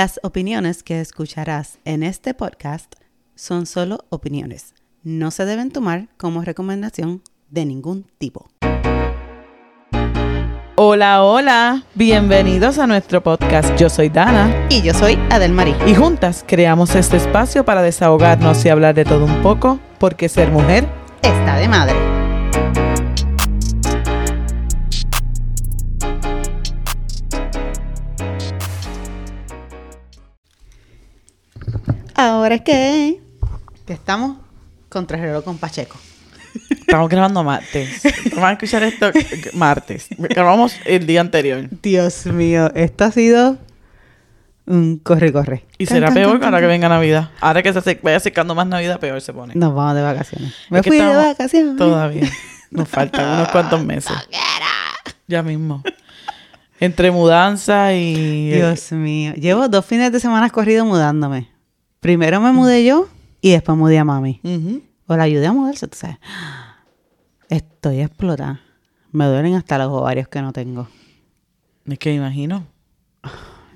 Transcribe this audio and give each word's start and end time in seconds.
Las 0.00 0.18
opiniones 0.22 0.82
que 0.82 0.98
escucharás 1.02 1.78
en 1.84 2.02
este 2.02 2.32
podcast 2.32 2.94
son 3.34 3.66
solo 3.66 4.06
opiniones. 4.08 4.72
No 5.02 5.30
se 5.30 5.44
deben 5.44 5.70
tomar 5.70 6.08
como 6.16 6.40
recomendación 6.40 7.22
de 7.50 7.66
ningún 7.66 8.06
tipo. 8.16 8.48
Hola, 10.76 11.22
hola, 11.22 11.84
bienvenidos 11.94 12.78
a 12.78 12.86
nuestro 12.86 13.22
podcast. 13.22 13.78
Yo 13.78 13.90
soy 13.90 14.08
Dana 14.08 14.68
Y 14.70 14.80
yo 14.80 14.94
soy 14.94 15.18
Adelmarí. 15.28 15.74
y 15.86 15.94
juntas 15.94 16.46
creamos 16.48 16.94
este 16.94 17.18
espacio 17.18 17.66
para 17.66 17.82
desahogarnos 17.82 18.64
y 18.64 18.70
hablar 18.70 18.94
de 18.94 19.04
todo 19.04 19.26
un 19.26 19.42
poco, 19.42 19.80
porque 19.98 20.30
ser 20.30 20.50
mujer 20.50 20.88
Está 21.20 21.56
de 21.56 21.68
madre. 21.68 22.09
Ahora 32.50 32.56
es 32.56 32.62
que, 32.62 33.20
que 33.86 33.92
estamos 33.92 34.38
contra 34.88 35.16
el 35.16 35.22
reloj 35.22 35.44
con 35.44 35.56
Pacheco. 35.56 35.96
Estamos 36.68 37.08
grabando 37.08 37.44
martes. 37.44 38.02
Vamos 38.32 38.44
a 38.44 38.52
escuchar 38.54 38.82
esto 38.82 39.12
martes. 39.52 40.08
Grabamos 40.18 40.74
el 40.84 41.06
día 41.06 41.20
anterior. 41.20 41.68
Dios 41.80 42.26
mío, 42.26 42.72
esto 42.74 43.04
ha 43.04 43.12
sido 43.12 43.56
un 44.66 44.98
corre-corre. 44.98 45.64
Y 45.78 45.86
Can, 45.86 45.94
será 45.94 46.06
can, 46.08 46.14
peor 46.14 46.40
can, 46.40 46.46
ahora 46.46 46.56
can, 46.56 46.62
que 46.62 46.66
venga 46.66 46.88
Navidad. 46.88 47.30
Ahora 47.40 47.62
que 47.62 47.72
se 47.72 48.00
vaya 48.02 48.16
acercando 48.16 48.56
más 48.56 48.66
Navidad, 48.66 48.98
peor 48.98 49.20
se 49.20 49.32
pone. 49.32 49.54
Nos 49.54 49.72
vamos 49.72 49.94
de 49.94 50.02
vacaciones. 50.02 50.52
Me 50.70 50.80
Es 50.80 50.86
fui 50.86 50.98
de 50.98 51.14
vacaciones. 51.14 51.76
Todavía. 51.76 52.28
Nos 52.72 52.88
faltan 52.88 53.34
unos 53.34 53.48
cuantos 53.50 53.84
meses. 53.84 54.16
Ya 55.28 55.44
mismo. 55.44 55.84
Entre 56.80 57.12
mudanza 57.12 57.94
y... 57.94 58.50
Dios 58.50 58.90
mío. 58.90 59.34
Llevo 59.34 59.68
dos 59.68 59.86
fines 59.86 60.10
de 60.10 60.18
semana 60.18 60.50
corrido 60.50 60.84
mudándome. 60.84 61.59
Primero 62.00 62.40
me 62.40 62.52
mudé 62.52 62.84
yo 62.84 63.08
y 63.42 63.50
después 63.50 63.76
mudé 63.76 63.98
a 63.98 64.04
mami. 64.04 64.40
O 65.06 65.16
la 65.16 65.24
ayudé 65.24 65.46
a 65.46 65.52
mudarse, 65.52 65.86
tú 65.86 65.98
sabes. 65.98 66.16
Estoy 67.48 68.00
explotada. 68.00 68.60
Me 69.12 69.26
duelen 69.26 69.54
hasta 69.54 69.76
los 69.76 69.88
ovarios 69.88 70.28
que 70.28 70.40
no 70.40 70.52
tengo. 70.52 70.88
Es 71.86 71.98
que 71.98 72.10
me 72.10 72.16
imagino. 72.16 72.66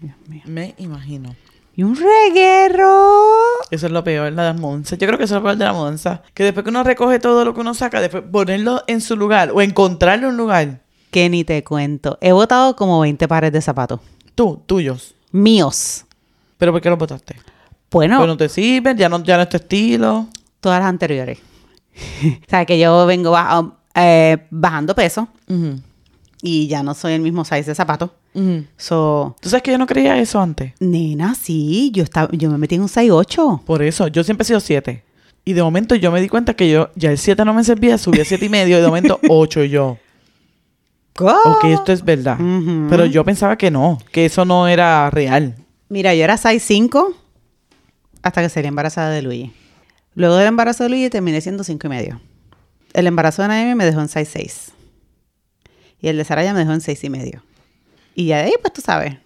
Dios 0.00 0.16
mío. 0.28 0.42
Me 0.46 0.74
imagino. 0.78 1.34
Y 1.76 1.82
un 1.82 1.96
reguero. 1.96 3.28
Eso 3.70 3.86
es 3.86 3.92
lo 3.92 4.04
peor, 4.04 4.32
la 4.32 4.44
de 4.44 4.54
la 4.54 4.60
mudanza. 4.60 4.96
Yo 4.96 5.06
creo 5.06 5.18
que 5.18 5.24
eso 5.24 5.34
es 5.34 5.40
lo 5.40 5.44
peor 5.44 5.56
de 5.58 5.64
la 5.64 5.72
mudanza. 5.72 6.22
Que 6.32 6.44
después 6.44 6.64
que 6.64 6.70
uno 6.70 6.84
recoge 6.84 7.18
todo 7.18 7.44
lo 7.44 7.52
que 7.52 7.60
uno 7.60 7.74
saca, 7.74 8.00
después 8.00 8.22
ponerlo 8.30 8.82
en 8.86 9.00
su 9.00 9.16
lugar 9.16 9.50
o 9.52 9.60
encontrarlo 9.60 10.28
en 10.28 10.32
un 10.32 10.36
lugar. 10.38 10.80
Que 11.10 11.28
ni 11.28 11.44
te 11.44 11.62
cuento. 11.62 12.16
He 12.20 12.32
botado 12.32 12.74
como 12.76 13.00
20 13.00 13.26
pares 13.28 13.52
de 13.52 13.60
zapatos. 13.60 14.00
Tú, 14.34 14.62
tuyos. 14.64 15.14
Míos. 15.32 16.06
¿Pero 16.56 16.72
por 16.72 16.80
qué 16.80 16.88
los 16.88 16.98
botaste? 16.98 17.36
Bueno, 17.94 18.18
Pues 18.18 18.28
no 18.28 18.36
te 18.36 18.48
sirven, 18.48 18.96
ya 18.98 19.08
no, 19.08 19.22
ya 19.24 19.36
no 19.36 19.44
es 19.44 19.48
tu 19.48 19.56
estilo. 19.56 20.26
todas 20.60 20.80
las 20.80 20.88
anteriores. 20.88 21.38
o 22.46 22.48
sea, 22.50 22.64
que 22.66 22.78
yo 22.78 23.06
vengo 23.06 23.30
baja- 23.30 23.72
eh, 23.94 24.36
bajando 24.50 24.94
peso 24.94 25.28
Ujú, 25.48 25.80
y 26.42 26.66
ya 26.66 26.82
no 26.82 26.92
soy 26.94 27.12
el 27.12 27.20
mismo 27.22 27.44
size 27.44 27.62
de 27.64 27.74
zapatos. 27.74 28.10
ujú. 28.34 28.64
So, 28.76 29.36
¿Tú 29.40 29.48
sabes 29.48 29.62
que 29.62 29.70
yo 29.70 29.78
no 29.78 29.86
creía 29.86 30.18
eso 30.18 30.40
antes? 30.40 30.72
nena, 30.80 31.34
sí, 31.36 31.90
yo, 31.94 32.02
estaba, 32.02 32.28
yo 32.32 32.50
me 32.50 32.58
metí 32.58 32.74
en 32.74 32.82
un 32.82 32.88
size 32.88 33.10
8. 33.12 33.62
Por 33.64 33.80
eso, 33.82 34.08
yo 34.08 34.24
siempre 34.24 34.42
he 34.42 34.46
sido 34.46 34.60
7. 34.60 35.04
Y 35.44 35.52
de 35.52 35.62
momento 35.62 35.94
yo 35.94 36.10
me 36.10 36.20
di 36.20 36.28
cuenta 36.28 36.54
que 36.54 36.68
yo, 36.70 36.90
ya 36.96 37.10
el 37.12 37.18
7 37.18 37.44
no 37.44 37.54
me 37.54 37.62
servía, 37.62 37.96
subí 37.98 38.20
a 38.20 38.24
7 38.24 38.46
y 38.46 38.48
medio 38.48 38.78
y 38.78 38.80
de 38.80 38.86
momento 38.88 39.20
8 39.28 39.62
y 39.64 39.68
yo. 39.70 39.98
Ok, 41.20 41.64
esto 41.66 41.92
es 41.92 42.04
verdad. 42.04 42.40
Ujú. 42.40 42.86
Pero 42.90 43.06
yo 43.06 43.24
pensaba 43.24 43.56
que 43.56 43.70
no, 43.70 43.98
que 44.10 44.24
eso 44.26 44.44
no 44.44 44.66
era 44.66 45.08
real. 45.10 45.54
Mira, 45.88 46.12
yo 46.14 46.24
era 46.24 46.36
size 46.36 46.58
5 46.58 47.12
hasta 48.24 48.40
que 48.42 48.48
salí 48.48 48.66
embarazada 48.66 49.10
de 49.10 49.22
Luigi. 49.22 49.52
Luego 50.14 50.36
del 50.36 50.48
embarazo 50.48 50.82
de 50.84 50.88
Luigi 50.88 51.10
terminé 51.10 51.40
siendo 51.40 51.62
5 51.62 51.86
y 51.86 51.90
medio. 51.90 52.20
El 52.94 53.06
embarazo 53.06 53.42
de 53.42 53.48
Naomi 53.48 53.74
me 53.74 53.84
dejó 53.84 54.00
en 54.00 54.08
size 54.08 54.24
6. 54.24 54.72
Y 56.00 56.08
el 56.08 56.16
de 56.16 56.24
Saraya 56.24 56.54
me 56.54 56.60
dejó 56.60 56.72
en 56.72 56.80
6 56.80 57.04
y 57.04 57.10
medio. 57.10 57.42
Y 58.14 58.26
ya 58.26 58.38
de 58.38 58.44
ahí, 58.44 58.54
pues 58.60 58.72
tú 58.72 58.80
sabes. 58.80 59.18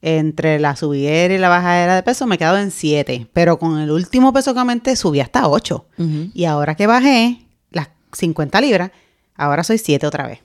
Entre 0.00 0.60
la 0.60 0.76
subidera 0.76 1.34
y 1.34 1.38
la 1.38 1.48
bajadera 1.48 1.96
de 1.96 2.04
peso 2.04 2.26
me 2.28 2.36
he 2.36 2.38
quedado 2.38 2.58
en 2.58 2.70
7. 2.70 3.26
Pero 3.32 3.58
con 3.58 3.78
el 3.78 3.90
último 3.90 4.32
peso 4.32 4.54
que 4.54 4.60
aumenté 4.60 4.94
subí 4.94 5.18
hasta 5.18 5.48
8. 5.48 5.86
Y 6.34 6.44
ahora 6.44 6.76
que 6.76 6.86
bajé 6.86 7.42
las 7.70 7.88
50 8.12 8.60
libras, 8.60 8.92
ahora 9.34 9.64
soy 9.64 9.78
7 9.78 10.06
otra 10.06 10.28
vez. 10.28 10.38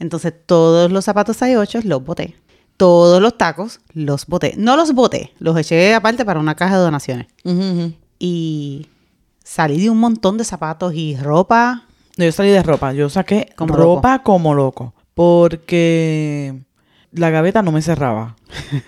Entonces 0.00 0.34
todos 0.46 0.90
los 0.90 1.04
zapatos 1.04 1.40
6'8 1.40 1.84
los 1.84 2.02
boté. 2.02 2.34
Todos 2.76 3.22
los 3.22 3.38
tacos 3.38 3.80
los 3.94 4.26
boté. 4.26 4.54
No 4.56 4.76
los 4.76 4.92
boté, 4.92 5.32
los 5.38 5.56
eché 5.56 5.94
aparte 5.94 6.24
para 6.24 6.40
una 6.40 6.54
caja 6.54 6.76
de 6.76 6.82
donaciones. 6.84 7.26
Y 8.18 8.86
salí 9.42 9.80
de 9.80 9.90
un 9.90 9.98
montón 9.98 10.38
de 10.38 10.44
zapatos 10.44 10.94
y 10.94 11.16
ropa. 11.16 11.84
No, 12.16 12.24
Yo 12.24 12.32
salí 12.32 12.50
de 12.50 12.62
ropa. 12.62 12.92
Yo 12.92 13.08
saqué 13.08 13.52
Como 13.56 13.74
ropa 13.74 14.22
como 14.22 14.54
loco. 14.54 14.94
Porque 15.14 16.54
la 17.12 17.30
gaveta 17.30 17.62
no 17.62 17.72
me 17.72 17.82
cerraba. 17.82 18.36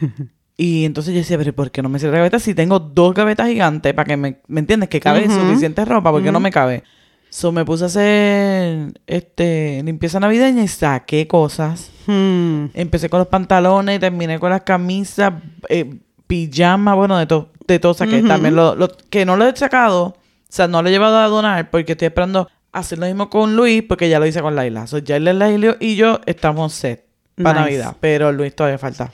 y 0.56 0.84
entonces 0.84 1.14
yo 1.14 1.20
decía, 1.20 1.38
pero 1.38 1.54
¿por 1.54 1.70
qué 1.70 1.82
no 1.82 1.88
me 1.88 1.98
cierra 1.98 2.12
la 2.14 2.18
gaveta 2.18 2.38
si 2.38 2.54
tengo 2.54 2.78
dos 2.80 3.14
gavetas 3.14 3.48
gigantes 3.48 3.94
para 3.94 4.06
que 4.06 4.16
me, 4.16 4.40
¿me 4.46 4.60
entiendes? 4.60 4.88
Que 4.88 5.00
cabe 5.00 5.26
Ujú. 5.26 5.34
suficiente 5.34 5.84
ropa, 5.84 6.10
¿por 6.10 6.22
qué 6.22 6.32
no 6.32 6.40
me 6.40 6.50
cabe? 6.50 6.82
So 7.30 7.52
me 7.52 7.64
puse 7.64 7.84
a 7.84 7.86
hacer 7.88 8.92
este 9.06 9.82
limpieza 9.84 10.18
navideña 10.18 10.62
y 10.62 10.68
saqué 10.68 11.26
cosas. 11.28 11.90
Hmm. 12.06 12.66
Empecé 12.74 13.08
con 13.10 13.18
los 13.18 13.28
pantalones 13.28 14.00
terminé 14.00 14.38
con 14.38 14.50
las 14.50 14.62
camisas, 14.62 15.32
eh, 15.68 15.94
pijama, 16.26 16.94
bueno, 16.94 17.18
de 17.18 17.26
todo, 17.26 17.50
de 17.66 17.78
todo 17.78 17.94
saqué. 17.94 18.22
También 18.22 18.56
lo, 18.56 18.74
lo- 18.74 18.88
que 19.10 19.24
no 19.26 19.36
lo 19.36 19.46
he 19.46 19.54
sacado, 19.56 20.04
o 20.04 20.16
sea, 20.48 20.68
no 20.68 20.82
lo 20.82 20.88
he 20.88 20.92
llevado 20.92 21.18
a 21.18 21.26
donar 21.28 21.70
porque 21.70 21.92
estoy 21.92 22.06
esperando 22.06 22.48
hacer 22.72 22.98
lo 22.98 23.06
mismo 23.06 23.28
con 23.30 23.56
Luis 23.56 23.82
porque 23.82 24.08
ya 24.08 24.18
lo 24.18 24.26
hice 24.26 24.40
con 24.40 24.54
Laila. 24.56 24.86
So, 24.86 24.98
ya 24.98 25.18
Laila 25.18 25.76
y 25.80 25.96
yo 25.96 26.20
estamos 26.26 26.72
set 26.72 27.04
para 27.42 27.60
Nice. 27.60 27.76
Navidad, 27.78 27.96
pero 28.00 28.32
Luis 28.32 28.54
todavía 28.56 28.78
falta. 28.78 29.12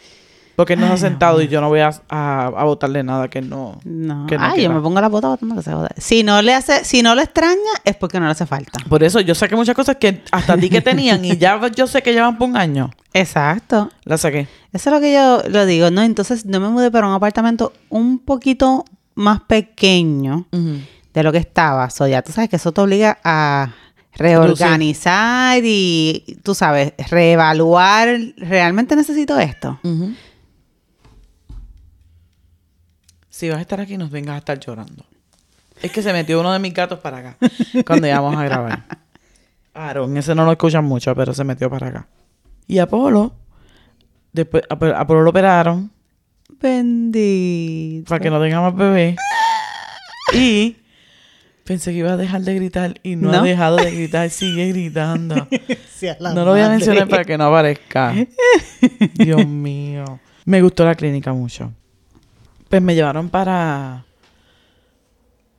Porque 0.57 0.75
él 0.75 0.81
no 0.81 0.87
se 0.89 0.93
ha 0.93 0.97
sentado 0.97 1.43
y 1.43 1.49
yo 1.49 1.61
no 1.61 1.69
voy 1.69 1.81
a, 1.81 1.91
a, 2.09 2.47
a 2.47 2.65
botarle 2.65 3.03
nada 3.03 3.29
que 3.29 3.43
no... 3.43 3.81
No. 3.85 4.27
que 4.27 4.39
no 4.39 4.45
Ay, 4.45 4.63
yo 4.63 4.73
me 4.73 4.81
pongo 4.81 5.01
la 5.01 5.09
bota 5.09 5.29
botando 5.29 5.57
que 5.57 5.63
se 5.63 5.73
joda. 5.73 5.89
Si 5.97 6.23
no 6.23 6.41
le 6.43 6.55
hace, 6.55 6.85
si 6.85 7.03
no 7.03 7.15
le 7.15 7.23
extraña, 7.23 7.57
es 7.85 7.97
porque 7.97 8.21
no 8.21 8.27
le 8.27 8.33
hace 8.33 8.47
falta. 8.47 8.79
Por 8.89 9.03
eso 9.03 9.21
yo 9.21 9.35
saqué 9.35 9.57
muchas 9.57 9.75
cosas 9.75 9.97
que 9.97 10.23
hasta 10.31 10.53
a 10.53 10.57
ti 10.57 10.71
que 10.71 10.81
tenían 10.81 11.25
y 11.25 11.37
ya 11.37 11.61
yo 11.75 11.87
sé 11.87 12.03
que 12.03 12.13
llevan 12.13 12.39
por 12.39 12.49
un 12.49 12.57
año. 12.57 12.91
Exacto. 13.13 13.91
Las 14.05 14.21
saqué. 14.21 14.49
Eso 14.73 14.91
es 14.91 14.95
lo 14.95 15.01
que 15.01 15.13
yo 15.13 15.43
lo 15.49 15.67
digo, 15.67 15.91
¿no? 15.91 16.03
Entonces 16.03 16.47
no 16.47 16.61
me 16.61 16.69
mudé 16.69 16.91
para 16.91 17.07
un 17.07 17.15
apartamento 17.15 17.73
un 17.89 18.19
poquito 18.19 18.85
más 19.15 19.41
pequeño 19.41 20.47
de 20.51 21.23
lo 21.23 21.33
que 21.33 21.39
estaba. 21.39 21.91
So, 21.91 22.07
ya 22.07 22.23
tú 22.23 22.33
sabes 22.33 22.51
que 22.51 22.57
eso 22.57 22.73
te 22.73 22.81
obliga 22.81 23.19
a 23.25 23.73
reorganizar 24.15 25.61
y, 25.65 26.39
tú 26.43 26.55
sabes, 26.55 26.93
reevaluar. 27.11 28.19
¿Realmente 28.37 28.97
necesito 28.97 29.39
esto? 29.39 29.79
Ujú. 29.83 30.13
Si 33.35 33.49
vas 33.49 33.59
a 33.59 33.63
estar 33.63 33.81
aquí, 33.81 33.99
nos 33.99 34.13
vengas 34.13 34.37
a 34.37 34.39
estar 34.39 34.61
llorando. 34.61 35.05
Es 35.83 35.91
que 35.91 36.03
se 36.03 36.13
metió 36.13 36.39
uno 36.39 36.53
de 36.53 36.61
mis 36.61 36.73
gatos 36.73 37.01
para 37.01 37.19
acá 37.19 37.37
cuando 37.85 38.07
íbamos 38.07 38.37
a 38.37 38.45
grabar. 38.45 38.85
Aaron, 39.75 40.17
ese 40.17 40.37
no 40.37 40.45
lo 40.45 40.53
escuchan 40.53 40.85
mucho, 40.85 41.17
pero 41.17 41.35
se 41.35 41.43
metió 41.43 41.69
para 41.69 41.89
acá. 41.89 42.07
Y 42.69 42.79
Apolo, 42.79 43.35
después 44.33 44.63
Apolo 44.71 45.23
lo 45.23 45.31
operaron 45.31 45.91
Bendito. 46.61 48.09
para 48.09 48.21
que 48.21 48.31
no 48.31 48.41
tenga 48.41 48.61
más 48.61 48.77
bebé. 48.77 49.17
Y 50.33 50.77
pensé 51.65 51.91
que 51.91 51.99
iba 51.99 52.13
a 52.13 52.17
dejar 52.17 52.43
de 52.43 52.55
gritar 52.55 52.95
y 53.03 53.17
no, 53.17 53.31
ha 53.31 53.39
¿No? 53.39 53.43
dejado 53.43 53.79
de 53.79 53.91
gritar, 53.91 54.31
sigue 54.31 54.69
gritando. 54.69 55.49
No 56.21 56.45
lo 56.45 56.53
voy 56.53 56.61
a 56.61 56.69
mencionar 56.69 57.09
para 57.09 57.25
que 57.25 57.37
no 57.37 57.47
aparezca. 57.47 58.15
Dios 59.15 59.45
mío. 59.45 60.21
Me 60.45 60.63
gustó 60.63 60.85
la 60.85 60.95
clínica 60.95 61.33
mucho. 61.33 61.73
Pues 62.75 62.83
me 62.83 62.97
llevaron 62.97 63.29
para 63.29 64.05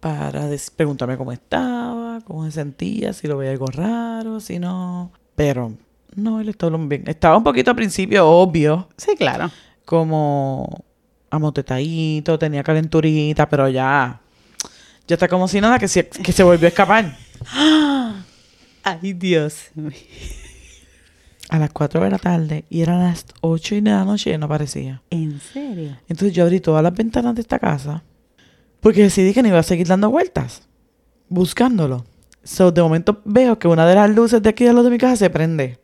para 0.01 0.49
preguntarme 0.75 1.15
cómo 1.15 1.31
estaba, 1.31 2.19
cómo 2.25 2.43
se 2.43 2.51
sentía, 2.51 3.13
si 3.13 3.25
lo 3.29 3.37
veía 3.37 3.51
algo 3.51 3.67
raro, 3.67 4.41
si 4.41 4.59
no. 4.59 5.13
Pero 5.33 5.71
no, 6.13 6.41
él 6.41 6.49
estaba 6.49 6.75
bien. 6.77 7.05
Estaba 7.07 7.37
un 7.37 7.43
poquito 7.45 7.69
al 7.71 7.77
principio 7.77 8.27
obvio, 8.27 8.89
Sí, 8.97 9.15
claro. 9.17 9.49
como 9.85 10.83
amotetadito, 11.29 12.37
tenía 12.37 12.63
calenturita, 12.63 13.47
pero 13.47 13.69
ya 13.69 14.19
ya 15.07 15.13
está 15.13 15.29
como 15.29 15.47
si 15.47 15.61
nada 15.61 15.79
que 15.79 15.87
se, 15.87 16.09
que 16.09 16.33
se 16.33 16.43
volvió 16.43 16.65
a 16.65 16.67
escapar. 16.67 17.17
Ay, 18.83 19.13
Dios. 19.13 19.71
A 21.49 21.59
las 21.59 21.69
4 21.71 22.03
de 22.03 22.09
la 22.09 22.17
tarde 22.17 22.65
y 22.69 22.81
eran 22.81 23.03
las 23.03 23.25
8 23.41 23.75
y 23.75 23.81
de 23.81 23.91
la 23.91 24.03
noche 24.03 24.33
y 24.33 24.37
no 24.37 24.47
aparecía. 24.47 25.01
¿En 25.09 25.39
serio? 25.39 25.97
Entonces 26.07 26.33
yo 26.33 26.43
abrí 26.43 26.59
todas 26.59 26.81
las 26.81 26.93
ventanas 26.93 27.35
de 27.35 27.41
esta 27.41 27.59
casa 27.59 28.03
porque 28.79 29.03
decidí 29.03 29.33
que 29.33 29.41
no 29.41 29.49
iba 29.49 29.59
a 29.59 29.63
seguir 29.63 29.87
dando 29.87 30.09
vueltas 30.09 30.63
buscándolo. 31.29 32.05
So, 32.43 32.71
de 32.71 32.81
momento 32.81 33.21
veo 33.25 33.57
que 33.57 33.67
una 33.67 33.85
de 33.87 33.95
las 33.95 34.09
luces 34.09 34.41
de 34.41 34.49
aquí 34.49 34.65
de 34.65 34.73
los 34.73 34.83
de 34.83 34.91
mi 34.91 34.97
casa 34.97 35.15
se 35.15 35.29
prende. 35.29 35.79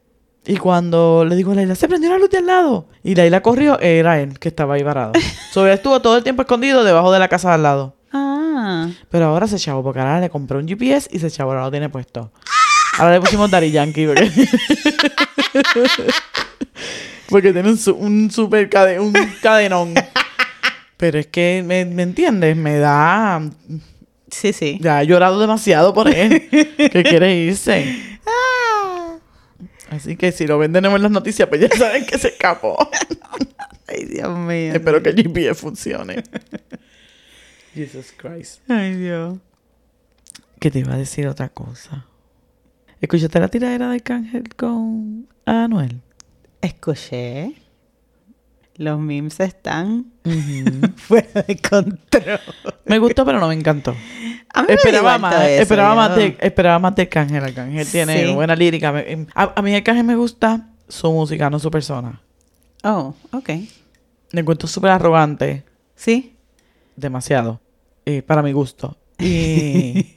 Y 0.45 0.57
cuando 0.57 1.23
le 1.25 1.35
digo 1.35 1.51
a 1.51 1.55
Laila, 1.55 1.75
se 1.75 1.87
prendió 1.87 2.09
la 2.09 2.17
luz 2.17 2.29
de 2.29 2.37
al 2.37 2.45
lado. 2.47 2.87
Y 3.03 3.15
Laila 3.15 3.41
corrió, 3.41 3.79
era 3.79 4.19
él 4.19 4.39
que 4.39 4.49
estaba 4.49 4.75
ahí 4.75 4.83
varado. 4.83 5.13
so, 5.51 5.65
él 5.65 5.73
estuvo 5.73 6.01
todo 6.01 6.17
el 6.17 6.23
tiempo 6.23 6.43
escondido 6.43 6.83
debajo 6.83 7.11
de 7.11 7.19
la 7.19 7.27
casa 7.27 7.49
de 7.49 7.53
al 7.55 7.63
lado. 7.63 7.95
Ah. 8.11 8.89
Pero 9.09 9.25
ahora 9.25 9.47
se 9.47 9.57
chavo, 9.57 9.83
porque 9.83 9.99
ahora 9.99 10.19
le 10.19 10.29
compré 10.29 10.57
un 10.57 10.67
GPS 10.67 11.09
y 11.11 11.19
se 11.19 11.29
chavo, 11.31 11.51
ahora 11.51 11.65
lo 11.65 11.71
tiene 11.71 11.89
puesto. 11.89 12.31
Ahora 12.99 13.13
le 13.13 13.21
pusimos 13.21 13.49
Daddy 13.49 13.71
Yankee 13.71 14.05
porque, 14.05 14.29
porque 17.30 17.53
tiene 17.53 17.69
un, 17.69 17.77
su- 17.77 17.95
un 17.95 18.30
super 18.31 18.69
cade- 18.69 19.00
un 19.00 19.13
cadenón. 19.42 19.94
Pero 20.98 21.19
es 21.19 21.27
que, 21.27 21.63
¿me, 21.65 21.86
me 21.86 22.03
entiendes? 22.03 22.56
Me 22.56 22.77
da... 22.77 23.42
Sí, 24.30 24.53
sí. 24.53 24.77
Ya 24.81 25.01
he 25.01 25.07
llorado 25.07 25.39
demasiado 25.39 25.94
por 25.94 26.07
él. 26.07 26.48
que 26.50 27.03
quiere 27.03 27.36
irse. 27.36 28.19
Así 29.89 30.15
que 30.15 30.31
si 30.31 30.48
lo 30.48 30.57
ven 30.57 30.71
de 30.71 30.80
nuevo 30.80 30.95
en 30.95 31.01
las 31.03 31.12
noticias, 31.12 31.50
pues 31.50 31.59
ya 31.62 31.69
saben 31.77 32.06
que 32.06 32.18
se 32.18 32.30
escapó. 32.30 32.77
Ay, 33.88 34.06
Dios 34.06 34.38
mío. 34.38 34.74
Espero 34.74 35.03
que 35.03 35.09
el 35.09 35.15
GPS 35.18 35.53
funcione. 35.56 36.24
Jesus 37.74 38.13
Christ. 38.15 38.62
Ay, 38.69 38.95
Dios. 38.95 39.38
Que 40.59 40.71
te 40.71 40.80
iba 40.80 40.94
a 40.94 40.98
decir 40.98 41.27
otra 41.27 41.50
cosa. 41.50 42.06
¿Escuchaste 43.01 43.39
la 43.39 43.48
tiradera 43.50 43.89
de 43.89 44.00
Cángel 44.00 44.56
con 44.56 45.27
Anuel? 45.45 46.01
Escuché. 46.61 47.53
Los 48.75 48.99
memes 48.99 49.39
están 49.39 50.11
fuera 50.95 51.43
de 51.43 51.57
control. 51.57 52.39
Me 52.85 52.97
gustó, 52.99 53.25
pero 53.25 53.39
no 53.39 53.47
me 53.47 53.53
encantó. 53.53 53.95
A 54.53 54.61
mí 54.63 54.67
me 54.69 54.73
Esperaba 54.75 55.17
más, 55.17 55.35
eso, 55.35 55.61
esperaba, 55.61 55.95
más 55.95 56.15
de, 56.15 56.38
esperaba 56.39 56.79
más 56.79 56.95
de 56.95 57.07
Cángel. 57.09 57.43
Arcángel 57.43 57.88
tiene 57.88 58.25
Sí. 58.27 58.33
buena 58.33 58.55
lírica. 58.55 58.91
Me- 58.91 59.27
A, 59.35 59.53
a 59.55 59.61
mí 59.61 59.75
Arcángel 59.75 60.03
me 60.05 60.15
gusta 60.15 60.69
su 60.88 61.11
música, 61.11 61.49
no 61.49 61.59
su 61.59 61.69
persona. 61.69 62.21
Oh, 62.83 63.13
ok. 63.31 63.49
Me 64.33 64.41
encuentro 64.41 64.67
súper 64.67 64.91
arrogante. 64.91 65.63
Sí. 65.95 66.35
demasiado 66.95 67.61
eh, 68.05 68.21
para 68.23 68.41
mi 68.41 68.51
gusto 68.53 68.97
y 69.19 70.15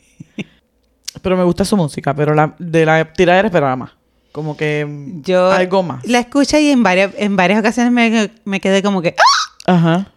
pero 1.22 1.36
me 1.36 1.44
gusta 1.44 1.64
su 1.64 1.76
música 1.76 2.14
pero 2.14 2.34
la 2.34 2.54
de 2.58 2.84
la 2.86 3.12
tiradera 3.12 3.48
esperaba 3.48 3.76
más 3.76 3.90
como 4.34 4.56
que 4.56 4.84
mm, 4.84 5.22
Yo 5.22 5.50
algo 5.52 5.84
más 5.84 6.04
la 6.06 6.18
escuché 6.18 6.60
y 6.60 6.70
en 6.70 6.82
varias, 6.82 7.12
en 7.16 7.36
varias 7.36 7.60
ocasiones 7.60 7.92
me, 7.92 8.30
me 8.44 8.60
quedé 8.60 8.82
como 8.82 9.00
que... 9.00 9.14
¡ah! 9.16 9.74
ajá 9.74 10.10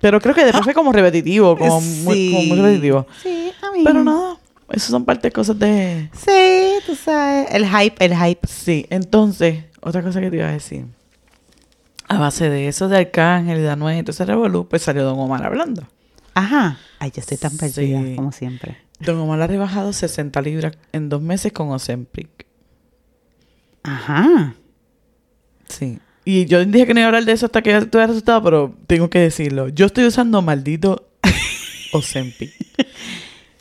pero 0.00 0.20
creo 0.20 0.34
que 0.34 0.42
después 0.44 0.64
fue 0.64 0.74
como 0.74 0.92
repetitivo 0.92 1.56
como 1.56 1.80
muy, 1.80 2.30
como 2.32 2.44
muy 2.46 2.56
repetitivo 2.60 3.06
Sí, 3.22 3.52
a 3.62 3.70
mí. 3.70 3.82
pero 3.84 4.02
nada 4.02 4.36
eso 4.70 4.90
son 4.90 5.04
parte 5.04 5.28
de 5.28 5.32
cosas 5.32 5.56
de 5.58 6.10
Sí, 6.12 6.74
tú 6.84 6.96
sabes. 6.96 7.48
El 7.52 7.66
hype, 7.68 8.04
el 8.04 8.14
hype. 8.16 8.46
sí 8.48 8.86
entonces 8.90 9.64
otra 9.80 10.02
cosa 10.02 10.20
que 10.20 10.30
te 10.30 10.36
iba 10.36 10.48
a 10.48 10.52
decir 10.52 10.84
a 12.08 12.18
base 12.18 12.50
de 12.50 12.66
eso 12.68 12.88
de 12.88 12.98
Arcángel 12.98 13.58
y 13.58 13.62
de 13.62 13.70
Anuel 13.70 14.04
ese 14.08 14.24
revolú 14.26 14.66
pues 14.68 14.82
salió 14.82 15.04
Don 15.04 15.18
Omar 15.18 15.44
hablando 15.44 15.86
Ajá. 16.36 16.78
Ay, 16.98 17.12
yo 17.14 17.20
estoy 17.20 17.36
tan 17.36 17.56
perdida, 17.56 18.02
Sí. 18.02 18.16
como 18.16 18.32
siempre. 18.32 18.76
Don 18.98 19.16
Omar 19.20 19.40
ha 19.40 19.46
rebajado 19.46 19.92
60 19.92 20.42
libras 20.42 20.76
en 20.92 21.08
dos 21.08 21.22
meses 21.22 21.52
con 21.52 21.70
Ozempic 21.70 22.28
Ajá. 23.84 24.54
Sí. 25.68 25.98
Y 26.24 26.46
yo 26.46 26.64
dije 26.64 26.86
que 26.86 26.94
no 26.94 27.00
iba 27.00 27.06
a 27.06 27.08
hablar 27.08 27.24
de 27.24 27.32
eso 27.32 27.46
hasta 27.46 27.62
que 27.62 27.70
tuviera 27.82 28.06
resultado, 28.06 28.42
pero 28.42 28.74
tengo 28.86 29.10
que 29.10 29.20
decirlo. 29.20 29.68
Yo 29.68 29.86
estoy 29.86 30.06
usando 30.06 30.40
maldito 30.42 31.06
Ozempic. 31.92 32.52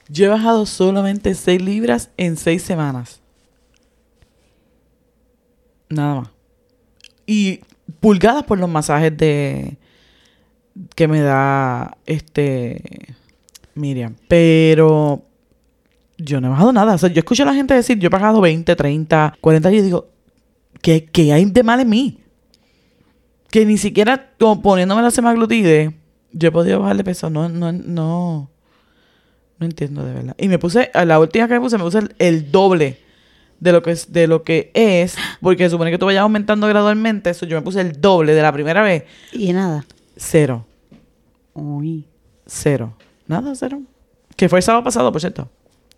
Yo 0.07 0.25
he 0.25 0.29
bajado 0.29 0.65
solamente 0.65 1.35
6 1.35 1.61
libras 1.61 2.09
en 2.17 2.37
6 2.37 2.61
semanas. 2.61 3.21
Nada 5.89 6.15
más. 6.15 6.29
Y 7.25 7.61
pulgadas 7.99 8.43
por 8.43 8.59
los 8.59 8.69
masajes 8.69 9.15
de 9.15 9.77
que 10.95 11.07
me 11.07 11.21
da 11.21 11.97
este 12.05 13.15
Miriam. 13.75 14.15
Pero 14.27 15.23
yo 16.17 16.39
no 16.39 16.47
he 16.47 16.51
bajado 16.51 16.71
nada. 16.71 16.95
O 16.95 16.97
sea, 16.97 17.09
yo 17.09 17.19
escucho 17.19 17.43
a 17.43 17.47
la 17.47 17.53
gente 17.53 17.73
decir, 17.73 17.99
yo 17.99 18.07
he 18.07 18.11
pagado 18.11 18.39
20, 18.39 18.75
30, 18.75 19.37
40 19.41 19.71
y 19.71 19.77
yo 19.77 19.83
digo, 19.83 20.12
¿qué, 20.83 21.05
qué 21.05 21.33
hay 21.33 21.45
de 21.45 21.63
mal 21.63 21.79
en 21.79 21.89
mí? 21.89 22.19
Que 23.49 23.65
ni 23.65 23.79
siquiera 23.79 24.33
como 24.37 24.61
poniéndome 24.61 25.01
la 25.01 25.09
semaglutide, 25.09 25.95
yo 26.31 26.49
he 26.49 26.51
podido 26.51 26.79
bajar 26.81 26.97
de 26.97 27.03
peso. 27.03 27.31
No, 27.31 27.49
no, 27.49 27.71
no. 27.71 28.51
No 29.59 29.65
entiendo 29.65 30.05
de 30.05 30.13
verdad. 30.13 30.35
Y 30.37 30.47
me 30.47 30.59
puse, 30.59 30.91
a 30.93 31.05
la 31.05 31.19
última 31.19 31.47
que 31.47 31.53
me 31.55 31.59
puse, 31.59 31.77
me 31.77 31.83
puse 31.83 31.99
el, 31.99 32.15
el 32.19 32.51
doble 32.51 32.99
de 33.59 33.71
lo 33.71 33.81
que 33.81 33.91
es, 33.91 34.11
de 34.11 34.27
lo 34.27 34.43
que 34.43 34.71
es, 34.73 35.15
porque 35.41 35.63
se 35.63 35.69
supone 35.69 35.89
que 35.89 35.97
tú 35.97 36.05
vayas 36.05 36.21
aumentando 36.21 36.67
gradualmente. 36.67 37.29
Eso 37.29 37.45
yo 37.45 37.55
me 37.55 37.63
puse 37.63 37.81
el 37.81 38.01
doble 38.01 38.33
de 38.33 38.41
la 38.41 38.51
primera 38.51 38.81
vez. 38.81 39.05
Y 39.31 39.53
nada. 39.53 39.85
Cero. 40.17 40.65
Uy. 41.53 42.05
Cero. 42.45 42.97
Nada, 43.25 43.55
cero. 43.55 43.81
Que 44.35 44.49
fue 44.49 44.59
el 44.59 44.63
sábado 44.63 44.83
pasado, 44.83 45.11
por 45.11 45.21
cierto. 45.21 45.49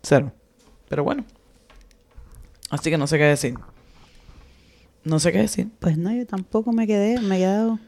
Cero. 0.02 0.32
Pero 0.88 1.02
bueno. 1.02 1.24
Así 2.70 2.90
que 2.90 2.98
no 2.98 3.06
sé 3.06 3.18
qué 3.18 3.24
decir. 3.24 3.54
No 5.06 5.18
sé 5.20 5.32
qué 5.32 5.38
decir. 5.38 5.68
Pues 5.78 5.96
no, 5.96 6.12
yo 6.12 6.26
tampoco 6.26 6.72
me 6.72 6.86
quedé, 6.86 7.20
me 7.20 7.36
he 7.36 7.38
quedado. 7.40 7.78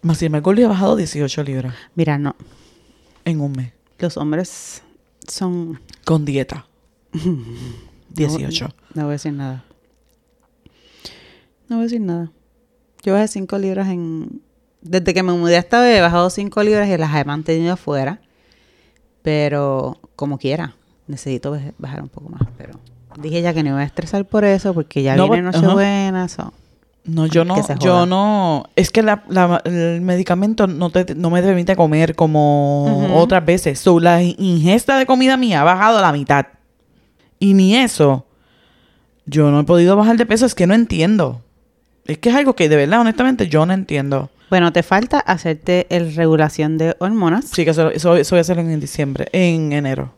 Más 0.00 0.18
sin 0.18 0.26
embargo, 0.26 0.52
he 0.52 0.66
bajado 0.66 0.96
18 0.96 1.42
libras 1.44 1.74
Mira, 1.94 2.18
no. 2.18 2.34
en 3.24 3.40
un 3.40 3.52
mes. 3.52 3.72
Los 3.98 4.16
hombres 4.16 4.82
son. 5.28 5.78
Con 6.04 6.24
dieta. 6.24 6.66
18. 8.14 8.64
No, 8.64 8.74
no 8.94 9.02
voy 9.04 9.10
a 9.10 9.12
decir 9.12 9.32
nada. 9.32 9.64
No 11.68 11.76
voy 11.76 11.82
a 11.82 11.84
decir 11.84 12.00
nada. 12.00 12.30
Yo 13.02 13.12
bajé 13.14 13.28
5 13.28 13.58
libras 13.58 13.88
en. 13.88 14.42
Desde 14.80 15.14
que 15.14 15.22
me 15.22 15.32
mudé 15.32 15.56
esta 15.58 15.80
vez 15.80 15.98
he 15.98 16.00
bajado 16.00 16.28
5 16.30 16.62
libras 16.62 16.88
y 16.88 16.96
las 16.96 17.14
he 17.14 17.24
mantenido 17.24 17.74
afuera. 17.74 18.20
Pero 19.22 20.00
como 20.16 20.38
quiera, 20.38 20.74
necesito 21.06 21.54
baj- 21.54 21.74
bajar 21.78 22.02
un 22.02 22.08
poco 22.08 22.28
más. 22.30 22.42
Pero 22.58 22.80
dije 23.18 23.42
ya 23.42 23.52
que 23.54 23.62
no 23.62 23.72
voy 23.72 23.82
a 23.82 23.84
estresar 23.86 24.24
por 24.24 24.44
eso 24.44 24.74
porque 24.74 25.02
ya 25.02 25.16
No, 25.16 25.28
viene. 25.28 25.42
Nochebuena. 25.50 26.28
so. 26.28 26.52
No, 27.04 27.26
yo 27.26 27.44
no, 27.44 27.56
yo 27.80 28.06
no. 28.06 28.64
Es 28.76 28.90
que 28.90 29.02
la, 29.02 29.24
la- 29.28 29.60
el 29.64 30.00
medicamento 30.02 30.68
no, 30.68 30.90
te, 30.90 31.16
no 31.16 31.30
me 31.30 31.42
permite 31.42 31.74
comer 31.74 32.14
como 32.14 33.08
otras 33.16 33.44
veces. 33.44 33.80
So, 33.80 33.98
la 33.98 34.22
ingesta 34.22 34.96
de 34.98 35.04
comida 35.06 35.36
mía 35.36 35.62
ha 35.62 35.64
bajado 35.64 35.98
a 35.98 36.00
la 36.00 36.12
mitad. 36.12 36.46
Y 37.40 37.54
ni 37.54 37.74
eso. 37.74 38.24
Yo 39.26 39.50
no 39.50 39.60
he 39.60 39.64
podido 39.64 39.96
bajar 39.96 40.16
de 40.16 40.26
peso. 40.26 40.46
Es 40.46 40.54
que 40.54 40.68
no 40.68 40.74
entiendo. 40.74 41.40
Es 42.04 42.18
que 42.18 42.28
es 42.28 42.36
algo 42.36 42.54
que 42.54 42.68
de 42.68 42.76
verdad, 42.76 43.00
honestamente, 43.00 43.48
yo 43.48 43.66
no 43.66 43.72
entiendo. 43.72 44.30
Bueno, 44.48 44.72
te 44.72 44.84
falta 44.84 45.18
hacerte 45.18 45.86
el 45.90 46.14
regulación 46.14 46.78
de 46.78 46.94
hormonas. 47.00 47.46
Sí, 47.46 47.64
que 47.64 47.70
eso, 47.72 47.90
eso, 47.90 48.14
eso 48.16 48.34
voy 48.36 48.38
a 48.38 48.42
hacerlo 48.42 48.62
en 48.62 48.78
diciembre, 48.78 49.26
en 49.32 49.72
enero. 49.72 50.12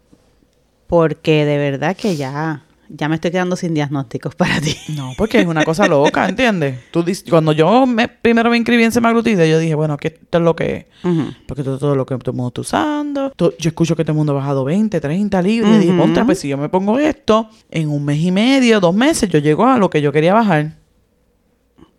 Porque 0.86 1.44
de 1.46 1.56
verdad 1.56 1.96
que 1.96 2.16
ya, 2.16 2.63
ya 2.88 3.08
me 3.08 3.16
estoy 3.16 3.30
quedando 3.30 3.56
sin 3.56 3.74
diagnósticos 3.74 4.34
para 4.34 4.60
ti. 4.60 4.76
No, 4.94 5.12
porque 5.16 5.40
es 5.40 5.46
una 5.46 5.64
cosa 5.64 5.86
loca, 5.86 6.28
¿entiendes? 6.28 6.78
Tú 6.90 7.04
cuando 7.28 7.52
yo 7.52 7.86
me, 7.86 8.08
primero 8.08 8.50
me 8.50 8.56
inscribí 8.56 8.84
en 8.84 8.92
semaglutide, 8.92 9.48
yo 9.48 9.58
dije, 9.58 9.74
bueno, 9.74 9.96
¿qué 9.96 10.08
esto 10.08 10.38
es 10.38 10.44
lo 10.44 10.56
que 10.56 10.76
es? 10.76 10.86
Ujú. 11.04 11.32
Porque 11.46 11.62
todo, 11.62 11.78
todo 11.78 11.96
lo 11.96 12.06
que 12.06 12.16
todo 12.18 12.30
el 12.30 12.36
mundo 12.36 12.48
está 12.48 12.60
usando. 12.60 13.32
Yo 13.36 13.68
escucho 13.68 13.96
que 13.96 14.04
todo 14.04 14.12
el 14.12 14.18
mundo 14.18 14.32
ha 14.32 14.36
bajado 14.36 14.64
20, 14.64 15.00
30 15.00 15.42
libras. 15.42 15.76
Y 15.76 15.78
dije, 15.86 15.96
contra, 15.96 16.24
pues 16.24 16.38
si 16.38 16.48
yo 16.48 16.56
me 16.56 16.68
pongo 16.68 16.98
esto, 16.98 17.48
en 17.70 17.88
un 17.88 18.04
mes 18.04 18.18
y 18.18 18.32
medio, 18.32 18.80
dos 18.80 18.94
meses, 18.94 19.28
yo 19.28 19.38
llego 19.38 19.66
a 19.66 19.78
lo 19.78 19.90
que 19.90 20.00
yo 20.00 20.12
quería 20.12 20.34
bajar. 20.34 20.72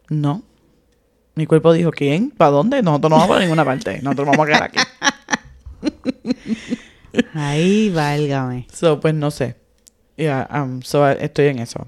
No. 0.10 0.44
Mi 1.36 1.46
cuerpo 1.46 1.74
dijo, 1.74 1.92
¿quién? 1.92 2.32
¿Para 2.32 2.52
dónde? 2.52 2.82
Nosotros 2.82 3.10
no 3.10 3.16
vamos 3.18 3.30
para 3.30 3.42
ninguna 3.42 3.66
parte. 3.66 4.00
Nosotros 4.02 4.28
vamos 4.28 4.44
a 4.44 4.46
quedar 4.46 4.64
aquí. 4.64 4.80
Ay, 7.34 7.90
válgame. 7.90 8.68
So, 8.72 9.00
pues 9.00 9.14
no 9.14 9.32
sé. 9.32 9.56
Yeah, 10.18 10.48
um, 10.54 10.82
so, 10.82 11.08
estoy 11.10 11.48
en 11.48 11.60
eso. 11.60 11.88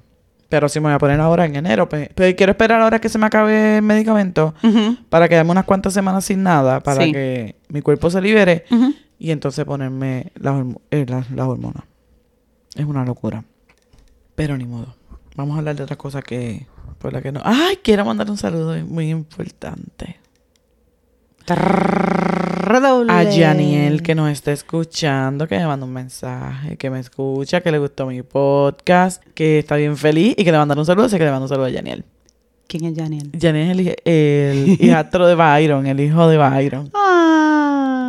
Pero 0.49 0.69
sí 0.69 0.79
me 0.79 0.85
voy 0.85 0.93
a 0.93 0.99
poner 0.99 1.19
ahora 1.19 1.45
en 1.45 1.55
enero. 1.55 1.89
Pues, 1.89 2.09
pero 2.15 2.35
quiero 2.35 2.51
esperar 2.51 2.81
ahora 2.81 2.99
que 2.99 3.09
se 3.09 3.17
me 3.17 3.25
acabe 3.25 3.77
el 3.77 3.81
medicamento 3.81 4.53
Ujú, 4.63 4.97
para 5.09 5.27
quedarme 5.27 5.51
unas 5.51 5.65
cuantas 5.65 5.93
semanas 5.93 6.25
sin 6.25 6.41
nada, 6.43 6.79
para 6.81 7.03
Sí. 7.03 7.11
que 7.11 7.55
mi 7.69 7.81
cuerpo 7.81 8.09
se 8.09 8.21
libere 8.21 8.65
y 9.19 9.31
entonces 9.31 9.65
ponerme 9.65 10.31
las 10.35 10.65
eh, 10.91 11.05
las- 11.07 11.29
las 11.31 11.47
hormonas. 11.47 11.83
Es 12.75 12.85
una 12.85 13.03
locura. 13.03 13.43
Pero 14.35 14.57
ni 14.57 14.65
modo. 14.65 14.95
Vamos 15.35 15.55
a 15.55 15.59
hablar 15.59 15.75
de 15.75 15.83
otras 15.83 15.97
cosas 15.97 16.23
que 16.23 16.65
por 16.99 17.11
la 17.13 17.21
que 17.21 17.31
no. 17.31 17.41
Ay, 17.43 17.77
quiero 17.83 18.05
mandar 18.05 18.29
un 18.29 18.37
saludo 18.37 18.75
muy 18.85 19.09
importante 19.09 20.17
Redoble. 22.67 23.13
a 23.13 23.23
Janiel 23.31 24.01
que 24.01 24.13
nos 24.13 24.29
está 24.29 24.51
escuchando, 24.51 25.47
que 25.47 25.57
me 25.57 25.65
mandó 25.65 25.85
un 25.85 25.93
mensaje, 25.93 26.75
que 26.75 26.89
me 26.89 26.99
escucha, 26.99 27.61
que 27.61 27.71
le 27.71 27.79
gustó 27.79 28.05
mi 28.05 28.23
podcast, 28.23 29.23
que 29.33 29.59
está 29.59 29.77
bien 29.77 29.95
feliz 29.95 30.35
y 30.37 30.43
que 30.43 30.51
le 30.51 30.57
mandaron 30.57 30.79
un 30.81 30.85
saludo, 30.85 31.05
así 31.05 31.17
que 31.17 31.23
le 31.23 31.31
mando 31.31 31.45
un 31.45 31.49
saludo 31.49 31.67
a 31.67 31.71
Janiel. 31.71 32.03
¿Quién 32.67 32.83
es 32.83 32.97
Janiel? 32.97 33.31
Janiel 33.39 33.79
es 33.79 33.95
el, 34.03 34.03
el 34.03 34.77
hijastro 34.81 35.25
de 35.27 35.35
Byron, 35.35 35.87
el 35.87 35.99
hijo 36.01 36.27
de 36.27 36.37
Byron. 36.37 36.91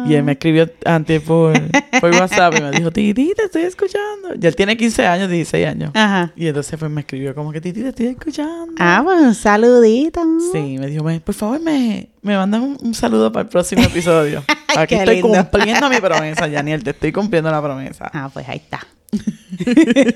Ah. 0.05 0.07
Y 0.09 0.15
él 0.15 0.23
me 0.23 0.33
escribió 0.33 0.71
antes 0.85 1.21
por, 1.23 1.53
por 2.01 2.11
WhatsApp 2.13 2.55
y 2.59 2.63
me 2.63 2.71
dijo, 2.73 2.91
Titi, 2.91 3.33
te 3.37 3.45
estoy 3.45 3.63
escuchando. 3.63 4.31
Y 4.41 4.47
él 4.47 4.55
tiene 4.57 4.77
15 4.77 5.07
años, 5.07 5.29
16 5.31 5.67
años. 5.67 5.91
Ajá. 5.95 6.33
Y 6.37 6.47
entonces 6.47 6.79
pues 6.79 6.91
me 6.91 7.01
escribió 7.03 7.35
como 7.35 7.53
que, 7.53 7.61
Titi, 7.61 7.83
te 7.83 7.89
estoy 7.89 8.07
escuchando. 8.09 8.75
Ah, 8.79 9.01
pues 9.05 9.21
un 9.21 9.35
saludito. 9.35 10.21
Sí, 10.53 10.77
me 10.79 10.87
dijo, 10.87 11.03
"Me- 11.05 11.21
por 11.21 11.35
favor, 11.35 11.61
me, 11.61 12.09
me 12.23 12.37
mandan 12.37 12.63
un, 12.63 12.79
un 12.83 12.95
saludo 12.95 13.31
para 13.33 13.43
el 13.45 13.49
próximo 13.49 13.83
episodio. 13.83 14.43
Aquí 14.77 14.95
estoy 14.95 15.23
lindo. 15.23 15.29
cumpliendo 15.51 15.89
mi 15.91 15.97
promesa, 16.01 16.47
Yaniel, 16.47 16.85
te 16.85 16.91
estoy 16.91 17.11
cumpliendo 17.13 17.51
la 17.51 17.61
promesa. 17.63 18.11
Ah, 18.13 18.31
pues 18.33 18.49
ahí 18.49 18.59
está. 18.59 18.87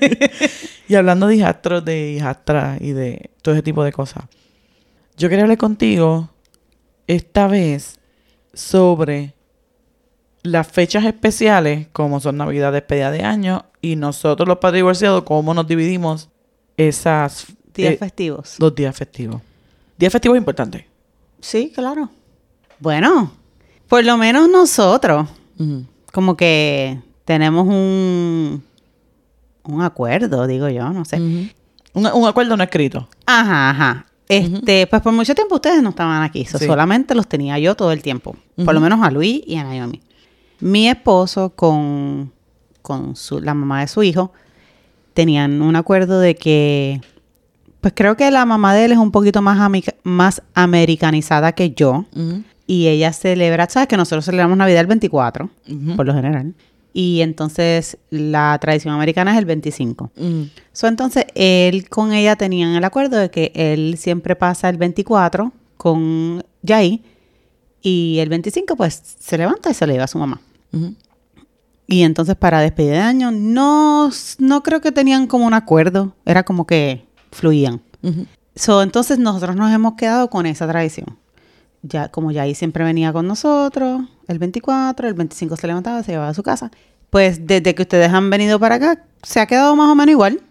Y 0.87 0.95
hablando 0.95 1.27
de 1.27 1.35
hijastros, 1.37 1.83
de 1.85 2.11
hijastras 2.11 2.79
y 2.81 2.91
de 2.91 3.31
todo 3.41 3.55
ese 3.55 3.63
tipo 3.63 3.83
de 3.83 3.91
cosas. 3.91 4.25
Yo 5.17 5.29
quería 5.29 5.43
hablar 5.43 5.57
contigo 5.57 6.29
esta 7.07 7.47
vez 7.47 7.99
sobre 8.53 9.33
las 10.43 10.67
fechas 10.67 11.05
especiales, 11.05 11.87
como 11.93 12.19
son 12.19 12.37
Navidad, 12.37 12.71
despedida 12.73 13.11
de 13.11 13.23
año, 13.23 13.65
y 13.81 13.95
nosotros 13.95 14.47
los 14.47 14.57
padres 14.59 14.79
divorciados, 14.79 15.23
cómo 15.23 15.53
nos 15.53 15.67
dividimos 15.67 16.29
esas 16.77 17.47
Días 17.73 17.93
eh, 17.93 17.97
festivos. 17.97 18.55
los 18.59 18.75
días 18.75 18.95
festivos. 18.95 19.41
Días 19.97 20.11
festivos 20.11 20.37
importantes. 20.37 20.83
Sí, 21.39 21.71
claro. 21.73 22.09
Bueno, 22.79 23.31
por 23.87 24.03
lo 24.03 24.17
menos 24.17 24.49
nosotros, 24.49 25.27
como 26.11 26.35
que 26.37 26.99
tenemos 27.25 27.65
un, 27.67 28.63
un 29.63 29.81
acuerdo, 29.81 30.45
digo 30.47 30.67
yo, 30.69 30.89
no 30.89 31.05
sé. 31.05 31.17
un, 31.19 31.51
un 31.93 32.27
acuerdo 32.27 32.55
no 32.57 32.63
escrito. 32.63 33.07
Ajá, 33.25 33.69
ajá. 33.71 34.05
Este, 34.29 34.87
pues 34.87 35.01
por 35.01 35.13
mucho 35.13 35.35
tiempo 35.35 35.55
ustedes 35.55 35.81
no 35.83 35.89
estaban 35.89 36.23
aquí, 36.23 36.45
so 36.45 36.57
Sí. 36.57 36.65
solamente 36.65 37.13
los 37.13 37.27
tenía 37.27 37.59
yo 37.59 37.75
todo 37.75 37.91
el 37.91 38.01
tiempo. 38.01 38.35
Por 38.63 38.73
lo 38.73 38.79
menos 38.81 39.01
a 39.03 39.11
Luis 39.11 39.41
y 39.45 39.55
a 39.57 39.63
Naomi. 39.63 40.01
Mi 40.63 40.87
esposo 40.87 41.49
con, 41.55 42.31
con 42.81 43.15
su, 43.15 43.41
la 43.41 43.53
mamá 43.53 43.81
de 43.81 43.87
su 43.87 44.01
hijo 44.03 44.31
tenían 45.13 45.61
un 45.61 45.75
acuerdo 45.75 46.19
de 46.19 46.35
que, 46.35 47.01
pues 47.81 47.93
creo 47.95 48.15
que 48.15 48.31
la 48.31 48.45
mamá 48.45 48.73
de 48.73 48.85
él 48.85 48.91
es 48.93 48.97
un 48.97 49.11
poquito 49.11 49.41
más, 49.41 49.59
amica- 49.59 49.93
más 50.03 50.41
americanizada 50.53 51.51
que 51.51 51.71
yo. 51.71 52.05
Y 52.65 52.87
ella 52.87 53.11
celebra, 53.11 53.67
¿sabes? 53.69 53.89
Que 53.89 53.97
nosotros 53.97 54.23
celebramos 54.25 54.57
Navidad 54.57 54.79
el 54.81 54.87
24, 54.87 55.49
Ujú. 55.69 55.95
por 55.97 56.05
lo 56.05 56.13
general. 56.13 56.53
Y 56.93 57.19
entonces 57.21 57.97
la 58.09 58.57
tradición 58.61 58.93
americana 58.93 59.33
es 59.33 59.39
el 59.39 59.45
25. 59.45 60.11
Mm. 60.15 60.41
So, 60.71 60.87
entonces, 60.87 61.25
él 61.35 61.89
con 61.89 62.13
ella 62.13 62.35
tenían 62.37 62.75
el 62.75 62.83
acuerdo 62.85 63.17
de 63.17 63.29
que 63.31 63.51
él 63.55 63.97
siempre 63.97 64.35
pasa 64.37 64.69
el 64.69 64.77
24 64.77 65.51
con 65.75 66.43
Jai 66.65 67.01
y 67.81 68.19
el 68.19 68.29
25 68.29 68.77
pues 68.77 69.01
se 69.19 69.37
levanta 69.37 69.69
y 69.69 69.73
se 69.73 69.85
le 69.85 69.93
lleva 69.93 70.05
a 70.05 70.07
su 70.07 70.17
mamá. 70.19 70.39
Y 71.87 72.03
entonces 72.03 72.35
para 72.35 72.61
despedir 72.61 72.91
de 72.93 72.99
año 72.99 73.31
no, 73.31 74.09
no 74.39 74.63
creo 74.63 74.81
que 74.81 74.91
tenían 74.91 75.27
como 75.27 75.45
un 75.45 75.53
acuerdo, 75.53 76.15
era 76.25 76.43
como 76.43 76.65
que 76.65 77.05
fluían. 77.31 77.81
Ujú. 78.01 78.25
So, 78.55 78.81
entonces 78.83 79.19
nosotros 79.19 79.55
nos 79.55 79.71
hemos 79.71 79.93
quedado 79.95 80.29
con 80.29 80.45
esa 80.45 80.67
tradición. 80.67 81.17
Ya, 81.81 82.09
como 82.09 82.31
Jai 82.33 82.55
siempre 82.55 82.83
venía 82.83 83.11
con 83.11 83.27
nosotros, 83.27 84.03
el 84.27 84.39
24, 84.39 85.07
el 85.07 85.13
25 85.13 85.57
se 85.57 85.67
levantaba, 85.67 86.01
se 86.03 86.13
llevaba 86.13 86.29
a 86.29 86.33
su 86.33 86.43
casa. 86.43 86.71
Pues 87.09 87.45
desde 87.45 87.75
que 87.75 87.81
ustedes 87.81 88.11
han 88.11 88.29
venido 88.29 88.59
para 88.59 88.75
acá, 88.75 89.03
se 89.21 89.39
ha 89.39 89.45
quedado 89.45 89.75
más 89.75 89.89
o 89.89 89.95
menos 89.95 90.11
igual. 90.11 90.41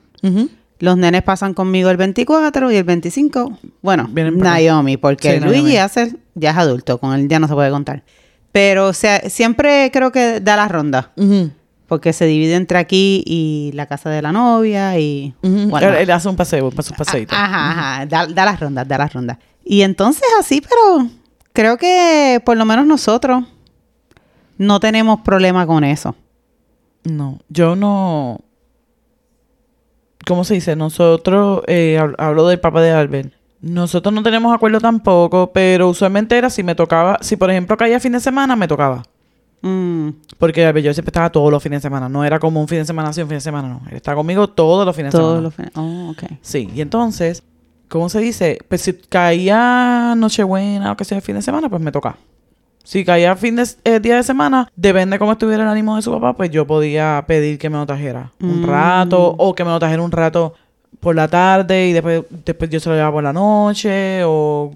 Los 0.79 0.97
nenes 0.97 1.23
pasan 1.23 1.55
conmigo 1.55 1.91
el 1.91 1.97
24 1.97 2.71
y 2.71 2.77
el 2.77 2.85
25. 2.85 3.59
Bueno. 3.81 4.11
Naomi, 4.13 4.97
porque 4.97 5.35
Sí, 5.35 5.41
Luigi 5.41 5.73
ya, 5.73 5.91
ya 6.35 6.51
es 6.51 6.57
adulto, 6.57 6.99
con 6.99 7.15
él 7.15 7.29
ya 7.29 7.39
no 7.39 7.49
se 7.49 7.55
puede 7.55 7.71
contar. 7.71 8.03
Pero 8.53 8.89
o 8.89 8.93
sea, 8.93 9.21
siempre 9.31 9.91
creo 9.93 10.13
que 10.13 10.41
da 10.41 10.57
la 10.57 10.69
ronda, 10.69 11.13
porque 11.87 12.13
se 12.13 12.27
divide 12.27 12.55
entre 12.55 12.79
aquí 12.79 13.23
y 13.27 13.71
la 13.75 13.87
casa 13.87 14.11
de 14.11 14.21
la 14.23 14.31
novia 14.33 14.99
y... 14.99 15.35
Ujú. 15.43 15.69
bueno, 15.71 15.89
él, 15.89 15.95
él 15.97 16.11
hace 16.11 16.29
un 16.29 16.37
paseo, 16.37 16.71
pasa 16.71 16.91
un 16.93 16.97
paseíto. 16.99 17.35
Ajá, 17.35 17.71
ajá, 17.71 18.07
da, 18.07 18.27
da 18.27 18.45
las 18.45 18.61
rondas, 18.61 18.87
da 18.89 18.99
las 18.99 19.13
rondas. 19.13 19.39
Y 19.65 19.83
entonces 19.83 20.25
así, 20.39 20.61
pero 20.63 21.09
creo 21.53 21.77
que 21.79 22.41
por 22.45 22.57
lo 22.57 22.65
menos 22.65 22.87
nosotros 22.87 23.45
no 24.59 24.81
tenemos 24.81 25.21
problema 25.23 25.67
con 25.67 25.83
eso. 25.85 26.15
No, 27.05 27.41
yo 27.49 27.75
no. 27.75 28.41
¿Cómo 30.27 30.45
se 30.45 30.55
dice? 30.55 30.77
Nosotros, 30.77 31.63
eh, 31.67 31.99
hab- 32.01 32.15
hablo 32.19 32.47
del 32.47 32.61
papá 32.61 32.81
de 32.81 32.91
Albert. 32.93 33.33
Nosotros 33.63 34.13
no 34.13 34.23
tenemos 34.23 34.55
acuerdo 34.55 34.81
tampoco, 34.81 35.51
pero 35.53 35.89
usualmente 35.89 36.37
era 36.37 36.51
si 36.51 36.63
me 36.63 36.75
tocaba, 36.75 37.19
si 37.21 37.37
por 37.37 37.51
ejemplo 37.51 37.77
caía 37.77 37.99
fin 38.01 38.13
de 38.13 38.21
semana, 38.21 38.57
me 38.57 38.67
tocaba. 38.69 39.03
Mm, 39.63 40.09
Porque 40.39 40.63
yo 40.83 40.93
siempre 40.93 41.11
estaba 41.11 41.31
todos 41.31 41.51
los 41.51 41.63
fines 41.63 41.79
de 41.81 41.87
semana. 41.89 42.09
No 42.09 42.25
era 42.25 42.41
como 42.41 42.61
un 42.61 42.67
fin 42.67 42.79
de 42.79 42.85
semana 42.85 43.13
sí, 43.13 43.23
un 43.23 43.29
fin 43.29 43.37
de 43.37 43.41
semana 43.41 43.69
no. 43.69 43.81
Él 43.89 43.97
estaba 43.97 44.17
conmigo 44.17 44.49
todos 44.49 44.85
los 44.85 44.95
fines 44.97 45.13
de 45.13 45.19
todos 45.19 45.37
semana. 45.39 45.43
los 45.43 45.55
fines- 45.55 45.73
Oh, 45.77 46.11
ok. 46.11 46.39
Sí, 46.41 46.69
y 46.75 46.81
entonces, 46.81 47.45
¿cómo 47.89 48.09
se 48.09 48.19
dice? 48.19 48.59
Pues 48.69 48.81
si 48.83 48.93
caía 48.95 50.15
Nochebuena 50.17 50.91
o 50.93 50.97
que 50.97 51.05
sea 51.05 51.21
fin 51.21 51.37
de 51.37 51.43
semana, 51.43 51.69
pues 51.69 51.81
me 51.81 51.93
toca. 51.93 52.17
Si 52.85 53.05
caía 53.05 53.37
fin 53.37 53.55
de 53.55 53.65
eh, 53.85 54.01
día 54.01 54.17
de 54.17 54.25
semana, 54.25 54.69
depende 54.75 55.17
cómo 55.21 55.31
estuviera 55.31 55.63
el 55.63 55.69
ánimo 55.69 55.95
de 55.95 56.03
su 56.03 56.11
papá, 56.11 56.33
pues 56.37 56.51
yo 56.51 56.67
podía 56.67 57.23
pedir 57.29 57.57
que 57.61 57.71
me 57.71 57.77
lo 57.79 57.87
trajera 57.87 58.33
un 58.41 58.63
Mm. 58.63 58.67
rato 58.67 59.37
o 59.39 59.55
que 59.55 59.63
me 59.65 59.71
lo 59.71 59.79
trajera 59.79 60.03
un 60.03 60.11
rato 60.11 60.55
por 61.01 61.15
la 61.15 61.29
tarde 61.29 61.89
y 61.89 61.93
después, 61.93 62.23
después 62.45 62.71
yo 62.71 62.81
se 62.81 62.89
lo 62.89 62.95
llevaba 62.95 63.13
por 63.13 63.25
la 63.25 63.33
noche 63.33 64.23
o 64.25 64.73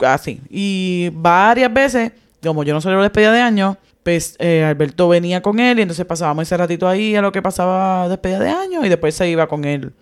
así. 0.00 0.40
Y 0.50 1.10
varias 1.12 1.72
veces, 1.72 2.12
como 2.42 2.62
yo 2.62 2.74
no 2.74 2.80
celebro 2.80 3.02
despedida 3.02 3.32
de 3.32 3.40
año, 3.40 3.76
pues 4.02 4.36
eh, 4.38 4.64
Alberto 4.64 5.08
venía 5.08 5.42
con 5.42 5.58
él 5.60 5.78
y 5.78 5.82
entonces 5.82 6.06
pasábamos 6.06 6.42
ese 6.42 6.56
ratito 6.56 6.88
ahí 6.88 7.14
a 7.16 7.22
lo 7.22 7.32
que 7.32 7.42
pasaba 7.42 8.08
despedida 8.08 8.38
de 8.38 8.48
año 8.48 8.84
y 8.84 8.88
después 8.88 9.14
se 9.14 9.28
iba 9.28 9.46
con 9.46 9.64
él 9.64 9.92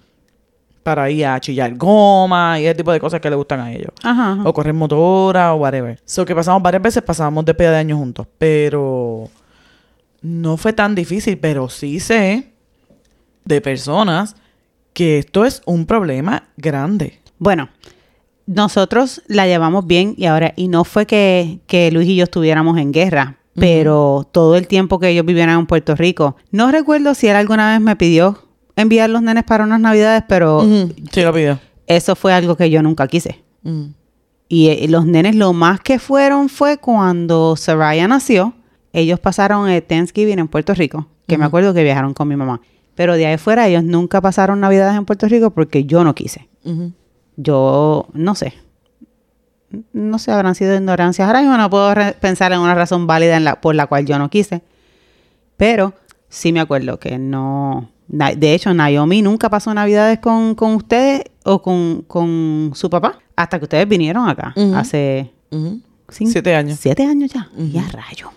para 0.82 1.10
ir 1.10 1.26
a 1.26 1.40
chillar 1.40 1.74
goma 1.74 2.60
y 2.60 2.66
ese 2.66 2.76
tipo 2.76 2.92
de 2.92 3.00
cosas 3.00 3.20
que 3.20 3.28
le 3.28 3.34
gustan 3.34 3.58
a 3.58 3.72
ellos. 3.72 3.90
Ajá, 4.04 4.32
ajá. 4.32 4.42
O 4.44 4.52
correr 4.52 4.74
motora 4.74 5.52
o 5.54 5.56
whatever. 5.56 5.98
So 6.04 6.24
que 6.24 6.34
pasamos 6.34 6.62
varias 6.62 6.82
veces, 6.82 7.02
pasábamos 7.02 7.44
despedida 7.44 7.72
de 7.72 7.78
año 7.78 7.96
juntos. 7.96 8.28
Pero 8.38 9.28
no 10.22 10.56
fue 10.56 10.72
tan 10.72 10.94
difícil, 10.94 11.38
pero 11.38 11.68
sí 11.68 11.98
sé 11.98 12.52
de 13.44 13.60
personas 13.60 14.36
que 14.96 15.18
esto 15.18 15.44
es 15.44 15.60
un 15.66 15.84
problema 15.84 16.44
grande. 16.56 17.20
Bueno, 17.38 17.68
nosotros 18.46 19.20
la 19.26 19.46
llevamos 19.46 19.86
bien 19.86 20.14
y 20.16 20.24
ahora, 20.24 20.54
y 20.56 20.68
no 20.68 20.84
fue 20.84 21.04
que, 21.04 21.58
que 21.66 21.90
Luis 21.90 22.08
y 22.08 22.16
yo 22.16 22.24
estuviéramos 22.24 22.78
en 22.78 22.92
guerra, 22.92 23.36
pero 23.54 24.26
todo 24.32 24.56
el 24.56 24.66
tiempo 24.66 24.98
que 24.98 25.10
ellos 25.10 25.26
vivieran 25.26 25.58
en 25.58 25.66
Puerto 25.66 25.94
Rico, 25.96 26.36
no 26.50 26.70
recuerdo 26.70 27.12
si 27.14 27.26
él 27.28 27.36
alguna 27.36 27.72
vez 27.72 27.80
me 27.82 27.94
pidió 27.96 28.42
enviar 28.74 29.10
los 29.10 29.20
nenes 29.20 29.44
para 29.44 29.64
unas 29.64 29.80
navidades, 29.80 30.24
pero 30.26 30.62
Sí, 31.12 31.20
lo 31.22 31.32
pidió. 31.34 31.60
eso 31.86 32.16
fue 32.16 32.32
algo 32.32 32.56
que 32.56 32.70
yo 32.70 32.82
nunca 32.82 33.06
quise. 33.06 33.42
Y 34.48 34.68
eh, 34.68 34.86
los 34.88 35.04
nenes 35.04 35.34
lo 35.36 35.52
más 35.52 35.80
que 35.80 35.98
fueron 35.98 36.48
fue 36.48 36.78
cuando 36.78 37.54
Soraya 37.56 38.08
nació, 38.08 38.54
ellos 38.94 39.20
pasaron 39.20 39.68
el 39.68 39.82
Thanksgiving 39.82 40.38
en 40.38 40.48
Puerto 40.48 40.72
Rico, 40.72 41.06
que 41.26 41.36
me 41.36 41.44
acuerdo 41.44 41.74
que 41.74 41.82
viajaron 41.84 42.14
con 42.14 42.28
mi 42.28 42.36
mamá. 42.36 42.62
Pero 42.96 43.14
de 43.14 43.26
ahí 43.26 43.36
fuera 43.38 43.68
ellos 43.68 43.84
nunca 43.84 44.20
pasaron 44.20 44.58
navidades 44.60 44.96
en 44.96 45.04
Puerto 45.04 45.28
Rico 45.28 45.50
porque 45.50 45.84
yo 45.84 46.02
no 46.02 46.14
quise. 46.14 46.48
Yo 47.36 48.08
no 48.12 48.34
sé. 48.34 48.54
No 49.92 50.18
sé, 50.18 50.30
habrán 50.32 50.54
sido 50.54 50.74
ignorancias. 50.74 51.26
Ahora 51.26 51.40
mismo 51.42 51.56
no 51.56 51.68
puedo 51.70 51.92
pensar 52.20 52.52
en 52.52 52.60
una 52.60 52.74
razón 52.74 53.06
válida 53.06 53.36
en 53.36 53.44
la, 53.44 53.60
por 53.60 53.74
la 53.74 53.86
cual 53.86 54.06
yo 54.06 54.18
no 54.18 54.30
quise. 54.30 54.62
Pero 55.56 55.94
sí 56.28 56.52
me 56.52 56.60
acuerdo 56.60 56.98
que 56.98 57.18
no. 57.18 57.90
De 58.08 58.54
hecho, 58.54 58.72
Naomi 58.72 59.20
nunca 59.22 59.50
pasó 59.50 59.74
navidades 59.74 60.20
con, 60.20 60.54
con 60.54 60.74
ustedes 60.74 61.24
o 61.44 61.60
con, 61.60 62.02
con 62.02 62.70
su 62.74 62.88
papá 62.88 63.18
hasta 63.34 63.58
que 63.58 63.64
ustedes 63.64 63.88
vinieron 63.88 64.28
acá. 64.28 64.54
Hace 64.74 65.32
cinco- 66.08 66.32
Siete 66.32 66.54
años. 66.54 66.78
Siete 66.80 67.04
años 67.04 67.32
ya. 67.32 67.50
Ya 67.72 67.86
rayo. 67.90 68.30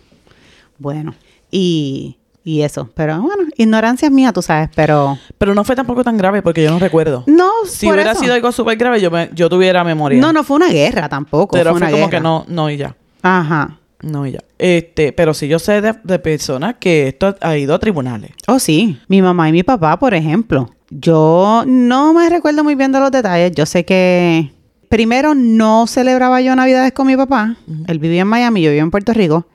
Bueno, 0.79 1.13
y, 1.51 2.17
y 2.57 2.61
eso. 2.63 2.89
Pero 2.95 3.21
bueno, 3.21 3.43
ignorancia 3.57 4.07
es 4.07 4.11
mía, 4.11 4.31
tú 4.33 4.41
sabes. 4.41 4.69
Pero 4.75 5.17
Pero 5.37 5.53
no 5.55 5.63
fue 5.63 5.75
tampoco 5.75 6.03
tan 6.03 6.17
grave 6.17 6.41
porque 6.41 6.63
yo 6.63 6.71
no 6.71 6.79
recuerdo. 6.79 7.23
no, 7.27 7.49
Si 7.67 7.85
por 7.85 7.95
hubiera 7.95 8.11
eso. 8.11 8.21
sido 8.21 8.33
algo 8.33 8.51
súper 8.51 8.77
grave, 8.77 8.99
yo, 9.01 9.11
me- 9.11 9.29
yo 9.33 9.49
tuviera 9.49 9.83
memoria. 9.83 10.19
No, 10.19 10.33
no 10.33 10.43
fue 10.43 10.55
una 10.57 10.69
guerra 10.69 11.07
tampoco. 11.09 11.55
Pero 11.57 11.71
fue 11.71 11.79
fue 11.79 11.87
una 11.87 11.91
como 11.91 12.07
guerra. 12.07 12.17
que 12.17 12.23
no, 12.23 12.45
no 12.47 12.69
y 12.69 12.77
ya. 12.77 12.95
Ajá. 13.21 13.77
No 14.01 14.25
y 14.25 14.31
ya. 14.31 14.39
Este, 14.57 15.11
pero 15.11 15.33
sí 15.33 15.47
yo 15.47 15.59
sé 15.59 15.81
de, 15.81 15.93
de 16.03 16.19
personas 16.19 16.75
que 16.79 17.09
esto 17.09 17.35
ha 17.41 17.57
ido 17.57 17.75
a 17.75 17.79
tribunales. 17.79 18.31
Oh, 18.47 18.57
sí. 18.59 18.97
Mi 19.09 19.21
mamá 19.21 19.49
y 19.49 19.51
mi 19.51 19.63
papá, 19.63 19.99
por 19.99 20.13
ejemplo. 20.13 20.69
Yo 20.89 21.63
no 21.67 22.13
me 22.13 22.29
recuerdo 22.29 22.63
muy 22.63 22.75
bien 22.75 22.91
de 22.91 22.99
los 22.99 23.11
detalles. 23.11 23.51
Yo 23.51 23.65
sé 23.65 23.83
que 23.85 24.51
primero 24.87 25.35
no 25.35 25.85
celebraba 25.85 26.41
yo 26.41 26.55
Navidades 26.55 26.93
con 26.93 27.07
mi 27.07 27.15
papá. 27.17 27.57
Él 27.87 27.99
vivía 27.99 28.21
en 28.21 28.27
Miami, 28.27 28.61
yo 28.61 28.69
vivía 28.69 28.81
en 28.83 28.89
Puerto 28.89 29.13
Rico. 29.13 29.45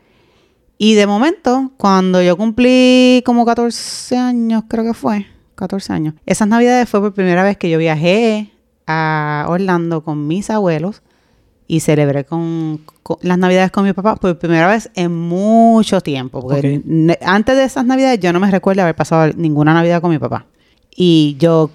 Y 0.78 0.94
de 0.94 1.06
momento, 1.06 1.72
cuando 1.76 2.20
yo 2.22 2.36
cumplí 2.36 3.22
como 3.24 3.46
14 3.46 4.16
años, 4.16 4.64
creo 4.68 4.84
que 4.84 4.94
fue, 4.94 5.26
14 5.54 5.92
años, 5.92 6.14
esas 6.26 6.48
Navidades 6.48 6.88
fue 6.88 7.00
por 7.00 7.14
primera 7.14 7.42
vez 7.42 7.56
que 7.56 7.70
yo 7.70 7.78
viajé 7.78 8.50
a 8.86 9.46
Orlando 9.48 10.02
con 10.02 10.26
mis 10.26 10.50
abuelos 10.50 11.02
y 11.66 11.80
celebré 11.80 12.24
con, 12.24 12.82
con 13.02 13.16
las 13.22 13.38
navidades 13.38 13.70
con 13.70 13.84
mi 13.84 13.92
papá 13.92 14.16
por 14.16 14.38
primera 14.38 14.68
vez 14.68 14.90
en 14.94 15.12
mucho 15.16 16.00
tiempo. 16.00 16.40
Porque 16.40 16.82
antes 17.22 17.56
de 17.56 17.64
esas 17.64 17.86
navidades 17.86 18.20
yo 18.20 18.32
no 18.32 18.40
me 18.40 18.50
recuerdo 18.50 18.82
haber 18.82 18.94
pasado 18.94 19.32
ninguna 19.34 19.72
navidad 19.72 20.00
con 20.02 20.10
mi 20.10 20.18
papá. 20.18 20.46
Y 20.94 21.36
yo, 21.38 21.70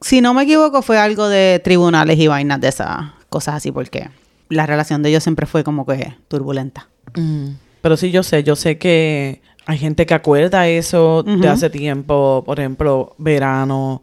si 0.00 0.20
no 0.20 0.32
me 0.32 0.44
equivoco, 0.44 0.82
fue 0.82 0.98
algo 0.98 1.28
de 1.28 1.60
tribunales 1.62 2.18
y 2.18 2.26
vainas 2.26 2.60
de 2.60 2.68
esas 2.68 3.12
cosas 3.28 3.56
así, 3.56 3.70
porque 3.70 4.08
la 4.48 4.66
relación 4.66 5.02
de 5.02 5.10
ellos 5.10 5.22
siempre 5.22 5.46
fue 5.46 5.62
como 5.62 5.84
que 5.84 6.16
turbulenta. 6.28 6.88
Mm. 7.14 7.63
Pero 7.84 7.98
sí, 7.98 8.10
yo 8.10 8.22
sé, 8.22 8.42
yo 8.42 8.56
sé 8.56 8.78
que 8.78 9.42
hay 9.66 9.76
gente 9.76 10.06
que 10.06 10.14
acuerda 10.14 10.66
eso 10.68 11.22
de 11.22 11.46
hace 11.46 11.68
tiempo, 11.68 12.42
por 12.46 12.58
ejemplo, 12.58 13.14
verano, 13.18 14.00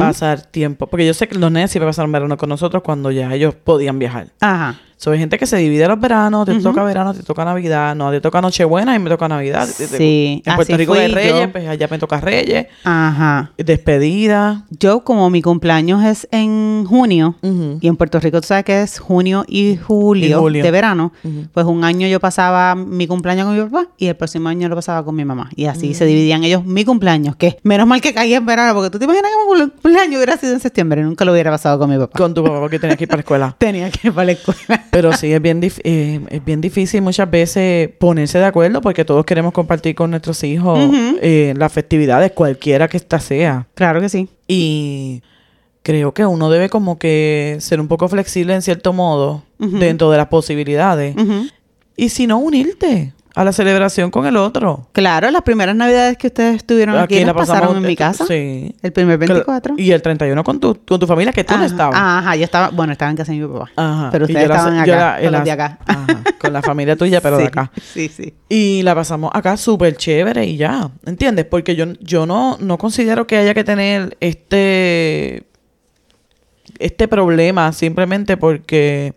pasar 0.00 0.42
tiempo. 0.42 0.88
Porque 0.88 1.06
yo 1.06 1.14
sé 1.14 1.28
que 1.28 1.38
los 1.38 1.52
nenes 1.52 1.70
siempre 1.70 1.86
pasaron 1.86 2.10
verano 2.10 2.36
con 2.36 2.48
nosotros 2.48 2.82
cuando 2.82 3.12
ya 3.12 3.32
ellos 3.32 3.54
podían 3.54 4.00
viajar. 4.00 4.32
Ajá. 4.40 4.80
So, 5.02 5.12
hay 5.12 5.18
gente 5.18 5.38
que 5.38 5.46
se 5.46 5.56
divide 5.56 5.88
los 5.88 5.98
veranos, 5.98 6.44
te 6.44 6.60
toca 6.60 6.82
verano, 6.84 7.14
te 7.14 7.22
toca 7.22 7.42
Navidad, 7.42 7.94
no, 7.96 8.10
te 8.10 8.20
toca 8.20 8.42
Nochebuena 8.42 8.94
y 8.94 8.98
me 8.98 9.08
toca 9.08 9.28
Navidad. 9.28 9.66
Sí, 9.66 10.42
En 10.44 10.54
Puerto 10.56 10.74
así 10.74 10.76
Rico 10.76 10.92
hay 10.92 11.08
Reyes, 11.08 11.40
yo. 11.40 11.52
pues 11.52 11.66
allá 11.66 11.88
me 11.90 11.98
toca 11.98 12.20
Reyes, 12.20 12.66
Ajá. 12.84 13.50
despedida. 13.56 14.64
Yo, 14.78 15.00
como 15.02 15.30
mi 15.30 15.40
cumpleaños 15.40 16.04
es 16.04 16.28
en 16.32 16.84
junio, 16.86 17.36
y 17.80 17.88
en 17.88 17.96
Puerto 17.96 18.20
Rico 18.20 18.42
tú 18.42 18.48
sabes 18.48 18.64
que 18.64 18.82
es 18.82 18.98
junio 18.98 19.44
y 19.48 19.76
julio, 19.76 20.26
Y 20.28 20.32
julio. 20.34 20.62
de 20.62 20.70
verano, 20.70 21.12
pues 21.54 21.64
un 21.64 21.82
año 21.82 22.06
yo 22.06 22.20
pasaba 22.20 22.74
mi 22.74 23.06
cumpleaños 23.06 23.46
con 23.46 23.56
mi 23.56 23.62
papá 23.64 23.88
y 23.96 24.06
el 24.08 24.16
próximo 24.16 24.50
año 24.50 24.68
lo 24.68 24.74
pasaba 24.76 25.02
con 25.02 25.14
mi 25.16 25.24
mamá. 25.24 25.48
Y 25.56 25.64
así 25.64 25.90
Mm. 25.90 25.94
se 25.94 26.04
dividían 26.04 26.44
ellos 26.44 26.64
mi 26.66 26.84
cumpleaños, 26.84 27.36
que 27.36 27.56
menos 27.62 27.86
mal 27.86 28.02
que 28.02 28.12
caía 28.12 28.36
en 28.36 28.44
verano, 28.44 28.74
porque 28.74 28.90
tú 28.90 28.98
te 28.98 29.06
imaginas 29.06 29.30
que 29.30 29.54
mi 29.64 29.70
cumpleaños 29.70 30.16
hubiera 30.16 30.36
sido 30.36 30.52
en 30.52 30.60
septiembre, 30.60 31.02
nunca 31.02 31.24
lo 31.24 31.32
hubiera 31.32 31.50
pasado 31.50 31.78
con 31.78 31.88
mi 31.88 31.96
papá. 31.96 32.18
Con 32.18 32.34
tu 32.34 32.44
papá 32.44 32.60
porque 32.60 32.78
tenía 32.78 32.96
que 32.96 33.04
ir 33.04 33.08
para 33.08 33.16
la 33.16 33.22
escuela. 33.22 33.56
Tenía 33.58 33.90
que 33.90 34.08
ir 34.08 34.12
para 34.12 34.26
la 34.26 34.32
escuela. 34.32 34.84
Pero 34.90 35.12
sí, 35.12 35.32
es 35.32 35.40
bien, 35.40 35.60
eh, 35.62 36.20
es 36.30 36.44
bien 36.44 36.60
difícil 36.60 37.02
muchas 37.02 37.30
veces 37.30 37.88
ponerse 37.98 38.38
de 38.38 38.44
acuerdo 38.44 38.80
porque 38.80 39.04
todos 39.04 39.24
queremos 39.24 39.52
compartir 39.52 39.94
con 39.94 40.10
nuestros 40.10 40.42
hijos 40.42 40.78
Ujú. 40.78 41.18
eh, 41.22 41.54
las 41.56 41.72
festividades, 41.72 42.32
cualquiera 42.32 42.88
que 42.88 42.96
ésta 42.96 43.20
sea. 43.20 43.66
Claro 43.74 44.00
que 44.00 44.08
sí. 44.08 44.28
Y 44.48 45.22
creo 45.82 46.12
que 46.12 46.26
uno 46.26 46.50
debe 46.50 46.68
como 46.68 46.98
que 46.98 47.56
ser 47.60 47.80
un 47.80 47.88
poco 47.88 48.08
flexible 48.08 48.54
en 48.54 48.62
cierto 48.62 48.92
modo 48.92 49.44
dentro 49.58 50.10
de 50.10 50.16
las 50.16 50.26
posibilidades. 50.28 51.14
Y 51.96 52.08
si 52.08 52.26
no, 52.26 52.38
unirte 52.38 53.12
a 53.34 53.44
la 53.44 53.52
celebración 53.52 54.10
con 54.10 54.26
el 54.26 54.36
otro. 54.36 54.88
Claro, 54.92 55.30
las 55.30 55.42
primeras 55.42 55.76
navidades 55.76 56.16
que 56.18 56.26
ustedes 56.26 56.56
estuvieron 56.56 56.96
aquí, 56.98 57.24
las 57.24 57.34
pasaron 57.34 57.76
en 57.76 57.82
mi 57.84 57.94
casa. 57.94 58.26
Sí. 58.26 58.74
El 58.82 58.92
primer 58.92 59.18
24. 59.18 59.74
Y 59.78 59.92
el 59.92 60.02
31 60.02 60.42
con 60.42 60.58
tu, 60.58 60.76
con 60.84 60.98
tu 60.98 61.06
familia, 61.06 61.32
que 61.32 61.44
tú 61.44 61.56
no 61.56 61.64
estabas. 61.64 61.94
Ajá, 61.96 62.34
yo 62.36 62.44
estaba, 62.44 62.70
bueno, 62.70 62.92
estaba 62.92 63.10
en 63.10 63.16
casa 63.16 63.30
de 63.32 63.38
mi 63.38 63.46
papá. 63.46 63.70
Ajá. 63.76 64.08
Pero 64.10 64.24
ustedes 64.24 64.48
la- 64.48 64.54
estaban 64.56 64.78
acá, 64.78 64.96
la- 65.18 65.22
con 65.22 65.32
los 65.32 65.44
de 65.44 65.50
acá. 65.52 65.78
Ajá, 65.86 66.06
con 66.40 66.52
la 66.52 66.62
familia 66.62 66.96
tuya, 66.96 67.20
pero 67.20 67.36
sí, 67.38 67.42
de 67.42 67.48
acá. 67.48 67.70
Sí, 67.80 68.08
sí. 68.08 68.34
Y 68.48 68.82
la 68.82 68.94
pasamos 68.96 69.30
acá 69.32 69.56
súper 69.56 69.96
chévere 69.96 70.44
y 70.46 70.56
ya, 70.56 70.90
¿entiendes? 71.06 71.44
Porque 71.44 71.76
yo, 71.76 71.86
yo 72.00 72.26
no, 72.26 72.56
no 72.60 72.78
considero 72.78 73.26
que 73.28 73.36
haya 73.36 73.54
que 73.54 73.62
tener 73.62 74.16
este, 74.20 75.44
este 76.78 77.06
problema 77.08 77.72
simplemente 77.72 78.36
porque 78.36 79.14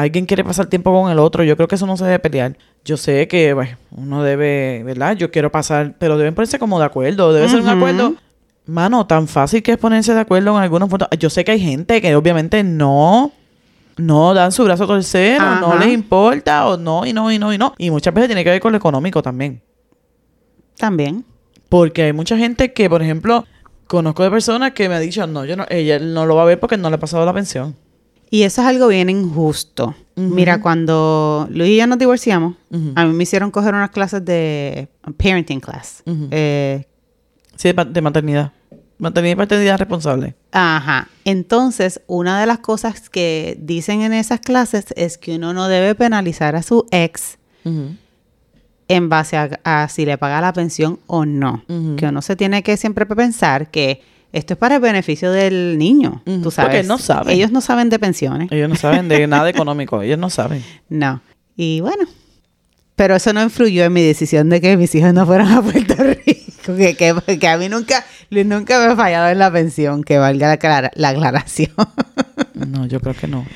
alguien 0.00 0.26
quiere 0.26 0.44
pasar 0.44 0.66
tiempo 0.66 0.92
con 0.92 1.10
el 1.10 1.18
otro. 1.18 1.44
Yo 1.44 1.56
creo 1.56 1.68
que 1.68 1.74
eso 1.74 1.86
no 1.86 1.96
se 1.96 2.04
debe 2.04 2.18
pelear. 2.18 2.56
Yo 2.84 2.96
sé 2.96 3.28
que 3.28 3.52
bueno, 3.54 3.76
uno 3.90 4.22
debe, 4.22 4.82
¿verdad? 4.84 5.16
Yo 5.16 5.30
quiero 5.30 5.52
pasar, 5.52 5.94
pero 5.98 6.16
deben 6.16 6.34
ponerse 6.34 6.58
como 6.58 6.78
de 6.78 6.86
acuerdo. 6.86 7.32
Debe 7.32 7.48
ser 7.48 7.60
un 7.60 7.68
acuerdo. 7.68 8.14
Mano, 8.66 9.06
tan 9.06 9.26
fácil 9.26 9.62
que 9.62 9.72
es 9.72 9.78
ponerse 9.78 10.14
de 10.14 10.20
acuerdo 10.20 10.56
en 10.56 10.62
algunos 10.62 10.88
puntos. 10.88 11.08
Yo 11.18 11.30
sé 11.30 11.44
que 11.44 11.52
hay 11.52 11.60
gente 11.60 12.00
que 12.00 12.14
obviamente 12.14 12.62
no 12.62 13.32
no 13.96 14.32
dan 14.34 14.50
su 14.50 14.64
brazo 14.64 14.84
a 14.84 14.86
torcer 14.86 15.40
o 15.40 15.56
no 15.56 15.78
les 15.78 15.88
importa 15.88 16.66
o 16.66 16.76
no 16.76 17.04
y 17.04 17.12
no 17.12 17.30
y 17.30 17.38
no 17.38 17.52
y 17.52 17.58
no. 17.58 17.74
Y 17.78 17.90
muchas 17.90 18.14
veces 18.14 18.28
tiene 18.28 18.44
que 18.44 18.50
ver 18.50 18.60
con 18.60 18.72
lo 18.72 18.78
económico 18.78 19.22
también. 19.22 19.60
También. 20.76 21.24
Porque 21.68 22.04
hay 22.04 22.12
mucha 22.12 22.36
gente 22.36 22.72
que, 22.72 22.88
por 22.88 23.02
ejemplo, 23.02 23.44
conozco 23.86 24.22
de 24.22 24.30
personas 24.30 24.72
que 24.72 24.88
me 24.88 24.96
han 24.96 25.02
dicho, 25.02 25.26
no, 25.26 25.44
yo 25.44 25.56
no, 25.56 25.66
ella 25.68 25.98
no 25.98 26.26
lo 26.26 26.34
va 26.34 26.42
a 26.42 26.46
ver 26.46 26.58
porque 26.58 26.76
no 26.76 26.88
le 26.88 26.96
ha 26.96 27.00
pasado 27.00 27.24
la 27.26 27.34
pensión. 27.34 27.76
Y 28.30 28.42
eso 28.42 28.62
es 28.62 28.68
algo 28.68 28.88
bien 28.88 29.10
injusto. 29.10 29.94
Mira, 30.16 30.60
cuando 30.60 31.48
Luis 31.50 31.70
y 31.70 31.76
yo 31.78 31.86
nos 31.86 31.98
divorciamos, 31.98 32.54
a 32.94 33.04
mí 33.06 33.12
me 33.14 33.22
hicieron 33.22 33.50
coger 33.50 33.74
unas 33.74 33.90
clases 33.90 34.24
de 34.24 34.88
parenting 35.16 35.60
class. 35.60 36.02
Eh, 36.30 36.84
Sí, 37.56 37.72
de, 37.72 38.00
maternidad. 38.00 38.52
Maternidad 38.98 39.32
y 39.34 39.36
paternidad 39.36 39.78
responsable. 39.78 40.34
ajá. 40.52 41.08
Entonces, 41.24 42.00
una 42.06 42.40
de 42.40 42.46
las 42.46 42.58
cosas 42.58 43.10
que 43.10 43.56
dicen 43.60 44.00
en 44.02 44.12
esas 44.14 44.40
clases 44.40 44.86
es 44.96 45.18
que 45.18 45.36
uno 45.36 45.52
no 45.52 45.68
debe 45.68 45.94
penalizar 45.94 46.56
a 46.56 46.62
su 46.62 46.86
ex 46.90 47.38
en 48.88 49.08
base 49.08 49.36
a, 49.36 49.60
a 49.64 49.88
si 49.88 50.04
le 50.04 50.18
paga 50.18 50.40
la 50.40 50.52
pensión 50.52 50.98
o 51.06 51.24
no. 51.24 51.64
Que 51.96 52.06
uno 52.06 52.22
se 52.22 52.36
tiene 52.36 52.62
que 52.62 52.76
siempre 52.76 53.06
pensar 53.06 53.70
que 53.70 54.02
esto 54.32 54.54
es 54.54 54.58
para 54.58 54.76
el 54.76 54.80
beneficio 54.80 55.30
del 55.32 55.76
niño. 55.78 56.22
Ujú, 56.26 56.42
Tú 56.42 56.50
sabes. 56.50 56.70
porque 56.76 56.86
no 56.88 56.98
saben. 56.98 57.34
Ellos 57.34 57.50
no 57.50 57.60
saben 57.60 57.88
de 57.90 57.98
pensiones. 57.98 58.48
Ellos 58.52 58.68
no 58.68 58.76
saben 58.76 59.08
de 59.08 59.26
nada 59.26 59.48
económico. 59.50 60.00
Ellos 60.02 60.18
no 60.18 60.30
saben. 60.30 60.62
No. 60.88 61.20
Y 61.56 61.80
bueno, 61.80 62.04
pero 62.96 63.14
eso 63.16 63.32
no 63.32 63.42
influyó 63.42 63.84
en 63.84 63.92
mi 63.92 64.02
decisión 64.02 64.48
de 64.50 64.60
que 64.60 64.76
mis 64.76 64.94
hijos 64.94 65.12
no 65.14 65.26
fueran 65.26 65.48
a 65.48 65.62
Puerto 65.62 65.94
Rico. 66.26 66.74
Que, 66.76 66.94
que, 66.96 67.38
que 67.38 67.48
a 67.48 67.56
mí 67.56 67.68
nunca, 67.68 68.04
nunca 68.30 68.78
me 68.78 68.92
ha 68.92 68.96
fallado 68.96 69.28
en 69.30 69.38
la 69.38 69.50
pensión, 69.50 70.04
que 70.04 70.18
valga 70.18 70.46
la, 70.48 70.58
aclara- 70.58 70.90
la 70.94 71.08
aclaración. 71.10 71.70
No, 72.54 72.84
yo 72.86 73.00
creo 73.00 73.14
que 73.14 73.26
no. 73.26 73.46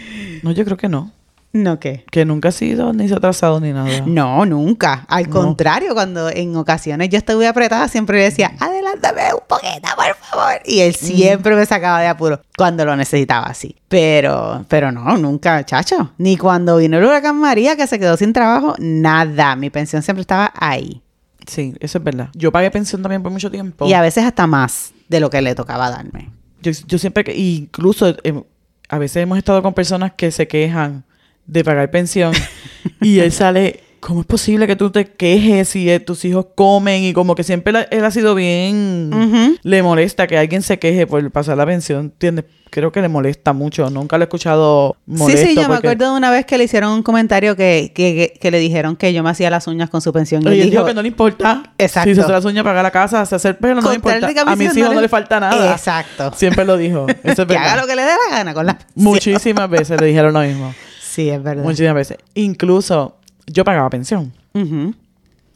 No, 0.43 0.53
yo 0.53 0.65
creo 0.65 0.77
que 0.79 0.89
no. 0.89 1.13
¿No 1.53 1.79
qué? 1.79 2.05
Que 2.11 2.25
nunca 2.25 2.49
ha 2.49 2.53
sido 2.53 2.93
ni 2.95 3.07
se 3.07 3.15
ha 3.15 3.19
atrasado 3.19 3.61
ni 3.61 3.71
nada. 3.73 3.89
No, 4.07 4.45
nunca. 4.47 5.05
Al 5.09 5.25
No. 5.25 5.31
contrario, 5.31 5.93
cuando 5.95 6.31
en 6.31 6.57
ocasiones 6.57 7.11
yo 7.11 7.19
estuve 7.19 7.47
apretada, 7.47 7.87
siempre 7.89 8.17
le 8.19 8.25
decía, 8.25 8.53
adelántame 8.95 9.35
un 9.35 9.47
poquito, 9.47 9.89
por 9.97 10.17
favor. 10.17 10.61
Y 10.65 10.81
él 10.81 10.95
siempre 10.95 11.55
me 11.55 11.67
sacaba 11.67 12.01
de 12.01 12.07
apuro 12.07 12.41
cuando 12.57 12.85
lo 12.85 12.97
necesitaba 12.97 13.47
así. 13.47 13.77
Pero, 13.89 14.65
pero 14.69 14.93
no, 14.93 15.17
nunca, 15.17 15.65
chacho. 15.65 16.13
Ni 16.19 16.37
cuando 16.37 16.77
vino 16.79 16.99
el 16.99 17.05
huracán 17.05 17.39
María, 17.39 17.77
que 17.77 17.87
se 17.87 17.99
quedó 17.99 18.17
sin 18.17 18.33
trabajo, 18.33 18.75
nada. 18.79 19.57
Mi 19.57 19.71
pensión 19.71 20.03
siempre 20.03 20.23
estaba 20.23 20.53
ahí. 20.57 21.03
Sí, 21.47 21.75
eso 21.81 21.99
es 21.99 22.05
verdad. 22.05 22.31
Yo 22.35 22.51
pagué 22.53 22.71
pensión 22.71 23.03
también 23.03 23.23
por 23.23 23.31
mucho 23.31 23.51
tiempo. 23.51 23.87
Y 23.87 23.93
a 23.93 24.01
veces 24.01 24.25
hasta 24.25 24.47
más 24.47 24.93
de 25.09 25.21
lo 25.21 25.31
que 25.31 25.43
le 25.43 25.55
tocaba 25.55 25.91
darme. 25.91 26.31
Yo, 26.63 26.73
yo 26.87 26.99
siempre, 26.99 27.35
incluso 27.37 28.09
eh, 28.09 28.43
a 28.89 28.99
veces 28.99 29.23
hemos 29.23 29.37
estado 29.39 29.63
con 29.63 29.75
personas 29.75 30.13
que 30.15 30.31
se 30.31 30.49
quejan 30.49 31.05
de 31.47 31.63
pagar 31.63 31.91
pensión 31.91 32.33
y 33.01 33.19
él 33.19 33.33
sale, 33.33 33.83
¿cómo 34.07 34.21
es 34.21 34.27
posible 34.27 34.67
que 34.67 34.77
tú 34.77 34.91
te 34.91 35.07
quejes 35.07 35.69
si 35.71 35.89
eh, 35.91 35.99
tus 35.99 36.25
hijos 36.27 36.47
comen? 36.55 37.03
Y 37.05 37.13
como 37.15 37.35
que 37.35 37.43
siempre 37.43 37.73
la- 37.73 37.83
él 37.85 38.05
ha 38.05 38.11
sido 38.11 38.35
bien, 38.35 39.59
le 39.63 39.83
molesta 39.83 40.27
que 40.27 40.37
alguien 40.37 40.61
se 40.61 40.79
queje 40.79 41.07
por 41.07 41.31
pasar 41.31 41.57
la 41.57 41.65
pensión, 41.65 42.01
¿entiendes? 42.13 42.45
Creo 42.69 42.91
que 42.93 43.01
le 43.01 43.09
molesta 43.09 43.53
mucho, 43.53 43.89
nunca 43.89 44.19
lo 44.19 44.25
he 44.25 44.27
escuchado 44.27 44.97
molesto. 45.07 45.41
sí, 45.41 45.47
sí, 45.51 45.55
yo 45.55 45.69
me 45.69 45.77
acuerdo 45.77 46.11
de 46.11 46.17
una 46.19 46.31
vez 46.31 46.45
que 46.45 46.59
le 46.59 46.65
hicieron 46.65 46.91
un 46.93 47.03
comentario 47.03 47.57
que, 47.57 47.93
que, 47.95 48.15
que- 48.35 48.39
que 48.39 48.51
le 48.51 48.59
dijeron 48.59 48.97
que 48.97 49.13
yo 49.15 49.23
me 49.23 49.31
hacía 49.31 49.49
las 49.49 49.67
uñas 49.69 49.89
con 49.91 50.01
su 50.03 50.13
pensión. 50.13 50.43
Y 50.43 50.49
él 50.49 50.55
dijo 50.55 50.71
dijo, 50.71 50.85
que 50.85 50.95
no 50.95 51.01
le 51.03 51.09
importa. 51.09 51.63
Exacto. 51.79 52.11
Si 52.11 52.15
se 52.17 52.21
hace 52.23 52.33
las 52.33 52.45
uñas, 52.45 52.65
pagar 52.65 52.83
la 52.83 52.91
casa, 52.91 53.25
se 53.25 53.37
hace 53.37 53.49
el 53.49 53.57
pelo, 53.57 53.77
no 53.77 53.81
le 53.81 54.01
"Con 54.01 54.01
tal 54.03 54.17
importa. 54.31 54.51
A 54.53 54.57
mis 54.57 54.77
hijos 54.77 54.95
no 54.95 55.01
le 55.01 55.09
falta 55.09 55.41
nada. 55.41 55.73
Exacto. 55.73 56.33
Siempre 56.35 56.65
lo 56.65 56.77
dijo. 56.77 57.07
Eso 57.23 57.43
es 57.43 57.49
que 57.49 57.57
haga 57.57 57.81
lo 57.81 57.87
que 57.87 57.95
le 57.97 58.03
dé 58.03 58.09
la 58.29 58.37
gana 58.39 58.53
con 58.55 58.67
la 58.67 58.77
pensión. 58.77 59.05
Muchísimas 59.05 59.71
veces 59.71 60.01
le 60.01 60.07
dijeron 60.09 60.33
lo 60.35 60.41
mismo. 60.41 60.75
Sí, 61.15 61.31
es 61.31 61.41
verdad. 61.41 61.63
Muchísimas 61.63 61.95
veces. 61.95 62.19
Incluso 62.35 63.19
yo 63.47 63.65
pagaba 63.65 63.91
pensión 63.91 64.33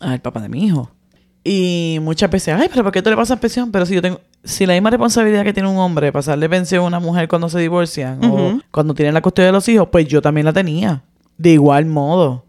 al 0.00 0.20
papá 0.20 0.40
de 0.40 0.48
mi 0.48 0.64
hijo. 0.66 0.90
Y 1.44 1.98
muchas 2.02 2.30
veces, 2.30 2.54
ay, 2.58 2.68
pero 2.68 2.82
¿por 2.84 2.92
qué 2.92 3.00
tú 3.00 3.10
le 3.10 3.16
pasas 3.16 3.38
pensión? 3.38 3.70
Pero 3.72 3.86
si 3.86 3.94
yo 3.94 4.02
tengo, 4.02 4.20
si 4.44 4.66
la 4.66 4.74
misma 4.74 4.90
responsabilidad 4.90 5.44
que 5.44 5.52
tiene 5.52 5.68
un 5.68 5.78
hombre 5.78 6.12
pasarle 6.12 6.48
pensión 6.48 6.84
a 6.84 6.86
una 6.86 7.00
mujer 7.00 7.26
cuando 7.28 7.48
se 7.48 7.58
divorcian 7.58 8.22
o 8.24 8.60
cuando 8.70 8.92
tienen 8.94 9.14
la 9.14 9.22
custodia 9.22 9.46
de 9.46 9.52
los 9.52 9.68
hijos, 9.68 9.88
pues 9.90 10.06
yo 10.08 10.20
también 10.20 10.44
la 10.44 10.52
tenía. 10.52 11.02
De 11.38 11.50
igual 11.50 11.86
modo. 11.86 12.44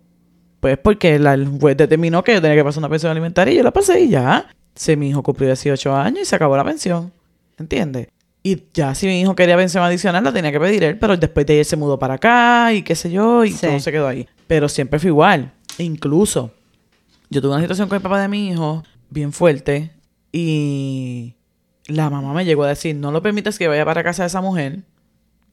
Pues 0.60 0.78
porque 0.78 1.17
la, 1.19 1.36
el 1.36 1.47
juez 1.47 1.78
determinó 1.78 2.23
que 2.23 2.34
yo 2.34 2.41
tenía 2.41 2.58
que 2.58 2.63
pasar 2.63 2.80
una 2.80 2.89
pensión 2.89 3.12
alimentaria 3.12 3.54
y 3.54 3.58
yo 3.58 3.63
la 3.63 3.71
pasé 3.71 4.02
y 4.02 4.10
ya. 4.10 4.47
Si 4.75 4.95
mi 4.97 5.10
hijo 5.10 5.23
cumplió 5.23 5.47
18 5.47 5.95
años 5.95 6.19
y 6.23 6.25
se 6.25 6.36
acabó 6.36 6.58
la 6.58 6.65
pensión. 6.65 7.12
¿Entiendes? 7.58 8.08
Y 8.43 8.63
ya 8.73 8.95
si 8.95 9.06
mi 9.08 9.21
hijo 9.21 9.36
quería 9.36 9.56
pensión 9.56 9.84
adicional, 9.84 10.23
la 10.23 10.34
tenía 10.34 10.52
que 10.52 10.60
pedir 10.60 10.84
él, 10.84 10.97
pero 10.97 11.15
después 11.15 11.45
de 11.45 11.60
él 11.60 11.65
se 11.65 11.75
mudó 11.78 11.97
para 11.99 12.15
acá 12.15 12.73
y 12.73 12.82
qué 12.82 12.95
sé 12.95 13.12
yo, 13.12 13.45
y 13.45 13.52
Sí. 13.52 13.67
todo 13.67 13.80
se 13.80 13.91
quedó 13.91 14.08
ahí. 14.08 14.28
Pero 14.50 14.68
siempre 14.68 14.98
fue 14.98 15.10
igual. 15.10 15.54
E 15.78 15.84
incluso, 15.84 16.52
yo 17.30 17.40
tuve 17.40 17.52
una 17.52 17.62
situación 17.62 17.88
con 17.88 17.98
el 17.98 18.02
papá 18.02 18.20
de 18.20 18.28
mi 18.28 18.50
hijo 18.50 18.84
bien 19.12 19.32
fuerte 19.32 19.92
y 20.32 21.36
la 21.86 22.10
mamá 22.10 22.34
me 22.34 22.46
llegó 22.46 22.64
a 22.64 22.70
decir, 22.70 22.96
no 22.96 23.12
lo 23.12 23.22
permitas 23.22 23.60
que 23.60 23.68
vaya 23.68 23.86
para 23.86 24.04
casa 24.04 24.24
de 24.24 24.28
esa 24.28 24.42
mujer 24.42 24.80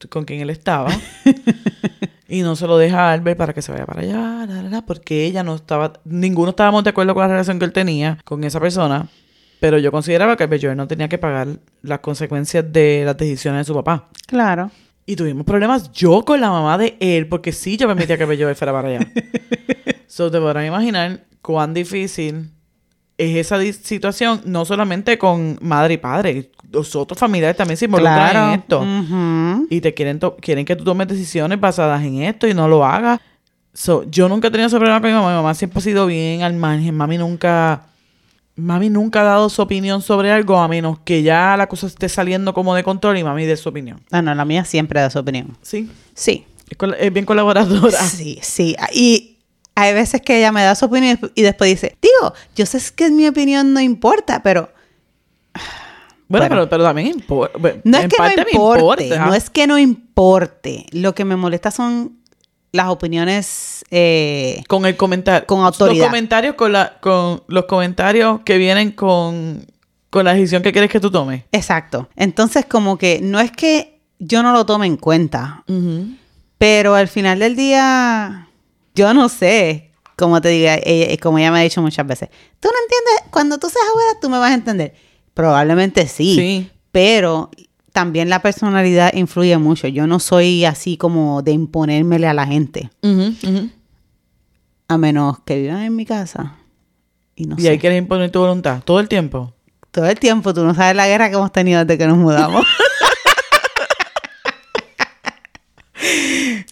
con 0.08 0.24
quien 0.24 0.40
él 0.40 0.48
estaba 0.48 0.90
y 2.28 2.40
no 2.40 2.56
se 2.56 2.66
lo 2.66 2.78
deja 2.78 3.10
a 3.10 3.12
Albert 3.12 3.36
para 3.36 3.52
que 3.52 3.60
se 3.60 3.70
vaya 3.70 3.84
para 3.84 4.00
allá, 4.00 4.46
la, 4.46 4.62
la, 4.62 4.62
la, 4.62 4.86
porque 4.86 5.26
ella 5.26 5.42
no 5.42 5.56
estaba, 5.56 5.92
ninguno 6.06 6.50
estábamos 6.50 6.82
de 6.82 6.90
acuerdo 6.90 7.12
con 7.12 7.20
la 7.20 7.28
relación 7.28 7.58
que 7.58 7.66
él 7.66 7.72
tenía 7.72 8.16
con 8.24 8.44
esa 8.44 8.60
persona, 8.60 9.08
pero 9.60 9.76
yo 9.76 9.92
consideraba 9.92 10.38
que 10.38 10.44
Albert 10.44 10.62
Joel 10.62 10.76
no 10.78 10.88
tenía 10.88 11.10
que 11.10 11.18
pagar 11.18 11.48
las 11.82 11.98
consecuencias 11.98 12.64
de 12.72 13.02
las 13.04 13.18
decisiones 13.18 13.60
de 13.60 13.64
su 13.64 13.74
papá. 13.74 14.08
Claro. 14.26 14.70
Y 15.06 15.14
tuvimos 15.16 15.44
problemas 15.46 15.92
yo 15.92 16.24
con 16.24 16.40
la 16.40 16.50
mamá 16.50 16.76
de 16.78 16.96
él, 16.98 17.28
porque 17.28 17.52
sí 17.52 17.76
yo 17.76 17.86
permitía 17.86 18.18
que 18.18 18.24
Bello 18.24 18.52
fuera 18.56 18.72
para 18.72 18.88
allá. 18.88 19.00
so, 20.08 20.30
te 20.30 20.38
podrán 20.40 20.66
imaginar 20.66 21.20
cuán 21.42 21.72
difícil 21.72 22.50
es 23.18 23.36
esa 23.36 23.62
situación, 23.72 24.40
no 24.44 24.64
solamente 24.64 25.16
con 25.16 25.58
madre 25.62 25.94
y 25.94 25.96
padre, 25.96 26.50
los 26.70 26.94
otros 26.96 27.18
familiares 27.18 27.56
también 27.56 27.76
se 27.76 27.84
involucran 27.86 28.30
Claro. 28.30 28.52
en 28.52 28.60
esto. 28.60 29.66
Y 29.70 29.80
te 29.80 29.94
quieren, 29.94 30.18
quieren 30.40 30.64
que 30.66 30.76
tú 30.76 30.84
tomes 30.84 31.08
decisiones 31.08 31.58
basadas 31.60 32.02
en 32.04 32.22
esto 32.22 32.46
y 32.48 32.52
no 32.52 32.66
lo 32.68 32.84
hagas. 32.84 33.20
So, 33.72 34.04
yo 34.10 34.28
nunca 34.28 34.48
he 34.48 34.50
tenido 34.50 34.66
ese 34.66 34.76
problema 34.76 35.00
con 35.00 35.08
mi 35.10 35.14
mamá. 35.16 35.28
Mi 35.30 35.36
mamá 35.36 35.54
siempre 35.54 35.78
ha 35.78 35.82
sido 35.82 36.06
bien 36.06 36.42
al 36.42 36.54
margen. 36.54 36.94
Mami 36.96 37.16
nunca... 37.18 37.86
Mami 38.56 38.88
nunca 38.88 39.20
ha 39.20 39.24
dado 39.24 39.48
su 39.50 39.60
opinión 39.60 40.00
sobre 40.00 40.32
algo 40.32 40.56
a 40.58 40.66
menos 40.66 40.98
que 41.00 41.22
ya 41.22 41.56
la 41.58 41.66
cosa 41.68 41.86
esté 41.86 42.08
saliendo 42.08 42.54
como 42.54 42.74
de 42.74 42.82
control 42.82 43.18
y 43.18 43.24
mami 43.24 43.44
dé 43.44 43.56
su 43.56 43.68
opinión. 43.68 44.00
Ah, 44.10 44.22
no, 44.22 44.34
la 44.34 44.44
mía 44.46 44.64
siempre 44.64 45.00
da 45.00 45.10
su 45.10 45.18
opinión. 45.18 45.56
Sí. 45.62 45.90
Sí. 46.14 46.46
Es, 46.98 47.12
bien 47.12 47.26
colaboradora. 47.26 47.98
Sí, 48.08 48.38
sí. 48.42 48.74
Y 48.94 49.36
hay 49.74 49.92
veces 49.92 50.22
que 50.22 50.38
ella 50.38 50.52
me 50.52 50.62
da 50.62 50.74
su 50.74 50.86
opinión 50.86 51.18
y 51.18 51.20
desp- 51.20 51.32
y 51.34 51.42
después 51.42 51.68
dice, 51.70 51.96
digo, 52.00 52.32
yo 52.56 52.64
sé 52.64 52.80
que 52.94 53.10
mi 53.10 53.28
opinión 53.28 53.74
no 53.74 53.80
importa, 53.80 54.42
pero 54.42 54.70
Bueno, 56.28 56.46
Bueno. 56.46 56.48
pero, 56.48 56.68
pero 56.70 56.82
también 56.84 57.08
importa. 57.08 57.58
no 57.84 57.98
es 57.98 58.08
que 58.08 58.16
no 58.18 58.26
importe, 58.50 59.04
importa. 59.04 59.26
no 59.26 59.34
es 59.34 59.50
que 59.50 59.66
no 59.66 59.78
importe. 59.78 60.86
Lo 60.92 61.14
que 61.14 61.24
me 61.26 61.36
molesta 61.36 61.70
son 61.70 62.18
las 62.76 62.88
opiniones 62.88 63.84
eh, 63.90 64.62
Con 64.68 64.86
el 64.86 64.96
comentario. 64.96 65.46
Con 65.46 65.60
autoridad. 65.64 65.98
Los 66.04 66.06
comentarios 66.08 66.54
con, 66.54 66.72
la, 66.72 66.98
con 67.00 67.42
los 67.48 67.64
comentarios 67.64 68.40
que 68.44 68.58
vienen 68.58 68.92
con, 68.92 69.66
con 70.10 70.24
la 70.24 70.34
decisión 70.34 70.62
que 70.62 70.72
quieres 70.72 70.90
que 70.90 71.00
tú 71.00 71.10
tomes. 71.10 71.42
Exacto. 71.52 72.08
Entonces, 72.16 72.66
como 72.66 72.98
que 72.98 73.20
no 73.22 73.40
es 73.40 73.50
que 73.50 74.00
yo 74.18 74.42
no 74.42 74.52
lo 74.52 74.64
tome 74.66 74.86
en 74.86 74.96
cuenta, 74.96 75.64
pero 76.58 76.94
al 76.94 77.08
final 77.08 77.38
del 77.38 77.54
día, 77.56 78.48
yo 78.94 79.12
no 79.12 79.28
sé, 79.28 79.90
como 80.16 80.40
te 80.40 80.48
diga, 80.48 80.78
ella- 80.82 81.16
como 81.20 81.38
ella 81.38 81.50
me 81.52 81.58
ha 81.60 81.62
dicho 81.62 81.82
muchas 81.82 82.06
veces, 82.06 82.28
tú 82.60 82.68
no 82.68 82.74
entiendes, 82.84 83.30
cuando 83.30 83.58
tú 83.58 83.68
seas 83.68 83.84
abuela, 83.90 84.20
tú 84.20 84.30
me 84.30 84.38
vas 84.38 84.50
a 84.52 84.54
entender. 84.54 84.94
Probablemente 85.34 86.08
sí, 86.08 86.34
Sí. 86.34 86.70
pero 86.92 87.50
también 87.96 88.28
la 88.28 88.42
personalidad 88.42 89.14
influye 89.14 89.56
mucho. 89.56 89.88
Yo 89.88 90.06
no 90.06 90.20
soy 90.20 90.66
así 90.66 90.98
como 90.98 91.40
de 91.40 91.52
imponérmele 91.52 92.28
a 92.28 92.34
la 92.34 92.46
gente, 92.46 92.90
a 94.86 94.98
menos 94.98 95.38
que 95.46 95.58
vivan 95.58 95.80
en 95.80 95.96
mi 95.96 96.04
casa. 96.04 96.56
Y 97.34 97.46
no 97.46 97.56
Y 97.58 97.62
sé. 97.62 97.70
ahí 97.70 97.78
quieres 97.78 97.98
imponer 97.98 98.30
tu 98.30 98.40
voluntad 98.40 98.82
todo 98.84 99.00
el 99.00 99.08
tiempo. 99.08 99.54
Todo 99.92 100.04
el 100.04 100.18
tiempo, 100.18 100.52
tú 100.52 100.62
no 100.62 100.74
sabes 100.74 100.94
la 100.94 101.08
guerra 101.08 101.30
que 101.30 101.36
hemos 101.36 101.50
tenido 101.52 101.82
desde 101.86 101.96
que 101.96 102.06
nos 102.06 102.18
mudamos. 102.18 102.66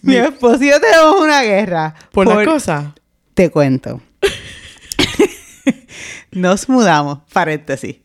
Mi 0.03 0.17
esposo 0.17 0.63
y 0.63 0.69
yo 0.69 0.79
tenemos 0.79 1.19
una 1.21 1.41
guerra. 1.41 1.95
Por, 2.11 2.27
las 2.27 2.45
cosas. 2.45 2.85
Te 3.33 3.49
cuento. 3.49 3.99
Nos 6.31 6.69
mudamos, 6.69 7.21
paréntesis. 7.33 7.95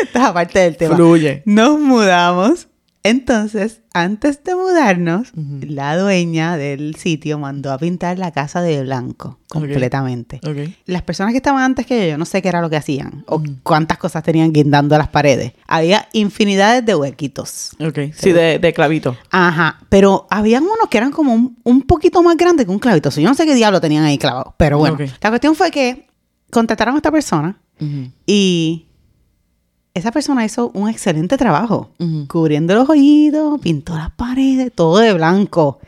Esta 0.02 0.18
es 0.20 0.24
aparte 0.26 0.58
del 0.60 0.76
tema. 0.76 0.94
Fluye. 0.96 1.42
Nos 1.46 1.78
mudamos. 1.80 2.66
Entonces, 3.02 3.80
antes 3.94 4.44
de 4.44 4.54
mudarnos, 4.54 5.32
la 5.34 5.96
dueña 5.96 6.58
del 6.58 6.96
sitio 6.96 7.38
mandó 7.38 7.72
a 7.72 7.78
pintar 7.78 8.18
la 8.18 8.30
casa 8.30 8.60
de 8.60 8.82
blanco 8.82 9.38
completamente. 9.48 10.38
Ok. 10.46 10.70
Las 10.84 11.00
personas 11.00 11.32
que 11.32 11.38
estaban 11.38 11.62
antes 11.62 11.86
que 11.86 11.98
yo, 12.02 12.10
yo 12.10 12.18
no 12.18 12.26
sé 12.26 12.42
qué 12.42 12.48
era 12.50 12.60
lo 12.60 12.68
que 12.68 12.76
hacían 12.76 13.24
o 13.26 13.42
cuántas 13.62 13.96
cosas 13.96 14.22
tenían 14.22 14.52
guindando 14.52 14.94
a 14.96 14.98
las 14.98 15.08
paredes. 15.08 15.52
Había 15.66 16.08
infinidades 16.12 16.84
de 16.84 16.94
huequitos. 16.94 17.70
Ok. 17.80 18.12
Sí, 18.14 18.32
de, 18.32 18.58
de 18.58 18.72
clavito. 18.74 19.16
Ajá, 19.30 19.78
pero 19.88 20.26
habían 20.28 20.64
unos 20.64 20.88
que 20.90 20.98
eran 20.98 21.10
como 21.10 21.32
un, 21.32 21.56
un 21.64 21.80
poquito 21.82 22.22
más 22.22 22.36
grandes 22.36 22.66
que 22.66 22.72
un 22.72 22.78
clavito. 22.78 23.08
O 23.08 23.12
sea, 23.12 23.22
yo 23.22 23.30
no 23.30 23.34
sé 23.34 23.46
qué 23.46 23.54
diablo 23.54 23.80
tenían 23.80 24.04
ahí 24.04 24.18
clavado. 24.18 24.54
Pero 24.58 24.76
bueno, 24.76 24.96
Ok. 24.96 25.10
la 25.22 25.30
cuestión 25.30 25.54
fue 25.54 25.70
que 25.70 26.06
contrataron 26.50 26.96
a 26.96 26.98
esta 26.98 27.10
persona 27.10 27.58
y 28.26 28.88
esa 29.94 30.12
persona 30.12 30.44
hizo 30.44 30.70
un 30.74 30.88
excelente 30.88 31.36
trabajo. 31.36 31.90
Cubriendo 32.28 32.74
los 32.74 32.88
oídos, 32.88 33.60
pintó 33.60 33.96
las 33.96 34.10
paredes, 34.12 34.70
todo 34.74 34.98
de 34.98 35.12
blanco. 35.12 35.80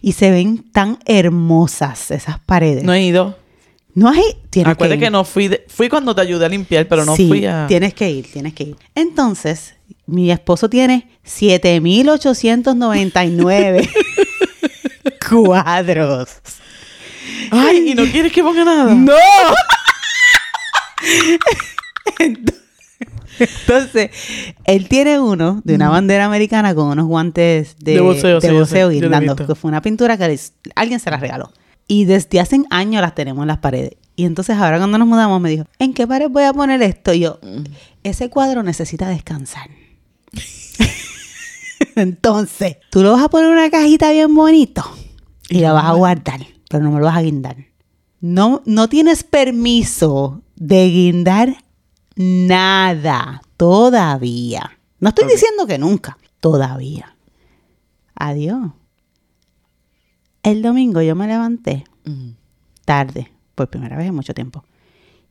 Y 0.00 0.12
se 0.12 0.30
ven 0.30 0.64
tan 0.72 0.98
hermosas 1.04 2.10
esas 2.10 2.38
paredes. 2.40 2.84
No 2.84 2.94
he 2.94 3.02
ido. 3.04 3.36
No 3.94 4.08
hay... 4.08 4.22
Tienes 4.48 4.72
Acuérdate 4.72 4.98
que 5.00 5.10
no 5.10 5.22
fui. 5.24 5.48
de- 5.48 5.64
fui 5.68 5.88
cuando 5.90 6.14
te 6.14 6.22
ayudé 6.22 6.46
a 6.46 6.48
limpiar, 6.48 6.88
pero 6.88 7.04
no 7.04 7.14
Sí, 7.14 7.28
fui 7.28 7.44
a. 7.46 7.66
tienes 7.66 7.92
que 7.94 8.10
ir, 8.10 8.30
tienes 8.32 8.54
que 8.54 8.62
ir. 8.64 8.76
Entonces, 8.94 9.74
mi 10.06 10.30
esposo 10.30 10.70
tiene 10.70 11.10
7,899 11.24 13.88
cuadros. 15.30 16.30
Ay, 17.50 17.90
y 17.90 17.94
no 17.94 18.04
quieres 18.06 18.32
que 18.32 18.42
ponga 18.42 18.64
nada. 18.64 18.94
¡No! 18.94 19.12
Entonces, 22.18 22.61
él 24.64 24.88
tiene 24.88 25.18
uno 25.18 25.60
de 25.64 25.74
una 25.74 25.88
bandera 25.88 26.26
americana 26.26 26.74
con 26.74 26.88
unos 26.88 27.06
guantes 27.06 27.76
de, 27.78 27.94
De 28.40 28.46
sí, 28.46 28.52
de 28.86 28.94
guindando, 29.00 29.34
que 29.46 29.54
fue 29.54 29.68
una 29.70 29.82
pintura 29.82 30.16
que 30.18 30.28
les- 30.28 30.52
alguien 30.74 31.00
se 31.00 31.10
la 31.10 31.16
regaló. 31.16 31.52
Y 31.88 32.04
desde 32.04 32.40
hace 32.40 32.62
años 32.70 33.02
las 33.02 33.14
tenemos 33.14 33.42
en 33.42 33.48
las 33.48 33.58
paredes. 33.58 33.96
Y 34.14 34.24
entonces 34.24 34.56
ahora 34.56 34.78
cuando 34.78 34.98
nos 34.98 35.08
mudamos 35.08 35.40
me 35.40 35.50
dijo, 35.50 35.64
¿en 35.78 35.94
qué 35.94 36.06
pared 36.06 36.28
voy 36.28 36.44
a 36.44 36.52
poner 36.52 36.82
esto? 36.82 37.12
Y 37.14 37.20
yo, 37.20 37.38
ese 38.02 38.28
cuadro 38.28 38.62
necesita 38.62 39.08
descansar. 39.08 39.68
entonces, 41.96 42.76
tú 42.90 43.02
lo 43.02 43.12
vas 43.12 43.24
a 43.24 43.28
poner 43.28 43.48
en 43.48 43.52
una 43.54 43.70
cajita 43.70 44.10
bien 44.12 44.34
bonito 44.34 44.84
y 45.48 45.60
la 45.60 45.72
vas 45.72 45.84
a 45.86 45.92
guardar, 45.92 46.40
pero 46.68 46.84
no 46.84 46.92
me 46.92 47.00
lo 47.00 47.06
vas 47.06 47.16
a 47.16 47.22
guindar. 47.22 47.56
No, 48.20 48.62
no 48.66 48.88
tienes 48.88 49.24
permiso 49.24 50.42
de 50.56 50.88
guindar 50.90 51.61
nada 52.16 53.42
todavía. 53.56 54.78
No 55.00 55.08
estoy 55.10 55.26
diciendo 55.28 55.66
que 55.66 55.78
nunca, 55.78 56.18
todavía. 56.40 57.16
Adiós. 58.14 58.70
El 60.42 60.62
domingo 60.62 61.00
yo 61.02 61.14
me 61.14 61.26
levanté 61.26 61.84
tarde, 62.84 63.30
por 63.54 63.68
primera 63.68 63.96
vez 63.96 64.08
en 64.08 64.14
mucho 64.14 64.34
tiempo. 64.34 64.64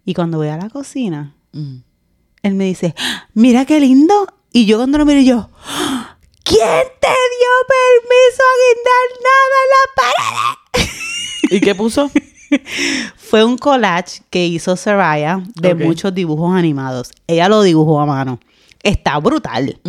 Y 0.06 0.14
cuando 0.14 0.38
voy 0.38 0.48
a 0.48 0.58
la 0.58 0.70
cocina, 0.70 1.36
él 1.54 2.56
me 2.56 2.66
dice, 2.66 2.96
"¡Ah! 2.98 3.28
mira 3.34 3.66
qué 3.66 3.80
lindo. 3.80 4.28
Y 4.54 4.66
yo 4.66 4.78
cuando 4.78 4.98
lo 4.98 5.06
miro 5.06 5.22
yo, 5.22 5.50
"¡Ah! 5.68 6.18
¿quién 6.44 6.60
te 7.00 7.08
dio 7.08 7.54
permiso 7.68 8.44
a 8.44 8.56
guindar 8.64 9.08
nada 9.24 9.58
en 9.64 9.70
la 9.76 9.84
pared? 9.96 11.56
¿Y 11.58 11.60
qué 11.62 11.76
puso? 11.76 12.10
Fue 13.32 13.46
un 13.46 13.58
collage 13.58 14.24
que 14.30 14.46
hizo 14.46 14.76
Soraya 14.76 15.42
de 15.56 15.70
muchos 15.86 16.14
dibujos 16.14 16.54
animados. 16.54 17.12
Ella 17.28 17.48
lo 17.48 17.62
dibujó 17.64 18.02
a 18.02 18.06
mano. 18.06 18.42
Está 18.84 19.18
brutal, 19.20 19.80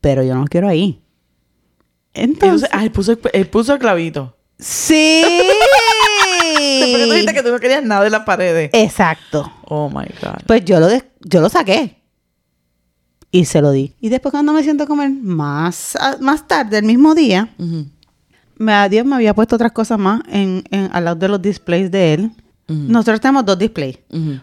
pero 0.00 0.24
yo 0.24 0.34
no 0.34 0.44
quiero 0.44 0.66
ahí. 0.66 1.00
Entonces, 2.14 2.68
ah, 2.72 2.82
él 2.82 2.90
puso, 2.90 3.16
él 3.32 3.46
puso 3.48 3.74
el 3.74 3.78
clavito. 3.78 4.36
sí. 4.58 5.22
Después 6.58 6.96
que 6.96 7.04
tú 7.06 7.10
dijiste 7.12 7.34
que 7.34 7.42
tú 7.44 7.50
no 7.52 7.60
querías 7.60 7.84
nada 7.84 8.02
de 8.02 8.10
las 8.10 8.22
paredes. 8.24 8.70
Exacto. 8.72 9.48
Oh 9.66 9.88
my 9.88 10.06
God. 10.20 10.42
Pues 10.46 10.64
yo 10.64 10.80
lo, 10.80 10.88
yo 11.20 11.40
lo 11.40 11.48
saqué. 11.48 11.96
Y 13.30 13.44
se 13.44 13.60
lo 13.60 13.70
di. 13.70 13.94
Y 14.00 14.08
después 14.08 14.32
cuando 14.32 14.52
me 14.52 14.64
siento 14.64 14.82
a 14.82 14.86
comer 14.88 15.10
más, 15.10 15.94
a- 15.94 16.16
más 16.20 16.48
tarde, 16.48 16.78
el 16.78 16.84
mismo 16.84 17.14
día, 17.14 17.54
Ujú, 17.58 17.86
me, 18.56 18.88
Dios 18.88 19.06
me 19.06 19.14
había 19.14 19.32
puesto 19.34 19.54
otras 19.54 19.70
cosas 19.70 19.98
más 20.00 20.22
en, 20.28 20.64
en- 20.72 20.90
al 20.92 21.04
lado 21.04 21.16
de 21.16 21.28
los 21.28 21.40
displays 21.40 21.88
de 21.92 22.14
él. 22.14 22.30
Nosotros 22.68 23.20
tenemos 23.20 23.46
dos 23.46 23.58
displays. 23.58 23.98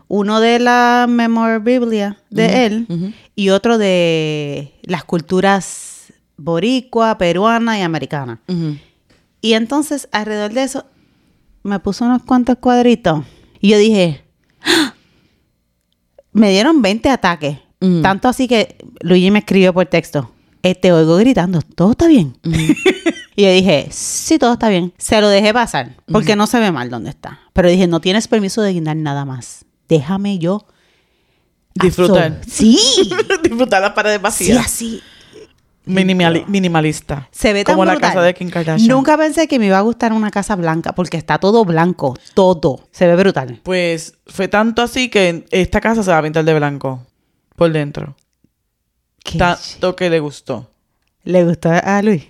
Uno 0.08 0.40
de 0.40 0.60
la 0.60 1.06
memorabilia 1.08 2.18
de 2.32 2.66
él 2.66 3.14
y 3.36 3.50
otro 3.50 3.78
de 3.78 4.74
las 4.84 5.04
culturas 5.04 6.12
boricua, 6.38 7.18
peruana 7.18 7.78
y 7.80 7.82
americana. 7.84 8.42
Y 9.42 9.54
entonces, 9.54 10.10
alrededor 10.12 10.54
de 10.54 10.64
eso, 10.64 10.86
me 11.64 11.80
puso 11.80 12.04
unos 12.06 12.24
cuantos 12.24 12.58
cuadritos. 12.58 13.24
Y 13.62 13.70
yo 13.70 13.78
dije, 13.78 14.24
¡Ah! 14.64 14.94
me 16.34 16.50
dieron 16.50 16.82
20 16.82 17.10
ataques. 17.10 17.60
Tanto 18.02 18.28
así 18.28 18.48
que 18.48 18.78
Luigi 19.02 19.30
me 19.30 19.40
escribió 19.40 19.72
por 19.74 19.86
texto. 19.86 20.32
"Eh, 20.64 20.74
te 20.74 20.92
oigo 20.92 21.18
gritando, 21.18 21.62
¿todo 21.62 21.92
está 21.92 22.08
bien? 22.08 22.36
y 23.36 23.44
yo 23.44 23.52
dije, 23.52 23.88
sí, 23.92 24.38
todo 24.40 24.54
está 24.54 24.70
bien. 24.70 24.94
Se 24.98 25.20
lo 25.22 25.28
dejé 25.30 25.54
pasar, 25.54 25.96
porque 26.12 26.36
no 26.36 26.48
se 26.48 26.60
ve 26.60 26.72
mal 26.72 26.90
dónde 26.90 27.10
está. 27.10 27.40
Pero 27.54 27.70
dije, 27.70 27.88
no 27.88 28.00
tienes 28.02 28.28
permiso 28.28 28.62
de 28.62 28.74
guindar 28.74 28.96
nada 28.98 29.26
más. 29.26 29.66
Déjame 29.90 30.38
yo. 30.40 30.66
Disfrutar. 31.74 32.40
Sí. 32.48 32.80
Disfrutar 33.44 33.82
las 33.82 33.92
paredes 33.92 34.18
sí, 34.18 34.24
vacías. 34.24 34.66
así. 34.66 35.02
Minimali- 35.86 36.46
minimalista. 36.48 37.28
Se 37.32 37.54
ve 37.54 37.64
tan 37.64 37.76
Como 37.76 37.86
la 37.86 37.98
casa 38.00 38.22
de 38.22 38.34
Kim 38.34 38.50
Kardashian. 38.50 38.88
Nunca 38.88 39.18
pensé 39.18 39.48
que 39.48 39.60
me 39.60 39.68
iba 39.68 39.78
a 39.78 39.82
gustar 39.82 40.14
una 40.14 40.32
casa 40.32 40.56
blanca 40.56 40.94
porque 40.96 41.18
está 41.18 41.38
todo 41.38 41.64
blanco, 41.64 42.18
todo. 42.34 42.88
Se 42.92 43.06
ve 43.06 43.16
brutal. 43.16 43.60
Pues 43.62 44.16
fue 44.26 44.48
tanto 44.48 44.82
así 44.82 45.10
que 45.10 45.46
esta 45.52 45.82
casa 45.82 46.02
se 46.02 46.10
va 46.10 46.18
a 46.18 46.24
pintar 46.24 46.44
de 46.44 46.56
blanco. 46.56 47.06
Por 47.56 47.72
dentro. 47.72 48.16
Qué 49.24 49.38
ch- 49.38 49.38
Tanto 49.38 49.96
que 49.96 50.10
le 50.10 50.20
gustó. 50.20 50.72
¿Le 51.24 51.44
gustó 51.46 51.70
a 51.72 52.02
Luis? 52.02 52.24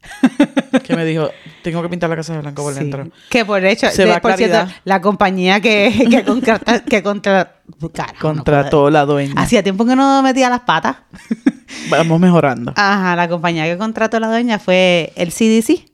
que 0.84 0.96
me 0.96 1.04
dijo, 1.04 1.30
tengo 1.62 1.82
que 1.82 1.88
pintar 1.88 2.08
la 2.10 2.16
casa 2.16 2.34
de 2.34 2.40
blanco 2.40 2.62
por 2.62 2.72
Sí. 2.72 2.80
dentro. 2.80 3.08
Que 3.30 3.44
por 3.44 3.64
hecho, 3.64 3.90
Se 3.90 4.04
de- 4.04 4.10
va 4.10 4.20
por 4.20 4.34
cierto, 4.34 4.56
claridad. 4.56 4.76
la 4.84 5.00
compañía 5.00 5.60
que, 5.60 6.06
que 6.10 6.24
contrata, 6.24 6.84
que 6.84 7.02
contra, 7.02 7.56
carajo, 7.92 8.14
no 8.28 8.34
Contrató 8.34 8.90
la 8.90 9.04
dueña. 9.04 9.34
Hacía 9.36 9.62
tiempo 9.62 9.84
que 9.84 9.96
no 9.96 10.22
metía 10.22 10.48
las 10.50 10.60
patas. 10.60 10.96
Vamos 11.90 12.18
mejorando. 12.20 12.72
Ajá, 12.76 13.14
la 13.16 13.28
compañía 13.28 13.64
que 13.64 13.76
contrató 13.76 14.18
la 14.20 14.28
dueña 14.28 14.58
fue 14.58 15.12
el 15.16 15.30
CDC, 15.32 15.84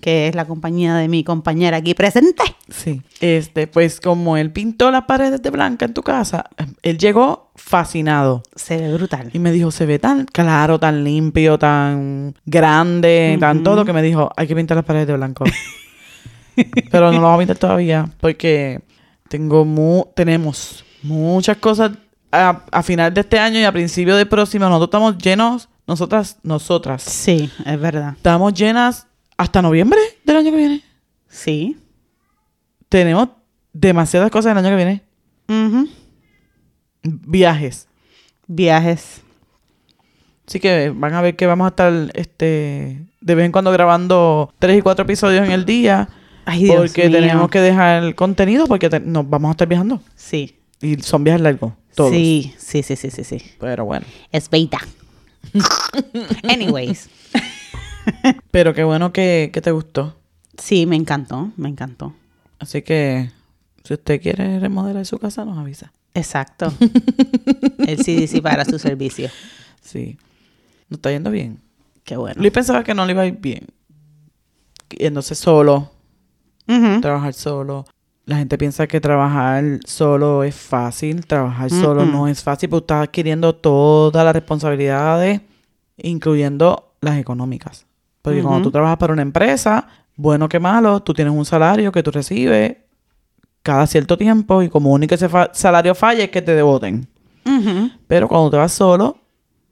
Que 0.00 0.28
es 0.28 0.34
la 0.34 0.44
compañía 0.44 0.94
de 0.96 1.08
mi 1.08 1.24
compañera 1.24 1.78
aquí 1.78 1.94
presente. 1.94 2.42
Sí. 2.68 3.00
Este, 3.20 3.66
pues 3.66 4.00
como 4.00 4.36
él 4.36 4.52
pintó 4.52 4.90
las 4.90 5.04
paredes 5.04 5.40
de 5.42 5.50
blanca 5.50 5.86
en 5.86 5.94
tu 5.94 6.02
casa, 6.02 6.44
él 6.82 6.98
llegó 6.98 7.50
fascinado. 7.56 8.42
Se 8.54 8.76
ve 8.76 8.92
brutal. 8.92 9.30
Y 9.32 9.38
me 9.38 9.52
dijo, 9.52 9.70
se 9.70 9.86
ve 9.86 9.98
tan 9.98 10.26
claro, 10.26 10.78
tan 10.78 11.02
limpio, 11.02 11.58
tan 11.58 12.34
grande, 12.44 13.36
tan 13.40 13.62
todo, 13.62 13.84
que 13.84 13.92
me 13.92 14.02
dijo, 14.02 14.30
hay 14.36 14.46
que 14.46 14.54
pintar 14.54 14.76
las 14.76 14.84
paredes 14.84 15.06
de 15.06 15.14
blanco. 15.16 15.44
Pero 16.90 17.10
no 17.10 17.18
lo 17.18 17.22
vamos 17.22 17.36
a 17.36 17.38
pintar 17.38 17.56
todavía, 17.56 18.08
porque 18.20 18.82
tengo 19.28 19.64
mu 19.64 20.04
tenemos 20.14 20.84
muchas 21.02 21.56
cosas 21.56 21.92
a, 22.30 22.62
a 22.70 22.82
final 22.82 23.12
de 23.12 23.22
este 23.22 23.38
año 23.38 23.58
y 23.58 23.64
a 23.64 23.72
principio 23.72 24.14
del 24.16 24.28
próximo. 24.28 24.66
Nosotros 24.66 24.88
estamos 24.88 25.18
llenos, 25.18 25.68
nosotras, 25.86 26.38
nosotras, 26.42 27.02
Sí, 27.02 27.50
es 27.64 27.80
verdad. 27.80 28.12
estamos 28.16 28.54
llenas 28.54 29.06
hasta 29.36 29.62
noviembre 29.62 29.98
del 30.24 30.36
año 30.36 30.50
que 30.50 30.56
viene. 30.56 30.82
Sí. 31.28 31.76
Tenemos 32.88 33.28
demasiadas 33.72 34.30
cosas 34.30 34.52
el 34.52 34.58
año 34.58 34.68
que 34.70 34.76
viene. 34.76 35.02
Ujú. 35.48 35.88
Viajes. 37.02 37.88
Viajes. 38.46 39.22
Así 40.46 40.60
que 40.60 40.90
van 40.94 41.14
a 41.14 41.22
ver 41.22 41.36
que 41.36 41.46
vamos 41.46 41.64
a 41.66 41.68
estar 41.68 41.92
este 42.14 43.02
de 43.20 43.34
vez 43.34 43.46
en 43.46 43.52
cuando 43.52 43.72
grabando 43.72 44.52
tres 44.58 44.78
y 44.78 44.82
cuatro 44.82 45.04
episodios 45.04 45.44
en 45.46 45.52
el 45.52 45.64
día. 45.64 46.08
Ay, 46.44 46.64
Dios 46.64 46.76
porque 46.76 47.08
mío. 47.08 47.18
tenemos 47.20 47.50
que 47.50 47.60
dejar 47.60 48.02
el 48.04 48.14
contenido 48.14 48.66
porque 48.66 48.90
te- 48.90 49.00
nos 49.00 49.28
vamos 49.28 49.48
a 49.48 49.52
estar 49.52 49.66
viajando. 49.66 50.02
Sí. 50.14 50.56
Y 50.82 50.96
son 51.00 51.24
viajes 51.24 51.40
largos. 51.40 51.72
Todos. 51.94 52.10
Sí, 52.10 52.54
sí, 52.58 52.82
sí, 52.82 52.96
sí, 52.96 53.10
sí, 53.10 53.24
sí. 53.24 53.38
Pero 53.58 53.86
bueno. 53.86 54.04
Es 54.30 54.50
beta. 54.50 54.78
Anyways. 56.48 57.08
Pero 58.50 58.74
qué 58.74 58.84
bueno 58.84 59.12
que, 59.12 59.50
que 59.52 59.60
te 59.60 59.70
gustó. 59.70 60.16
Sí, 60.58 60.86
me 60.86 60.96
encantó, 60.96 61.52
me 61.56 61.68
encantó. 61.68 62.14
Así 62.58 62.82
que 62.82 63.30
si 63.82 63.94
usted 63.94 64.20
quiere 64.20 64.58
remodelar 64.58 65.04
su 65.04 65.18
casa, 65.18 65.44
nos 65.44 65.58
avisa. 65.58 65.92
Exacto. 66.14 66.72
el 67.86 67.98
CDC 67.98 68.40
para 68.40 68.64
su 68.64 68.78
servicio. 68.78 69.28
Sí. 69.82 70.16
Nos 70.88 70.98
está 70.98 71.10
yendo 71.10 71.30
bien. 71.30 71.60
Qué 72.04 72.16
bueno. 72.16 72.40
Luis 72.40 72.52
pensaba 72.52 72.84
que 72.84 72.94
no 72.94 73.04
le 73.04 73.12
iba 73.12 73.22
a 73.22 73.26
ir 73.26 73.38
bien. 73.40 73.66
Yéndose 74.90 75.34
solo, 75.34 75.90
trabajar 77.00 77.34
solo. 77.34 77.84
La 78.26 78.36
gente 78.36 78.56
piensa 78.56 78.86
que 78.86 79.00
trabajar 79.00 79.80
solo 79.84 80.44
es 80.44 80.54
fácil. 80.54 81.26
Trabajar 81.26 81.70
solo 81.70 82.06
no 82.06 82.28
es 82.28 82.42
fácil 82.42 82.68
porque 82.68 82.84
estás 82.84 83.08
adquiriendo 83.08 83.54
todas 83.54 84.24
las 84.24 84.34
responsabilidades, 84.34 85.40
incluyendo 85.96 86.94
las 87.00 87.18
económicas. 87.18 87.86
Porque 88.24 88.42
cuando 88.42 88.62
tú 88.62 88.70
trabajas 88.70 88.96
para 88.96 89.12
una 89.12 89.22
empresa, 89.22 89.86
bueno 90.16 90.48
que 90.48 90.58
malo, 90.58 91.00
tú 91.02 91.12
tienes 91.12 91.34
un 91.34 91.44
salario 91.44 91.92
que 91.92 92.02
tú 92.02 92.10
recibes 92.10 92.76
cada 93.62 93.86
cierto 93.86 94.16
tiempo 94.16 94.62
y 94.62 94.68
como 94.68 94.90
único 94.92 95.14
ese 95.14 95.28
fa- 95.28 95.50
salario 95.52 95.94
falla 95.94 96.24
es 96.24 96.30
que 96.30 96.40
te 96.42 96.54
deboten. 96.54 97.06
Ujú. 97.46 97.90
Pero 98.06 98.26
cuando 98.28 98.50
te 98.50 98.56
vas 98.56 98.72
solo, 98.72 99.18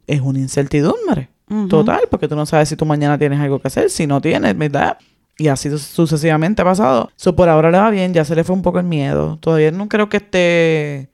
es 0.06 0.20
una 0.20 0.38
incertidumbre. 0.38 1.30
Total, 1.68 2.00
porque 2.10 2.28
tú 2.28 2.34
no 2.36 2.46
sabes 2.46 2.68
si 2.70 2.76
tú 2.76 2.86
mañana 2.86 3.18
tienes 3.18 3.38
algo 3.38 3.58
que 3.58 3.68
hacer, 3.68 3.90
si 3.90 4.06
no 4.06 4.20
tienes, 4.22 4.56
¿verdad? 4.56 4.96
Y 5.36 5.48
así 5.48 5.68
su- 5.70 5.78
sucesivamente 5.78 6.62
ha 6.62 6.64
pasado. 6.64 7.10
So, 7.16 7.34
por 7.36 7.48
ahora 7.50 7.70
le 7.70 7.78
va 7.78 7.90
bien, 7.90 8.14
ya 8.14 8.24
se 8.24 8.34
le 8.34 8.42
fue 8.44 8.54
un 8.56 8.62
poco 8.62 8.78
el 8.78 8.86
miedo. 8.86 9.36
Todavía 9.38 9.70
no 9.70 9.86
creo 9.88 10.08
que 10.08 10.16
esté 10.18 11.10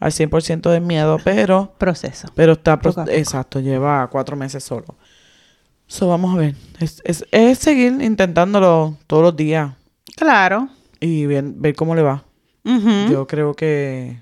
al 0.00 0.10
100% 0.12 0.68
del 0.70 0.80
miedo, 0.82 1.18
pero, 1.22 1.74
Proceso. 1.78 2.28
pero 2.34 2.52
está... 2.54 2.80
pro-. 2.80 2.92
Exacto, 3.08 3.60
lleva 3.60 4.08
cuatro 4.10 4.36
meses 4.36 4.64
solo. 4.64 4.96
So, 5.86 6.08
vamos 6.08 6.34
a 6.34 6.38
ver. 6.38 6.54
Es, 6.80 7.02
es, 7.04 7.24
es 7.30 7.58
seguir 7.58 7.98
intentándolo 8.00 8.96
todos 9.06 9.22
los 9.22 9.36
días 9.36 9.72
Claro. 10.16 10.68
y 11.00 11.26
ver, 11.26 11.44
ver 11.46 11.74
cómo 11.74 11.94
le 11.94 12.02
va. 12.02 12.24
Yo 12.64 13.26
creo 13.26 13.54
que... 13.54 14.20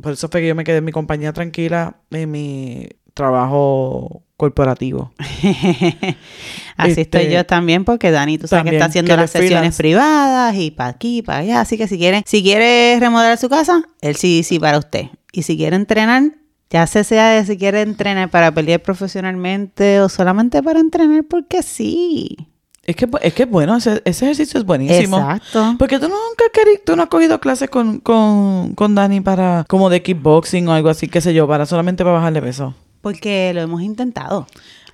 Por 0.00 0.12
eso 0.12 0.28
fue 0.28 0.40
que 0.40 0.48
yo 0.48 0.54
me 0.54 0.64
quedé 0.64 0.78
en 0.78 0.84
mi 0.84 0.92
compañía 0.92 1.32
tranquila, 1.32 1.96
en 2.10 2.30
mi 2.30 2.88
trabajo 3.12 4.22
corporativo. 4.36 5.12
Así 6.76 7.00
estoy 7.02 7.22
Este, 7.22 7.32
yo 7.32 7.44
también 7.44 7.84
porque 7.84 8.10
Dani, 8.10 8.38
tú 8.38 8.46
sabes 8.46 8.64
que 8.70 8.76
está 8.76 8.86
haciendo 8.86 9.10
que 9.10 9.16
las 9.20 9.30
sesiones 9.30 9.76
freelance. 9.76 9.82
privadas 9.82 10.54
y 10.56 10.70
para 10.70 10.90
aquí, 10.90 11.20
para 11.22 11.40
allá. 11.40 11.60
Así 11.60 11.76
que 11.76 11.86
si 11.86 11.98
quiere, 11.98 12.22
si 12.26 12.42
quiere 12.42 12.96
remodelar 12.98 13.36
su 13.36 13.48
casa, 13.50 13.82
el 14.00 14.14
CDC 14.16 14.58
para 14.58 14.78
usted. 14.78 15.06
Y 15.32 15.42
si 15.42 15.56
quiere 15.58 15.76
entrenar, 15.76 16.22
ya 16.70 16.86
se 16.86 17.04
sea 17.04 17.30
de 17.30 17.44
si 17.44 17.58
quiere 17.58 17.82
entrenar 17.82 18.30
para 18.30 18.52
pelear 18.52 18.80
profesionalmente 18.80 20.00
o 20.00 20.08
solamente 20.08 20.62
para 20.62 20.80
entrenar 20.80 21.24
porque 21.28 21.62
sí. 21.62 22.36
Es 22.84 22.96
que, 22.96 23.08
es 23.22 23.34
que 23.34 23.44
bueno, 23.44 23.76
ese, 23.76 24.02
ese 24.04 24.24
ejercicio 24.24 24.58
es 24.58 24.66
buenísimo. 24.66 25.18
Exacto. 25.18 25.74
Porque 25.78 25.98
tú 25.98 26.08
nunca 26.08 26.44
queri- 26.52 26.80
tú 26.84 26.96
no 26.96 27.02
has 27.04 27.08
cogido 27.08 27.38
clases 27.40 27.68
con, 27.70 28.00
con, 28.00 28.74
con 28.74 28.94
Dani 28.94 29.20
para 29.20 29.64
como 29.68 29.90
de 29.90 30.02
kickboxing 30.02 30.66
o 30.68 30.72
algo 30.72 30.88
así, 30.88 31.06
qué 31.06 31.20
sé 31.20 31.34
yo, 31.34 31.46
para 31.46 31.66
solamente 31.66 32.02
para 32.04 32.16
bajarle 32.16 32.40
peso. 32.42 32.74
Porque 33.00 33.52
lo 33.54 33.60
hemos 33.60 33.82
intentado. 33.82 34.46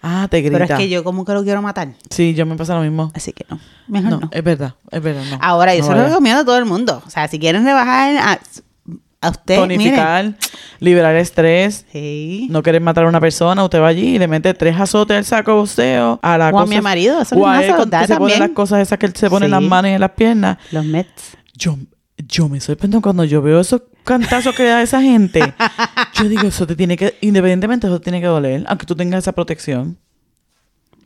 Ah, 0.02 0.28
te 0.30 0.40
grita. 0.42 0.58
Pero 0.58 0.74
es 0.74 0.78
que 0.80 0.88
yo 0.88 1.02
como 1.04 1.24
que 1.24 1.32
lo 1.32 1.42
quiero 1.42 1.62
matar. 1.62 1.88
Sí, 2.10 2.34
yo 2.34 2.44
me 2.46 2.56
pasa 2.56 2.74
lo 2.74 2.82
mismo. 2.82 3.10
Así 3.14 3.32
que 3.32 3.44
no. 3.48 3.58
Mejor 3.88 4.10
No, 4.10 4.20
no. 4.20 4.28
es 4.32 4.44
verdad, 4.44 4.74
es 4.90 5.02
verdad, 5.02 5.22
no. 5.30 5.38
Ahora, 5.40 5.74
yo 5.74 5.80
No 5.82 5.88
se 5.88 5.94
lo 5.94 6.04
recomiendo 6.06 6.42
a 6.42 6.44
todo 6.44 6.58
el 6.58 6.64
mundo. 6.66 7.02
O 7.06 7.10
sea, 7.10 7.26
si 7.28 7.38
quieren 7.38 7.64
rebajar 7.64 8.40
a, 9.26 9.28
a 9.28 9.30
usted, 9.32 9.54
miren. 9.66 9.68
Tonificar, 9.78 10.34
liberar 10.80 11.16
estrés. 11.16 11.84
Sí. 11.92 12.48
No 12.50 12.62
querer 12.62 12.80
matar 12.80 13.04
a 13.04 13.08
una 13.08 13.20
persona, 13.20 13.62
usted 13.64 13.80
va 13.80 13.88
allí 13.88 14.16
y 14.16 14.18
le 14.18 14.28
mete 14.28 14.54
tres 14.54 14.78
azotes 14.78 15.16
al 15.16 15.24
saco 15.24 15.50
de 15.52 15.56
boxeo 15.58 16.18
a 16.22 16.38
la 16.38 16.46
O 16.46 16.48
a 16.48 16.62
cosa- 16.62 16.66
mi 16.74 16.80
marido, 16.80 17.20
eso 17.20 17.36
o 17.36 17.46
a 17.46 17.62
él 17.64 17.72
se 18.06 18.38
las 18.38 18.50
cosas 18.50 18.80
esas 18.80 18.98
que 18.98 19.06
él 19.06 19.14
se 19.16 19.28
pone 19.30 19.46
en 19.46 19.50
las 19.52 19.62
manos 19.62 19.90
y 19.90 19.94
en 19.94 20.00
las 20.00 20.10
piernas. 20.12 20.58
Los 20.72 20.84
Mets. 20.84 21.36
Yo, 21.54 21.76
yo 22.18 22.48
me 22.48 22.60
sorprendo 22.60 23.00
cuando 23.00 23.24
yo 23.24 23.40
veo 23.42 23.60
esos 23.60 23.82
cantazos 24.04 24.54
que 24.54 24.64
da 24.64 24.82
esa 24.82 25.00
gente. 25.02 25.54
Yo 26.14 26.28
digo, 26.28 26.42
eso 26.48 26.66
te 26.66 26.76
tiene 26.76 26.96
que, 26.96 27.16
independientemente, 27.20 27.86
eso 27.86 27.98
te 27.98 28.04
tiene 28.04 28.20
que 28.20 28.26
doler, 28.26 28.64
aunque 28.68 28.86
tú 28.86 28.94
tengas 28.94 29.18
esa 29.24 29.32
protección. 29.32 29.98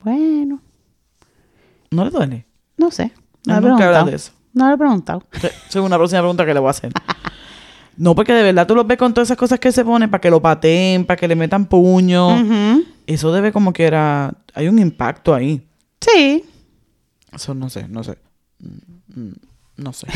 Bueno, 0.03 0.61
¿No 1.91 2.05
le 2.05 2.11
duele? 2.11 2.47
no 2.77 2.91
sé. 2.91 3.13
No 3.47 3.55
le 3.55 3.59
he 3.59 3.63
preguntado. 3.63 4.07
de 4.07 4.17
eso. 4.17 4.33
No 4.53 4.69
le 4.69 4.75
he 4.75 4.79
preguntado. 4.79 5.23
Es 5.69 5.77
una 5.77 5.97
próxima 5.97 6.21
pregunta 6.21 6.45
que 6.47 6.55
le 6.55 6.61
voy 6.61 6.69
a 6.69 6.71
hacer. 6.71 6.93
No, 7.97 8.15
porque 8.15 8.33
de 8.33 8.43
verdad 8.43 8.67
tú 8.67 8.75
los 8.75 8.87
ves 8.87 8.97
con 8.99 9.13
todas 9.13 9.29
esas 9.29 9.37
cosas 9.37 9.59
que 9.61 9.73
se 9.73 9.85
ponen 9.85 10.11
para 10.11 10.21
que 10.21 10.31
lo 10.31 10.41
pateen, 10.41 11.05
para 11.05 11.17
que 11.19 11.29
le 11.29 11.37
metan 11.37 11.67
puño. 11.67 12.37
Eso 13.07 13.33
debe 13.33 13.53
como 13.53 13.73
que 13.73 13.85
era... 13.85 14.33
Hay 14.55 14.69
un 14.69 14.79
impacto 14.79 15.35
ahí. 15.35 15.67
Sí. 16.01 16.45
Eso 17.33 17.55
no 17.55 17.69
sé, 17.69 17.87
no 17.89 18.03
sé. 18.03 18.17
Mm, 18.61 19.21
mm, 19.21 19.33
No 19.77 19.93
sé. 19.93 20.07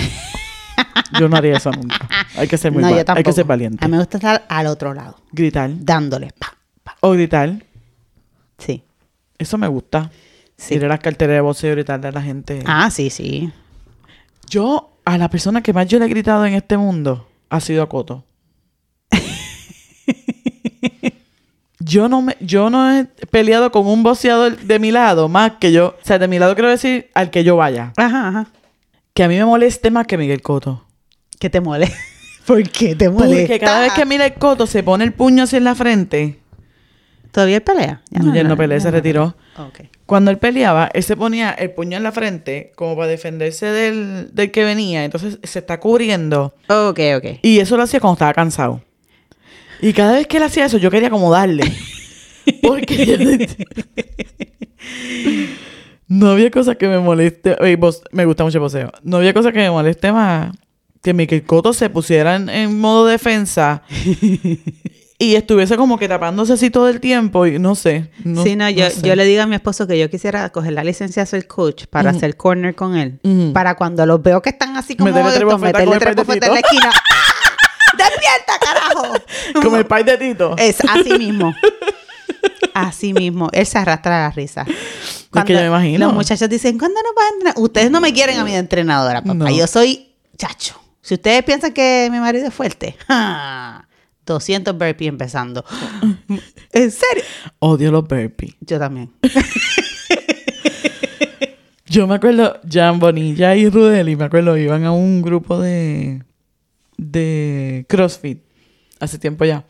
Yo 1.18 1.28
no 1.28 1.36
haría 1.36 1.56
eso 1.56 1.70
nunca. 1.70 2.08
Hay 2.36 2.48
que 2.48 2.56
ser 2.56 2.72
muy 2.72 2.82
no, 2.82 2.90
yo. 2.90 3.02
Hay 3.08 3.22
que 3.22 3.32
ser 3.32 3.44
A 3.44 3.48
valiente. 3.48 3.84
mí 3.86 3.92
me 3.92 3.98
gusta 3.98 4.16
estar 4.18 4.44
al 4.48 4.66
otro 4.66 4.94
lado, 4.94 5.16
Gritar. 5.32 5.70
dándole. 5.78 6.30
Pa, 6.38 6.56
pa. 6.82 6.96
O 7.00 7.10
gritar. 7.12 7.62
Sí. 8.58 8.82
Eso 9.38 9.58
me 9.58 9.68
gusta. 9.68 10.10
Sí. 10.56 10.74
Ir 10.74 10.84
a 10.84 10.88
las 10.88 11.00
carteras 11.00 11.34
de 11.34 11.40
boxeo 11.40 11.70
y 11.72 11.74
gritarle 11.74 12.08
a 12.08 12.12
la 12.12 12.22
gente. 12.22 12.62
Ah, 12.66 12.90
sí, 12.90 13.10
sí. 13.10 13.52
Yo, 14.48 14.96
a 15.04 15.18
la 15.18 15.28
persona 15.28 15.62
que 15.62 15.72
más 15.72 15.86
yo 15.88 15.98
le 15.98 16.06
he 16.06 16.08
gritado 16.08 16.44
en 16.46 16.54
este 16.54 16.76
mundo, 16.76 17.28
ha 17.50 17.60
sido 17.60 17.82
a 17.82 17.88
Coto. 17.88 18.24
yo 21.78 22.08
no 22.08 22.22
me, 22.22 22.36
yo 22.40 22.70
no 22.70 22.92
he 22.92 23.04
peleado 23.30 23.70
con 23.70 23.86
un 23.86 24.02
boxeador 24.02 24.58
de 24.58 24.78
mi 24.78 24.90
lado 24.90 25.28
más 25.28 25.52
que 25.60 25.72
yo. 25.72 25.96
O 26.00 26.04
sea, 26.04 26.18
de 26.18 26.28
mi 26.28 26.38
lado 26.38 26.54
quiero 26.54 26.70
decir 26.70 27.10
al 27.14 27.30
que 27.30 27.44
yo 27.44 27.56
vaya. 27.56 27.92
Ajá, 27.96 28.28
ajá. 28.28 28.46
Que 29.12 29.22
a 29.22 29.28
mí 29.28 29.36
me 29.36 29.44
moleste 29.44 29.90
más 29.90 30.06
que 30.06 30.18
Miguel 30.18 30.42
Coto. 30.42 30.84
Que 31.38 31.50
te 31.50 31.60
mole. 31.60 31.92
¿Por 32.46 32.68
qué 32.68 32.94
te 32.94 33.08
molesta? 33.08 33.42
Porque 33.42 33.58
cada 33.58 33.80
vez 33.80 33.92
que 33.92 34.04
mira 34.04 34.26
el 34.26 34.34
Coto 34.34 34.66
se 34.66 34.82
pone 34.82 35.04
el 35.04 35.12
puño 35.12 35.44
así 35.44 35.56
en 35.56 35.64
la 35.64 35.74
frente. 35.74 36.40
¿Todavía 37.30 37.56
él 37.56 37.62
pelea? 37.62 38.02
No, 38.10 38.32
ya 38.34 38.42
él 38.42 38.48
no 38.48 38.56
pelea, 38.56 38.78
se 38.80 38.90
retiró. 38.90 39.34
Ok. 39.58 39.80
Cuando 40.06 40.30
él 40.30 40.38
peleaba, 40.38 40.90
él 40.92 41.02
se 41.02 41.16
ponía 41.16 41.50
el 41.52 41.70
puño 41.70 41.96
en 41.96 42.02
la 42.02 42.12
frente 42.12 42.72
como 42.76 42.94
para 42.94 43.08
defenderse 43.08 43.66
del, 43.66 44.34
del 44.34 44.50
que 44.50 44.62
venía. 44.64 45.04
Entonces 45.04 45.38
se 45.42 45.58
está 45.60 45.80
cubriendo. 45.80 46.54
Ok, 46.68 47.00
ok. 47.16 47.24
Y 47.42 47.58
eso 47.60 47.76
lo 47.78 47.84
hacía 47.84 48.00
cuando 48.00 48.14
estaba 48.14 48.34
cansado. 48.34 48.82
Y 49.80 49.92
cada 49.94 50.12
vez 50.12 50.26
que 50.26 50.36
él 50.36 50.42
hacía 50.42 50.66
eso, 50.66 50.76
yo 50.78 50.90
quería 50.90 51.08
como 51.10 51.30
darle. 51.32 51.64
Porque 52.62 53.48
no 56.08 56.30
había 56.30 56.50
cosa 56.50 56.74
que 56.74 56.86
me 56.88 56.98
moleste. 56.98 57.56
Oye, 57.60 57.76
vos- 57.76 58.02
me 58.12 58.24
gusta 58.26 58.44
mucho 58.44 58.58
el 58.58 58.62
poseo. 58.62 58.92
No 59.02 59.16
había 59.18 59.32
cosa 59.32 59.52
que 59.52 59.58
me 59.58 59.70
moleste 59.70 60.12
más 60.12 60.54
que 61.02 61.12
Mikel 61.12 61.44
Cotto 61.44 61.72
se 61.74 61.90
pusiera 61.90 62.36
en, 62.36 62.48
en 62.48 62.78
modo 62.80 63.04
defensa 63.06 63.82
y 65.24 65.36
estuviese 65.36 65.76
como 65.76 65.98
que 65.98 66.08
tapándose 66.08 66.52
así 66.52 66.70
todo 66.70 66.88
el 66.88 67.00
tiempo 67.00 67.46
y 67.46 67.58
no 67.58 67.74
sé. 67.74 68.10
No, 68.24 68.42
sí, 68.42 68.56
no, 68.56 68.68
yo, 68.70 68.88
sé. 68.90 69.02
yo 69.02 69.16
le 69.16 69.24
digo 69.24 69.42
a 69.42 69.46
mi 69.46 69.54
esposo 69.54 69.86
que 69.86 69.98
yo 69.98 70.10
quisiera 70.10 70.50
coger 70.50 70.72
la 70.72 70.84
licencia 70.84 71.22
de 71.22 71.26
ser 71.26 71.46
coach 71.46 71.86
para 71.86 72.10
hacer 72.10 72.36
corner 72.36 72.74
con 72.74 72.96
él. 72.96 73.20
Para 73.52 73.74
cuando 73.76 74.04
los 74.06 74.22
veo 74.22 74.42
que 74.42 74.50
están 74.50 74.76
así 74.76 74.96
como 74.96 75.10
Meterle 75.10 75.30
tres 75.30 75.42
esto, 75.42 75.58
bofetas 75.58 75.72
meterle 75.72 75.86
con 75.86 75.94
el 75.94 76.00
tres 76.00 76.16
bofetas 76.26 76.48
en 76.48 76.54
la 76.54 76.60
esquina. 76.60 76.90
¡Despierta, 77.96 78.58
carajo! 78.60 79.14
Como 79.62 79.76
el 79.76 79.86
pay 79.86 80.04
de 80.04 80.18
Tito. 80.18 80.54
Es 80.58 80.78
así 80.88 81.12
mismo. 81.18 81.54
Así 82.74 83.12
mismo. 83.12 83.48
Él 83.52 83.66
se 83.66 83.78
arrastra 83.78 84.26
a 84.26 84.28
la 84.28 84.34
risa. 84.34 84.64
que 84.64 85.52
yo 85.52 85.60
me 85.60 85.66
imagino. 85.66 86.06
Los 86.06 86.14
muchachos 86.14 86.48
dicen, 86.48 86.78
¿cuándo 86.78 87.00
nos 87.02 87.14
vas 87.14 87.24
a 87.24 87.28
entrenar? 87.34 87.54
Ustedes 87.58 87.90
no 87.90 88.00
me 88.00 88.12
quieren 88.12 88.38
a 88.38 88.44
mi 88.44 88.54
entrenadora, 88.54 89.22
papá. 89.22 89.34
No. 89.34 89.50
Yo 89.50 89.66
soy 89.66 90.12
chacho. 90.36 90.80
Si 91.00 91.14
ustedes 91.14 91.44
piensan 91.44 91.72
que 91.72 92.08
mi 92.10 92.18
marido 92.18 92.48
es 92.48 92.54
fuerte, 92.54 92.96
¡ja! 93.06 93.83
200 94.26 94.76
burpees 94.76 95.08
empezando. 95.08 95.64
¿En 96.72 96.90
serio? 96.90 97.24
Odio 97.58 97.92
los 97.92 98.06
burpees. 98.06 98.54
Yo 98.60 98.78
también. 98.78 99.10
Yo 101.86 102.06
me 102.06 102.16
acuerdo, 102.16 102.58
Jan 102.68 102.98
Bonilla 102.98 103.54
y 103.54 103.68
Rudeli, 103.68 104.16
me 104.16 104.24
acuerdo, 104.24 104.56
iban 104.56 104.84
a 104.84 104.90
un 104.90 105.22
grupo 105.22 105.60
de, 105.60 106.24
de 106.96 107.86
CrossFit 107.88 108.40
hace 108.98 109.18
tiempo 109.18 109.44
ya. 109.44 109.64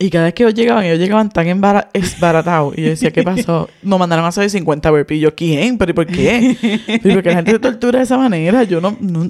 Y 0.00 0.10
cada 0.10 0.26
vez 0.26 0.34
que 0.34 0.44
ellos 0.44 0.54
llegaban, 0.54 0.84
ellos 0.84 0.98
llegaban 0.98 1.28
tan 1.28 1.46
esbaratados. 1.92 2.78
Y 2.78 2.82
yo 2.82 2.88
decía, 2.90 3.10
¿qué 3.10 3.24
pasó? 3.24 3.68
Nos 3.82 3.98
mandaron 3.98 4.24
a 4.24 4.28
hacer 4.28 4.48
50 4.48 4.90
burpees. 4.90 5.18
Y 5.18 5.22
yo, 5.22 5.34
¿quién? 5.34 5.76
¿Pero 5.76 5.90
y 5.90 5.94
por 5.94 6.06
qué? 6.06 6.56
¿Pero 7.02 7.14
porque 7.14 7.30
la 7.30 7.36
gente 7.36 7.50
se 7.52 7.58
tortura 7.58 7.98
de 7.98 8.04
esa 8.04 8.16
manera? 8.16 8.62
Yo 8.62 8.80
no, 8.80 8.96
no, 9.00 9.28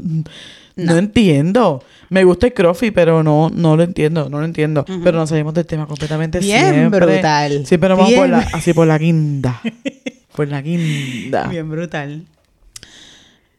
no 0.76 0.96
entiendo. 0.96 1.82
Me 2.11 2.25
gusta 2.25 2.47
el 2.47 2.55
CrossFit, 2.55 2.94
pero 2.94 3.23
no, 3.23 3.51
no 3.53 3.77
lo 3.77 3.83
entiendo, 3.83 4.29
no 4.31 4.38
lo 4.38 4.44
entiendo. 4.44 4.85
Pero 4.85 5.18
nos 5.18 5.29
salimos 5.29 5.55
del 5.55 5.66
tema 5.66 5.87
completamente 5.87 6.40
Bien 6.40 6.75
siempre. 6.75 7.07
brutal. 7.07 7.66
Siempre 7.66 7.88
nos 7.88 7.99
vamos 7.99 8.14
por 8.14 8.29
la, 8.29 8.38
así 8.53 8.73
por 8.73 8.87
la 8.87 8.99
guinda. 8.99 9.61
por 10.35 10.49
la 10.49 10.62
guinda. 10.62 11.49
Bien 11.49 11.68
brutal. 11.71 12.27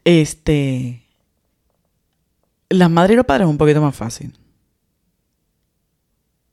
Este. 0.04 1.02
Las 2.68 2.90
madres 2.90 3.14
y 3.14 3.16
los 3.16 3.26
padres 3.26 3.46
es 3.46 3.50
un 3.50 3.58
poquito 3.58 3.80
más 3.80 3.94
fácil. 3.94 4.32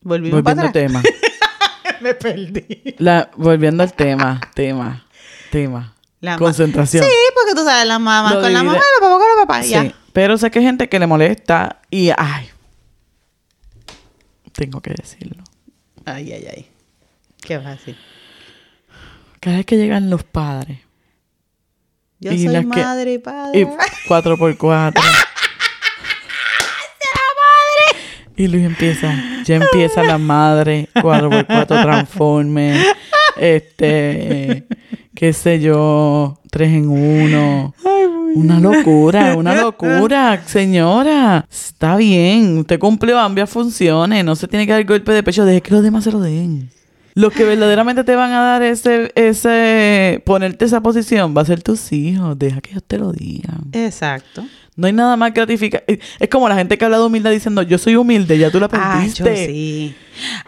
Volvimos 0.02 0.42
Volviendo 0.42 0.62
para 0.62 0.68
al 0.68 0.74
tema. 0.74 1.04
Me 2.02 2.14
perdí. 2.14 2.96
La, 3.00 3.32
volviendo 3.36 3.84
al 3.84 3.94
tema. 3.94 4.40
Tema. 4.54 5.06
Tema. 5.52 5.97
La 6.32 6.38
Concentración. 6.38 7.04
Sí, 7.04 7.10
porque 7.36 7.54
tú 7.56 7.63
sabes, 7.66 7.86
la 7.88 8.00
mamá 8.00 8.34
Lo 8.34 8.42
con 8.42 8.54
la 8.54 8.60
divide- 8.60 8.66
mamá, 8.74 8.80
los 8.80 9.00
papás 9.02 9.18
con 9.20 9.28
los 9.30 9.38
papás. 9.46 9.66
Sí, 9.66 9.72
Ya. 9.72 9.94
Pero 10.13 10.38
sé 10.38 10.50
que 10.52 10.60
hay 10.60 10.66
gente 10.66 10.90
que 10.90 11.00
le 11.00 11.08
molesta 11.08 11.80
y. 11.90 12.10
Ay. 12.18 12.50
Tengo 14.54 14.82
que 14.82 14.92
decirlo. 14.96 15.44
Ay, 16.06 16.32
ay, 16.34 16.48
ay. 16.56 16.68
Qué 17.42 17.60
fácil. 17.60 17.98
Cada 19.40 19.58
vez 19.58 19.66
que 19.66 19.78
llegan 19.78 20.10
los 20.10 20.24
padres. 20.24 20.80
Yo 22.20 22.32
Y 22.32 22.46
soy 22.46 22.56
que- 22.56 22.62
madre 22.66 23.13
y 23.13 23.18
padre. 23.20 23.60
Y 23.60 23.66
4x4. 24.10 24.94
Y 28.40 28.48
Luis 28.50 28.66
empieza, 28.66 29.12
ya 29.46 29.56
empieza 29.56 30.04
la 30.04 30.20
madre, 30.20 30.90
4x4 30.94 31.66
transforme, 31.82 32.86
este, 33.36 34.63
qué 35.17 35.34
sé 35.34 35.60
yo, 35.60 36.38
3 36.51 36.69
en 36.73 36.89
1. 36.89 37.73
Una 38.36 38.60
locura, 38.60 39.36
una 39.36 39.56
locura, 39.62 40.43
señora. 40.45 41.47
Está 41.51 41.95
bien, 41.97 42.60
usted 42.60 42.77
cumplió 42.77 43.17
ambas 43.17 43.49
funciones, 43.49 44.23
no 44.23 44.36
se 44.36 44.47
tiene 44.47 44.67
que 44.67 44.73
dar 44.73 44.86
golpe 44.86 45.12
de 45.12 45.23
pecho, 45.23 45.43
deje 45.43 45.62
que 45.62 45.71
los 45.73 45.82
demás 45.82 46.03
se 46.03 46.12
lo 46.12 46.19
den. 46.19 46.69
Los 47.15 47.34
que 47.34 47.45
verdaderamente 47.45 48.03
te 48.03 48.13
van 48.15 48.32
a 48.32 48.41
dar 48.43 48.62
ese, 48.62 49.12
ese, 49.15 50.21
ponerte 50.23 50.65
esa 50.65 50.82
posición 50.82 51.36
va 51.36 51.41
a 51.41 51.45
ser 51.45 51.63
tus 51.63 51.91
hijos, 51.91 52.38
deja 52.38 52.62
que 52.62 52.69
ellos 52.69 52.84
te 52.86 52.99
lo 52.99 53.12
digan. 53.12 53.62
Exacto. 53.71 54.45
No 54.75 54.86
hay 54.86 54.93
nada 54.93 55.17
más 55.17 55.34
gratificante. 55.34 55.99
Es 56.19 56.30
como 56.30 56.47
la 56.47 56.53
gente 56.56 56.77
que 56.77 56.86
habla 56.86 56.99
de 56.99 57.06
humildad 57.06 57.32
diciendo, 57.32 57.63
yo 57.63 57.80
soy 57.80 57.95
humilde, 57.95 58.38
ya 58.38 58.51
tú 58.51 58.60
la 58.60 58.69
Ah, 58.71 58.91
aprendiste. 58.97 59.23
yo 59.23 59.36
sí. 59.51 59.95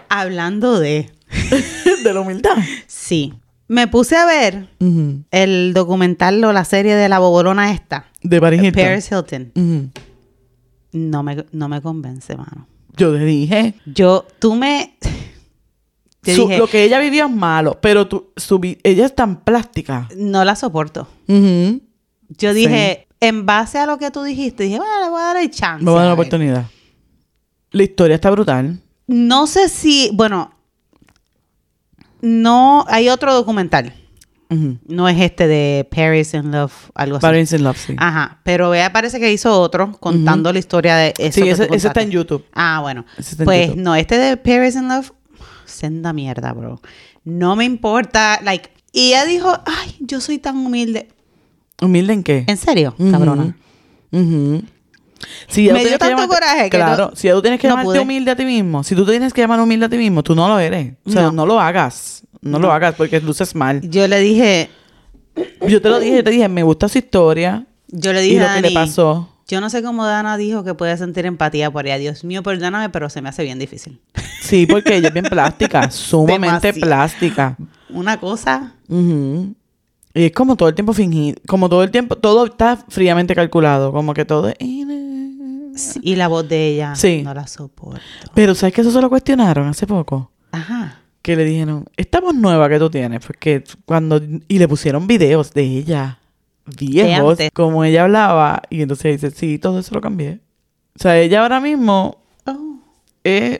Hablando 0.10 0.80
de... 0.80 1.10
de 2.04 2.14
la 2.14 2.20
humildad. 2.22 2.56
Sí. 2.86 3.34
Me 3.70 3.88
puse 3.88 4.18
a 4.18 4.26
ver 4.26 4.68
el 5.32 5.74
documental 5.74 6.44
o 6.44 6.52
la 6.52 6.66
serie 6.66 6.96
de 6.96 7.08
la 7.08 7.20
bobolona 7.20 7.72
esta. 7.72 8.08
De 8.22 8.42
Paris 8.42 8.62
Hilton. 8.64 8.84
Paris 8.84 9.10
Hilton. 9.12 9.92
No 10.92 11.24
me, 11.24 11.46
no 11.52 11.70
me 11.70 11.82
convence, 11.82 12.36
mano. 12.36 12.68
Yo 12.98 13.14
te 13.14 13.24
dije, 13.24 13.76
Yo, 13.86 14.26
tú 14.40 14.56
me... 14.56 14.98
Te 16.22 16.36
su- 16.36 16.42
dije, 16.48 16.58
lo 16.58 16.68
que 16.68 16.84
ella 16.84 17.00
vivía 17.00 17.26
es 17.26 17.32
malo, 17.32 17.80
pero 17.80 18.08
tú, 18.08 18.32
su 18.36 18.60
ella 18.84 19.06
es 19.06 19.16
tan 19.16 19.40
plástica. 19.42 20.10
no 20.18 20.44
la 20.44 20.56
soporto. 20.58 21.08
Yo 21.28 22.54
dije, 22.54 23.08
en 23.22 23.46
base 23.46 23.78
a 23.78 23.86
lo 23.86 23.98
que 23.98 24.12
tú 24.12 24.24
dijiste, 24.24 24.64
dije, 24.64 24.80
bueno, 24.80 25.00
le 25.02 25.10
voy 25.12 25.22
a 25.22 25.26
dar 25.26 25.38
el 25.38 25.50
chance. 25.50 25.86
Me 25.86 25.92
voy 25.92 26.00
a 26.00 26.02
dar 26.02 26.08
la 26.10 26.14
oportunidad. 26.16 26.66
La 27.72 27.84
historia 27.84 28.16
está 28.16 28.32
brutal. 28.32 28.82
No 29.08 29.48
sé 29.48 29.70
si, 29.70 30.10
bueno, 30.14 30.52
no, 32.22 32.86
hay 32.88 33.10
otro 33.10 33.34
documental. 33.34 33.94
No 34.88 35.08
es 35.08 35.22
este 35.22 35.48
de 35.48 35.88
Paris 35.96 36.34
in 36.34 36.52
Love, 36.52 36.74
algo 36.96 37.18
así. 37.18 37.22
Paris 37.22 37.54
in 37.54 37.64
Love, 37.64 37.78
sí. 37.78 37.96
Ajá, 37.98 38.40
pero 38.44 38.74
ella 38.74 38.92
parece 38.92 39.20
que 39.20 39.32
hizo 39.32 39.62
otro 39.62 39.92
contando 40.00 40.52
la 40.52 40.58
historia 40.58 40.96
de 40.96 41.14
eso. 41.20 41.36
sí, 41.36 41.44
que 41.44 41.52
ese, 41.52 41.68
tú 41.68 41.76
ese 41.76 41.88
está 41.88 42.02
en 42.02 42.10
YouTube. 42.10 42.44
Ah, 42.54 42.80
bueno. 42.82 43.06
Pues 43.44 43.76
no, 43.76 43.94
este 43.96 44.18
de 44.18 44.38
Paris 44.38 44.76
in 44.76 44.88
Love, 44.88 45.12
senda 45.66 46.14
mierda, 46.14 46.52
bro. 46.54 46.82
No 47.24 47.56
me 47.56 47.64
importa, 47.64 48.40
like, 48.42 48.72
y 48.92 49.10
ella 49.10 49.26
dijo, 49.26 49.54
ay, 49.68 49.96
yo 50.00 50.20
soy 50.20 50.40
tan 50.40 50.58
humilde. 50.58 51.10
¿Humilde 51.80 52.14
en 52.14 52.24
qué? 52.24 52.44
¿En 52.48 52.58
serio, 52.58 52.96
cabrona? 53.12 53.56
Ujú. 54.12 54.64
Si 55.48 55.70
Me 55.72 55.84
dio 55.86 55.98
tanto 55.98 56.28
coraje 56.28 56.70
que 56.70 56.78
Claro, 56.78 57.10
no- 57.12 57.16
si 57.16 57.28
ya 57.28 57.34
tú 57.34 57.42
tienes 57.42 57.60
que 57.60 57.68
no 57.68 57.74
llamarte 57.74 57.88
pude. 57.92 58.00
humilde 58.00 58.32
a 58.32 58.36
ti 58.36 58.46
mismo, 58.46 58.84
si 58.84 58.96
tú 58.96 59.06
te 59.06 59.12
tienes 59.12 59.34
que 59.34 59.42
llamar 59.42 59.60
humilde 59.60 59.86
a 59.86 59.90
ti 59.90 59.98
mismo, 59.98 60.24
tú 60.24 60.34
no 60.36 60.48
lo 60.48 60.60
eres. 60.60 60.94
O 61.06 61.12
sea, 61.12 61.24
no, 61.24 61.32
No. 61.32 61.46
lo 61.46 61.60
hagas. 61.60 62.24
No, 62.42 62.58
lo 62.60 62.72
hagas 62.72 62.96
porque 62.96 63.20
luces 63.20 63.54
mal. 63.56 63.82
Yo 63.90 64.08
le 64.08 64.20
dije, 64.20 64.70
Yo 65.68 65.82
te 65.82 65.90
lo 65.90 66.00
dije, 66.00 66.18
yo 66.18 66.24
te 66.24 66.32
dije, 66.32 66.48
me 66.50 66.64
gusta 66.64 66.88
su 66.90 66.98
historia 66.98 67.66
yo 67.88 68.12
le 68.14 68.26
y 68.26 68.30
dije 68.32 68.42
lo 68.42 68.50
a 68.50 68.56
que 68.56 68.62
le 68.62 68.72
pasó. 68.72 69.30
Yo 69.48 69.62
no 69.62 69.70
sé 69.70 69.82
cómo 69.82 70.06
Dana 70.06 70.38
dijo 70.38 70.64
que 70.64 70.74
puede 70.76 70.96
sentir 70.98 71.26
empatía 71.26 71.72
por 71.72 71.86
ella. 71.88 71.98
Dios 71.98 72.24
mío, 72.24 72.44
perdóname, 72.44 72.90
pero 72.90 73.10
se 73.10 73.22
me 73.22 73.30
hace 73.30 73.44
bien 73.44 73.58
difícil. 73.58 74.00
Sí, 74.42 74.66
porque 74.68 74.96
ella 74.98 75.08
es 75.08 75.14
bien 75.14 75.26
plástica, 75.26 75.90
sumamente 75.92 76.74
plástica. 76.74 77.58
Una 77.90 78.20
cosa. 78.20 78.74
Y 80.14 80.26
es 80.26 80.32
como 80.34 80.56
todo 80.56 80.70
el 80.70 80.76
tiempo 80.76 80.94
fingido, 80.94 81.40
como 81.48 81.68
todo 81.70 81.84
el 81.84 81.92
tiempo, 81.92 82.16
todo 82.16 82.46
está 82.46 82.78
fríamente 82.90 83.34
calculado, 83.36 83.92
como 83.92 84.14
que 84.14 84.26
todo 84.26 84.50
es... 84.50 84.56
sí, 85.80 86.00
y 86.04 86.16
la 86.16 86.28
voz 86.28 86.48
de 86.48 86.68
ella, 86.70 86.96
Sí. 86.96 87.22
no 87.24 87.34
la 87.34 87.48
soporto. 87.48 88.02
Pero 88.34 88.54
¿sabes 88.56 88.74
que 88.74 88.82
eso 88.82 88.92
se 88.92 89.02
lo 89.02 89.10
cuestionaron 89.10 89.68
hace 89.68 89.88
poco? 89.88 90.32
Ajá. 90.52 90.96
que 91.22 91.36
le 91.36 91.44
dijeron, 91.44 91.86
esta 91.98 92.22
voz 92.22 92.34
nueva 92.34 92.70
que 92.70 92.80
tú 92.80 92.90
tienes, 92.90 93.20
porque 93.26 93.64
cuando, 93.86 94.22
y 94.48 94.58
le 94.58 94.68
pusieron 94.70 95.06
videos 95.06 95.52
de 95.54 95.64
ella, 95.64 96.18
viejos, 96.66 97.38
como 97.54 97.84
ella 97.84 98.04
hablaba, 98.04 98.62
y 98.70 98.82
entonces 98.82 99.22
dice, 99.22 99.36
sí, 99.38 99.60
todo 99.60 99.80
eso 99.80 99.94
lo 99.94 100.02
cambié. 100.02 100.40
O 100.96 101.00
sea, 101.02 101.18
ella 101.20 101.42
ahora 101.42 101.60
mismo 101.60 102.24
Oh. 102.46 102.80
es 103.24 103.60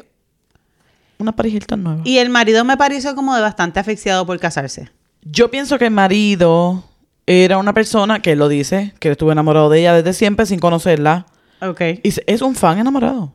una 1.20 1.34
parejita 1.36 1.76
nueva. 1.76 2.02
Y 2.06 2.18
el 2.20 2.30
marido 2.30 2.64
me 2.64 2.78
pareció 2.78 3.14
como 3.14 3.36
de 3.36 3.42
bastante 3.42 3.80
asfixiado 3.82 4.26
por 4.26 4.40
casarse. 4.40 4.90
Yo 5.24 5.52
pienso 5.52 5.78
que 5.78 5.86
el 5.86 5.92
marido 5.92 6.86
era 7.28 7.58
una 7.58 7.74
persona 7.74 8.22
que 8.22 8.32
él 8.32 8.40
lo 8.40 8.48
dice, 8.48 8.94
que 9.00 9.12
estuvo 9.12 9.32
enamorado 9.34 9.70
de 9.70 9.82
ella 9.82 9.94
desde 9.94 10.14
siempre 10.14 10.46
sin 10.46 10.60
conocerla, 10.60 11.26
Ok. 11.62 11.82
y 12.04 12.14
es 12.26 12.42
un 12.42 12.56
fan 12.56 12.80
enamorado. 12.80 13.34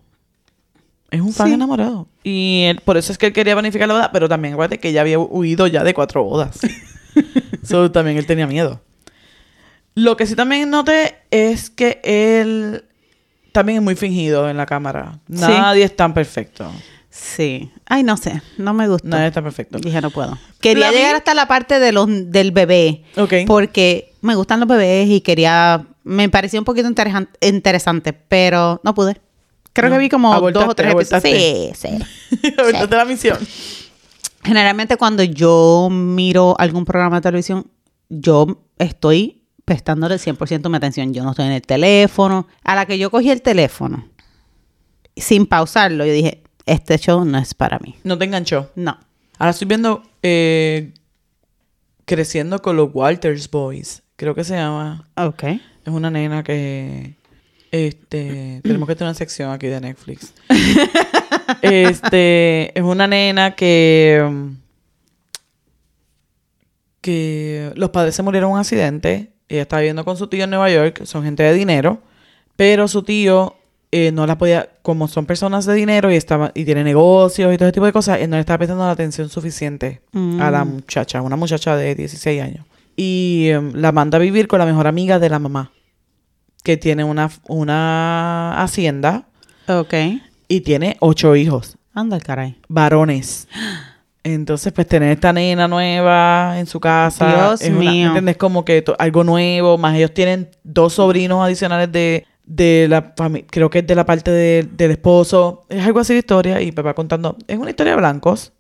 Es 1.11 1.21
un 1.21 1.33
fan 1.33 1.49
Sí. 1.49 1.53
enamorado. 1.55 2.09
Y 2.25 2.65
él- 2.65 2.81
por 2.85 2.97
eso 2.97 3.13
es 3.13 3.19
que 3.19 3.27
él 3.27 3.33
quería 3.33 3.55
planificar 3.55 3.87
la 3.87 3.95
boda, 3.95 4.11
pero 4.13 4.29
también 4.29 4.55
acuérdate 4.55 4.81
que 4.81 4.89
ella 4.89 5.03
había 5.03 5.19
huido 5.19 5.67
ya 5.67 5.85
de 5.85 5.95
cuatro 5.95 6.25
bodas. 6.25 6.59
so, 7.63 7.91
también 7.93 8.17
él 8.17 8.27
tenía 8.27 8.47
miedo. 8.47 8.81
Lo 9.95 10.17
que 10.17 10.27
sí 10.27 10.35
también 10.35 10.71
noté 10.71 11.15
es 11.31 11.71
que 11.71 12.01
él 12.03 12.85
también 13.53 13.79
es 13.79 13.85
muy 13.85 13.95
fingido 13.95 14.49
en 14.51 14.57
la 14.57 14.67
cámara. 14.67 15.21
Sí. 15.31 15.37
Nadie 15.41 15.85
es 15.85 15.95
tan 15.95 16.15
perfecto. 16.15 16.69
Sí. 17.11 17.71
Ay, 17.87 18.03
no 18.03 18.17
sé. 18.17 18.43
No 18.59 18.75
me 18.75 18.89
gustó. 18.89 19.07
Nadie 19.07 19.29
es 19.29 19.33
tan 19.35 19.45
perfecto. 19.45 19.79
Dije, 19.79 20.01
no 20.01 20.11
puedo. 20.11 20.37
Quería 20.61 20.91
La 20.91 20.93
llegar 20.97 21.15
hasta 21.15 21.33
la 21.35 21.47
parte 21.47 21.79
de 21.79 21.93
los, 21.93 22.09
del 22.09 22.51
bebé. 22.51 23.05
Ok. 23.17 23.35
Porque 23.47 24.13
me 24.21 24.35
gustan 24.35 24.59
los 24.59 24.69
bebés 24.69 25.09
y 25.09 25.21
quería... 25.21 25.87
Me 26.05 26.29
pareció 26.29 26.59
un 26.61 26.65
poquito 26.65 26.89
interesan- 26.89 27.29
interesante, 27.41 28.13
pero 28.13 28.81
no 28.85 28.95
pude. 28.95 29.21
Creo 29.73 29.89
No. 29.91 29.97
que 29.97 30.01
vi 30.01 30.09
como 30.09 30.33
Abortaste, 30.33 30.61
dos 30.65 30.71
o 30.71 30.75
tres 30.77 30.91
abortaste. 30.91 31.67
episodios. 31.69 31.79
Sí, 31.79 31.99
sí. 32.41 32.87
La 32.91 33.05
misión. 33.05 33.39
Generalmente 34.45 34.97
cuando 34.97 35.23
yo 35.23 35.89
miro 35.91 36.55
algún 36.61 36.85
programa 36.85 37.17
de 37.17 37.23
televisión, 37.23 37.67
yo 38.11 38.63
estoy 38.79 39.43
prestándole 39.65 40.17
100% 40.19 40.69
mi 40.69 40.77
atención. 40.77 41.13
Yo 41.15 41.25
no 41.25 41.31
estoy 41.31 41.47
en 41.47 41.53
el 41.53 41.63
teléfono. 41.63 42.47
A 42.63 42.75
la 42.75 42.85
que 42.87 42.99
yo 42.99 43.11
cogí 43.11 43.31
el 43.31 43.41
teléfono, 43.43 44.07
sin 45.17 45.47
pausarlo, 45.47 46.05
yo 46.05 46.13
dije, 46.13 46.43
este 46.67 46.99
show 46.99 47.25
no 47.25 47.39
es 47.39 47.55
para 47.55 47.79
mí. 47.79 47.97
No 48.05 48.19
te 48.19 48.27
enganchó. 48.27 48.71
No. 48.77 48.99
Ahora 49.39 49.51
estoy 49.51 49.67
viendo 49.67 50.03
eh, 50.23 50.93
Creciendo 52.05 52.61
con 52.61 52.77
los 52.77 52.91
Walters 52.95 53.51
Boys. 53.51 54.03
Creo 54.17 54.35
que 54.35 54.45
se 54.45 54.55
llama. 54.55 55.09
Ok. 55.17 55.43
Es 55.45 55.61
una 55.87 56.11
nena 56.11 56.43
que. 56.43 57.15
Este. 57.71 58.61
tenemos 58.65 58.89
que 58.89 58.95
tener 58.95 59.09
una 59.09 59.15
sección 59.15 59.53
aquí 59.53 59.67
de 59.67 59.81
Netflix. 59.81 60.35
este. 61.63 62.79
Es 62.79 62.85
una 62.85 63.07
nena 63.07 63.55
que. 63.55 64.53
Que 67.01 67.73
los 67.75 67.91
padres 67.91 68.15
se 68.15 68.23
murieron 68.23 68.51
en 68.51 68.55
un 68.55 68.61
accidente. 68.61 69.33
Ella 69.49 69.63
estaba 69.63 69.81
viviendo 69.81 70.05
con 70.05 70.17
su 70.17 70.29
tío 70.29 70.45
en 70.45 70.51
Nueva 70.51 70.71
York. 70.71 71.05
Son 71.05 71.23
gente 71.23 71.43
de 71.43 71.53
dinero. 71.53 71.99
Pero 72.57 72.87
su 72.87 73.03
tío 73.03 73.57
eh, 73.91 74.13
no 74.13 74.27
la 74.27 74.39
podía. 74.39 74.71
Como 74.83 75.09
son 75.09 75.27
personas 75.27 75.67
de 75.67 75.75
dinero 75.75 76.11
y 76.13 76.17
estaba 76.17 76.53
y 76.55 76.65
tiene 76.65 76.85
negocios 76.85 77.53
y 77.53 77.57
todo 77.57 77.69
ese 77.69 77.75
tipo 77.75 77.87
de 77.87 77.93
cosas, 77.93 78.21
él 78.21 78.31
no 78.31 78.37
le 78.37 78.41
estaba 78.41 78.59
prestando 78.59 78.85
la 78.85 78.93
atención 78.93 79.29
suficiente 79.29 80.03
a 80.41 80.51
la 80.51 80.65
muchacha. 80.65 81.21
Una 81.21 81.37
muchacha 81.37 81.77
de 81.77 81.95
16 81.95 82.43
años. 82.43 82.67
Y 82.97 83.49
em, 83.49 83.73
la 83.75 83.93
manda 83.93 84.17
a 84.19 84.21
vivir 84.21 84.47
con 84.49 84.59
la 84.59 84.67
mejor 84.67 84.87
amiga 84.87 85.19
de 85.19 85.29
la 85.29 85.39
mamá 85.39 85.71
que 86.63 86.77
tiene 86.77 87.05
una, 87.05 87.31
una 87.49 88.63
hacienda 88.63 89.27
Ok. 89.69 89.95
y 90.49 90.61
tiene 90.63 90.97
ocho 91.01 91.37
hijos, 91.37 91.77
Anda 91.93 92.17
el 92.17 92.23
caray. 92.23 92.57
varones. 92.69 93.49
Entonces, 94.23 94.73
pues 94.73 94.87
tener 94.89 95.11
esta 95.13 95.33
nena 95.35 95.69
nueva 95.69 96.59
en 96.59 96.67
su 96.67 96.81
casa. 96.81 97.29
Dios 97.29 97.61
es 97.61 97.69
una- 97.69 97.79
mío. 97.91 98.07
¿Entiendes? 98.07 98.39
Como 98.39 98.65
que 98.65 98.83
algo 98.99 99.23
nuevo. 99.25 99.77
Más 99.77 99.95
ellos 99.97 100.15
tienen 100.15 100.49
dos 100.63 100.95
sobrinos 100.95 101.45
adicionales 101.45 101.93
de, 101.93 102.25
de 102.47 102.87
la 102.89 103.13
familia. 103.15 103.47
Creo 103.51 103.69
que 103.69 103.81
es 103.81 103.87
de 103.87 103.95
la 103.95 104.07
parte 104.07 104.31
de- 104.31 104.67
del 104.73 104.93
esposo. 104.93 105.67
Es 105.69 105.85
algo 105.85 106.01
así 106.01 106.15
de 106.15 106.21
historia. 106.21 106.63
Y 106.63 106.73
papá 106.73 106.95
contando. 106.95 107.37
Es 107.47 107.59
una 107.59 107.69
historia 107.69 107.93
de 107.93 107.99
blancos. 107.99 108.55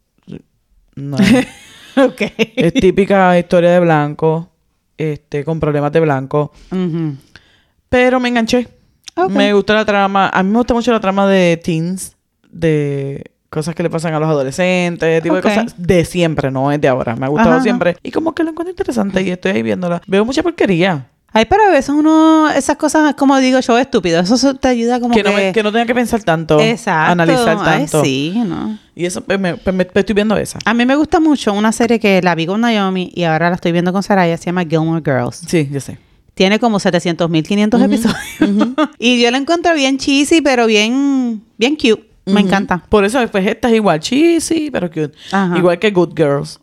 No 0.97 1.16
es- 1.97 1.99
Ok. 2.05 2.22
es 2.57 2.72
típica 2.74 3.38
historia 3.38 3.70
de 3.70 3.80
blancos. 3.80 4.47
Este, 4.97 5.45
con 5.45 5.59
problemas 5.59 5.90
de 5.92 6.01
blanco. 6.01 6.53
Pero 7.88 8.20
me 8.20 8.28
enganché. 8.28 8.68
Me 9.28 9.53
gusta 9.53 9.74
la 9.74 9.84
trama. 9.84 10.28
A 10.32 10.42
mí 10.42 10.51
me 10.51 10.59
gusta 10.59 10.74
mucho 10.74 10.92
la 10.92 11.01
trama 11.01 11.26
de 11.26 11.61
teens. 11.62 12.16
De 12.51 13.24
cosas 13.51 13.74
que 13.74 13.82
le 13.82 13.90
pasan 13.90 14.14
a 14.14 14.20
los 14.20 14.28
adolescentes. 14.28 15.22
Tipo 15.22 15.34
de 15.36 15.42
cosas 15.42 15.74
de 15.76 16.05
siempre, 16.05 16.51
no 16.51 16.70
es 16.72 16.80
de 16.80 16.88
ahora. 16.88 17.16
Me 17.16 17.26
ha 17.26 17.28
gustado 17.28 17.55
Ajá, 17.55 17.62
siempre. 17.62 17.97
Y 18.03 18.11
como 18.11 18.34
que 18.34 18.42
lo 18.45 18.51
encuentro 18.51 18.70
interesante 18.70 19.22
y 19.22 19.30
estoy 19.30 19.53
ahí 19.53 19.62
viéndola. 19.62 20.01
Veo 20.07 20.24
mucha 20.24 20.42
porquería. 20.42 21.09
Ay, 21.37 21.47
pero 21.47 21.64
a 21.64 21.68
veces 21.70 21.89
uno, 21.91 22.49
esas 22.49 22.76
cosas, 22.76 23.14
como 23.16 23.37
digo 23.39 23.59
yo, 23.59 23.76
estúpido. 23.76 24.20
Eso 24.20 24.37
so- 24.37 24.55
te 24.55 24.68
ayuda 24.68 25.01
como 25.01 25.12
Que 25.14 25.22
que... 25.24 25.28
no, 25.28 25.35
me- 25.37 25.53
que 25.53 25.62
no 25.64 25.72
tenga 25.72 25.85
que 25.85 25.95
pensar 25.95 26.22
tanto. 26.22 26.61
Exacto. 26.61 27.11
Analizar 27.12 27.59
Ay, 27.61 27.80
tanto. 27.80 28.05
sí, 28.05 28.32
¿no? 28.47 28.78
Y 28.95 29.05
eso, 29.05 29.20
pues, 29.20 29.41
me, 29.41 29.57
pues, 29.57 29.74
me- 29.74 29.87
estoy 29.93 30.14
viendo 30.14 30.37
esa. 30.37 30.61
A 30.64 30.72
mí 30.74 30.87
me 30.87 30.95
gusta 30.95 31.18
mucho 31.18 31.53
una 31.53 31.72
serie 31.72 31.99
que 31.99 32.22
la 32.22 32.37
vi 32.37 32.47
con 32.47 32.61
Naomi 32.61 33.11
y 33.14 33.24
ahora 33.24 33.49
la 33.51 33.57
estoy 33.57 33.72
viendo 33.72 33.93
con 33.93 34.03
Saraya. 34.05 34.37
Se 34.37 34.45
llama 34.47 34.62
Gilmore 34.64 35.03
Girls. 35.05 35.43
Sí, 35.47 35.68
yo 35.72 35.80
sé. 35.80 35.99
Tiene 36.35 36.59
como 36.61 36.78
700 36.78 37.28
mil 37.28 37.43
500 37.45 37.82
episodios. 37.82 38.18
y 38.99 39.20
yo 39.20 39.30
la 39.32 39.39
encuentro 39.39 39.74
bien 39.74 39.99
cheesy, 39.99 40.41
pero 40.41 40.66
bien, 40.66 41.43
bien 41.59 41.74
cute. 41.76 42.09
Me 42.26 42.41
encanta. 42.41 42.82
Por 42.89 43.05
eso, 43.05 43.18
pues, 43.30 43.47
esta 43.47 43.68
es 43.68 43.74
igual 43.74 44.01
cheesy, 44.01 44.70
pero 44.70 44.89
cute. 44.89 45.12
Ajá. 45.32 45.59
Igual 45.59 45.78
que 45.78 45.91
Good 45.91 46.14
Girls. 46.16 46.59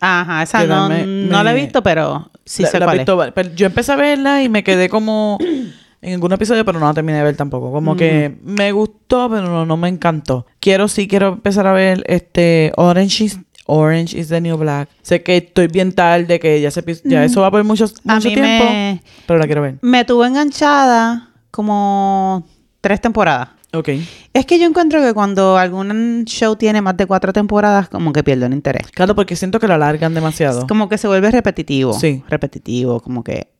Ajá, 0.00 0.42
esa 0.42 0.64
no, 0.64 0.88
me- 0.88 1.06
no 1.06 1.42
la 1.42 1.52
he 1.52 1.54
visto, 1.54 1.82
pero 1.82 2.30
sí 2.44 2.62
La- 2.62 2.68
sé 2.70 2.78
la 2.78 2.86
cuál 2.86 2.98
visto 2.98 3.18
pero 3.34 3.50
yo 3.54 3.66
empecé 3.66 3.92
a 3.92 3.96
verla 3.96 4.42
y 4.42 4.48
me 4.48 4.62
quedé 4.62 4.88
como 4.88 5.38
en 6.00 6.14
algún 6.14 6.32
episodio, 6.32 6.64
pero 6.64 6.78
no 6.78 6.86
la 6.86 6.94
terminé 6.94 7.18
de 7.18 7.24
ver 7.24 7.36
tampoco. 7.36 7.72
Como 7.72 7.96
que 7.96 8.38
me 8.42 8.70
gustó, 8.72 9.28
pero 9.28 9.42
no, 9.42 9.66
no 9.66 9.76
me 9.76 9.88
encantó. 9.88 10.46
Quiero, 10.60 10.88
sí, 10.88 11.08
quiero 11.08 11.28
empezar 11.28 11.66
a 11.66 11.72
ver 11.72 12.04
este 12.06 12.72
Orange 12.76 13.24
is, 13.24 13.38
Orange 13.66 14.16
is 14.18 14.28
the 14.28 14.40
New 14.40 14.56
Black. 14.56 14.88
Sé 15.02 15.22
que 15.22 15.36
estoy 15.38 15.66
bien 15.66 15.92
tarde, 15.92 16.38
que 16.38 16.60
ya 16.60 16.70
se 16.70 16.82
ya 17.04 17.24
eso 17.24 17.40
va 17.40 17.50
por 17.50 17.62
muchos, 17.64 17.94
mucho 18.04 18.28
tiempo, 18.28 18.64
me, 18.64 19.02
pero 19.26 19.38
la 19.38 19.46
quiero 19.46 19.62
ver. 19.62 19.78
me 19.82 20.04
tuvo 20.04 20.24
enganchada 20.24 21.30
como 21.50 22.46
tres 22.80 23.00
temporadas. 23.00 23.50
Ok. 23.72 23.88
Es 24.32 24.46
que 24.46 24.58
yo 24.58 24.66
encuentro 24.66 25.00
que 25.02 25.12
cuando 25.12 25.58
algún 25.58 26.24
show 26.26 26.56
tiene 26.56 26.80
más 26.80 26.96
de 26.96 27.06
cuatro 27.06 27.32
temporadas, 27.32 27.88
como 27.88 28.12
que 28.12 28.24
pierde 28.24 28.46
el 28.46 28.52
interés. 28.54 28.86
Claro, 28.92 29.14
porque 29.14 29.36
siento 29.36 29.60
que 29.60 29.68
la 29.68 29.74
alargan 29.74 30.14
demasiado. 30.14 30.66
Como 30.66 30.88
que 30.88 30.96
se 30.96 31.06
vuelve 31.06 31.30
repetitivo. 31.30 31.92
Sí. 31.92 32.22
Repetitivo, 32.28 33.00
como 33.00 33.22
que 33.22 33.52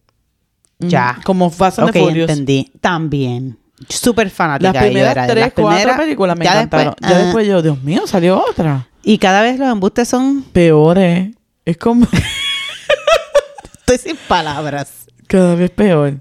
Ujú. 0.81 0.89
ya. 0.89 1.19
Como 1.25 1.51
Fast 1.51 1.81
and 1.81 1.89
ok, 1.89 1.93
the 1.93 2.01
Furious. 2.01 2.31
entendí. 2.31 2.73
También. 2.81 3.59
Súper 3.89 4.31
fanática. 4.31 4.73
Las 4.73 4.83
yo 4.83 4.89
primeras 4.89 5.13
era 5.13 5.23
de 5.27 5.29
tres, 5.33 5.45
las 5.45 5.53
cuatro 5.53 5.77
primeras, 5.77 6.01
películas 6.01 6.39
me 6.39 6.45
ya 6.45 6.53
encantaron. 6.53 6.95
después, 6.99 7.11
ya 7.11 7.17
ah, 7.17 7.23
después 7.25 7.47
yo, 7.47 7.63
Dios 7.63 7.83
mío, 7.83 8.07
salió 8.07 8.43
otra. 8.43 8.89
Y 9.03 9.19
cada 9.19 9.43
vez 9.43 9.59
los 9.59 9.71
embustes 9.71 10.09
son... 10.09 10.43
Peores. 10.43 11.31
Es 11.65 11.77
como 11.77 12.07
Estoy 13.87 13.99
sin 13.99 14.17
palabras. 14.27 15.07
cada 15.27 15.55
vez 15.55 15.71
peor. 15.71 16.21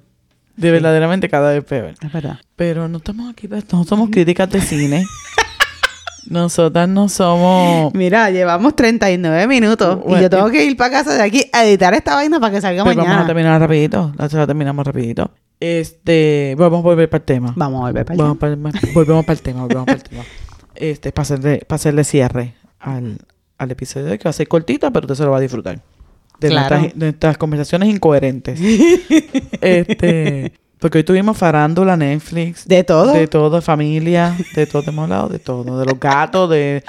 De 0.58 0.72
verdaderamente 0.72 1.30
cada 1.30 1.54
vez 1.54 1.64
peor. 1.64 1.94
Es 2.02 2.12
verdad. 2.12 2.40
Pero 2.56 2.88
no 2.88 2.98
estamos 2.98 3.30
aquí, 3.32 3.48
para 3.48 3.62
no 3.72 3.84
somos 3.84 4.10
críticas 4.10 4.50
de 4.50 4.60
cine. 4.62 5.06
Nosotras 6.30 6.90
no 6.90 7.08
somos... 7.08 7.94
Mira, 7.94 8.30
llevamos 8.32 8.76
39 8.76 9.48
minutos 9.48 10.00
y 10.08 10.20
yo 10.22 10.30
tengo 10.30 10.50
que 10.50 10.66
ir 10.66 10.76
para 10.76 10.92
casa 10.92 11.14
de 11.16 11.22
aquí 11.24 11.46
a 11.54 11.64
editar 11.66 11.94
esta 11.94 12.16
vaina 12.16 12.38
para 12.40 12.54
que 12.54 12.60
salga 12.60 12.84
Pues 12.84 12.98
mañana. 12.98 13.14
vamos 13.16 13.24
a 13.26 13.28
terminar 13.28 13.62
rapidito. 13.62 14.12
La 14.18 14.28
terminamos 14.46 14.86
rapidito. 14.86 15.32
Este... 15.62 16.54
Vamos 16.58 16.80
a 16.80 16.82
volver 16.84 17.10
para 17.10 17.20
el 17.22 17.26
tema. 17.26 17.54
Vamos 17.56 17.80
a 17.80 17.86
volver 17.88 18.06
para. 18.06 18.18
Vamos 18.18 18.38
para- 18.38 18.56
volvemos 18.94 19.26
para 19.26 19.34
el 19.38 19.42
tema, 19.42 19.62
volvemos 19.62 19.86
para 19.86 19.98
el 19.98 20.04
tema. 20.04 20.24
Este, 20.76 21.12
para 21.14 21.22
hacerle, 21.24 21.60
para 21.66 21.76
hacerle 21.78 22.04
cierre 22.04 22.56
al, 22.80 23.20
al 23.58 23.72
episodio 23.72 24.06
de 24.08 24.12
hoy, 24.14 24.18
que 24.18 24.26
va 24.26 24.32
a 24.32 24.34
ser 24.34 24.48
cortita, 24.50 24.92
pero 24.92 25.06
usted 25.06 25.16
se 25.16 25.24
lo 25.24 25.32
va 25.32 25.38
a 25.38 25.42
disfrutar. 25.42 25.80
De, 26.40 26.50
Claro. 26.50 26.76
nuestras, 26.78 27.00
de 27.00 27.06
nuestras 27.08 27.38
conversaciones 27.38 27.90
incoherentes. 27.90 28.60
este... 29.62 30.54
Porque 30.80 31.00
hoy 31.00 31.04
tuvimos 31.04 31.36
farándula, 31.36 31.98
Netflix. 31.98 32.68
De 32.68 32.84
todo. 32.84 33.12
De 33.12 33.26
todo, 33.28 33.64
familia, 33.64 34.38
de 34.54 34.68
todo 34.68 34.84
hemos 34.86 35.04
hablado, 35.04 35.28
de 35.28 35.40
todo, 35.40 35.80
de 35.80 35.86
los 35.86 36.00
gatos, 36.00 36.48
de, 36.52 36.84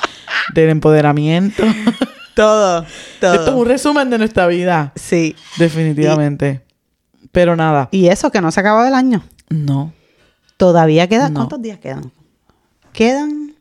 del 0.55 0.69
empoderamiento. 0.71 1.63
Todo. 2.35 2.85
Todo. 3.21 3.33
Esto 3.35 3.49
es 3.49 3.55
un 3.57 3.67
resumen 3.67 4.11
de 4.11 4.19
nuestra 4.19 4.47
vida, 4.47 4.93
Sí. 4.95 5.35
definitivamente. 5.57 6.61
Pero 7.33 7.57
nada, 7.57 7.89
Y 7.91 8.07
eso 8.09 8.31
que 8.31 8.41
no 8.41 8.53
se 8.53 8.61
acabó 8.61 8.83
del 8.85 8.95
año. 8.95 9.25
no. 9.49 9.93
Todavía 10.57 11.09
quedan. 11.09 11.33
No. 11.33 11.41
¿Cuántos 11.41 11.63
días 11.63 11.79
quedan? 11.79 12.13
Quedan. 12.93 13.55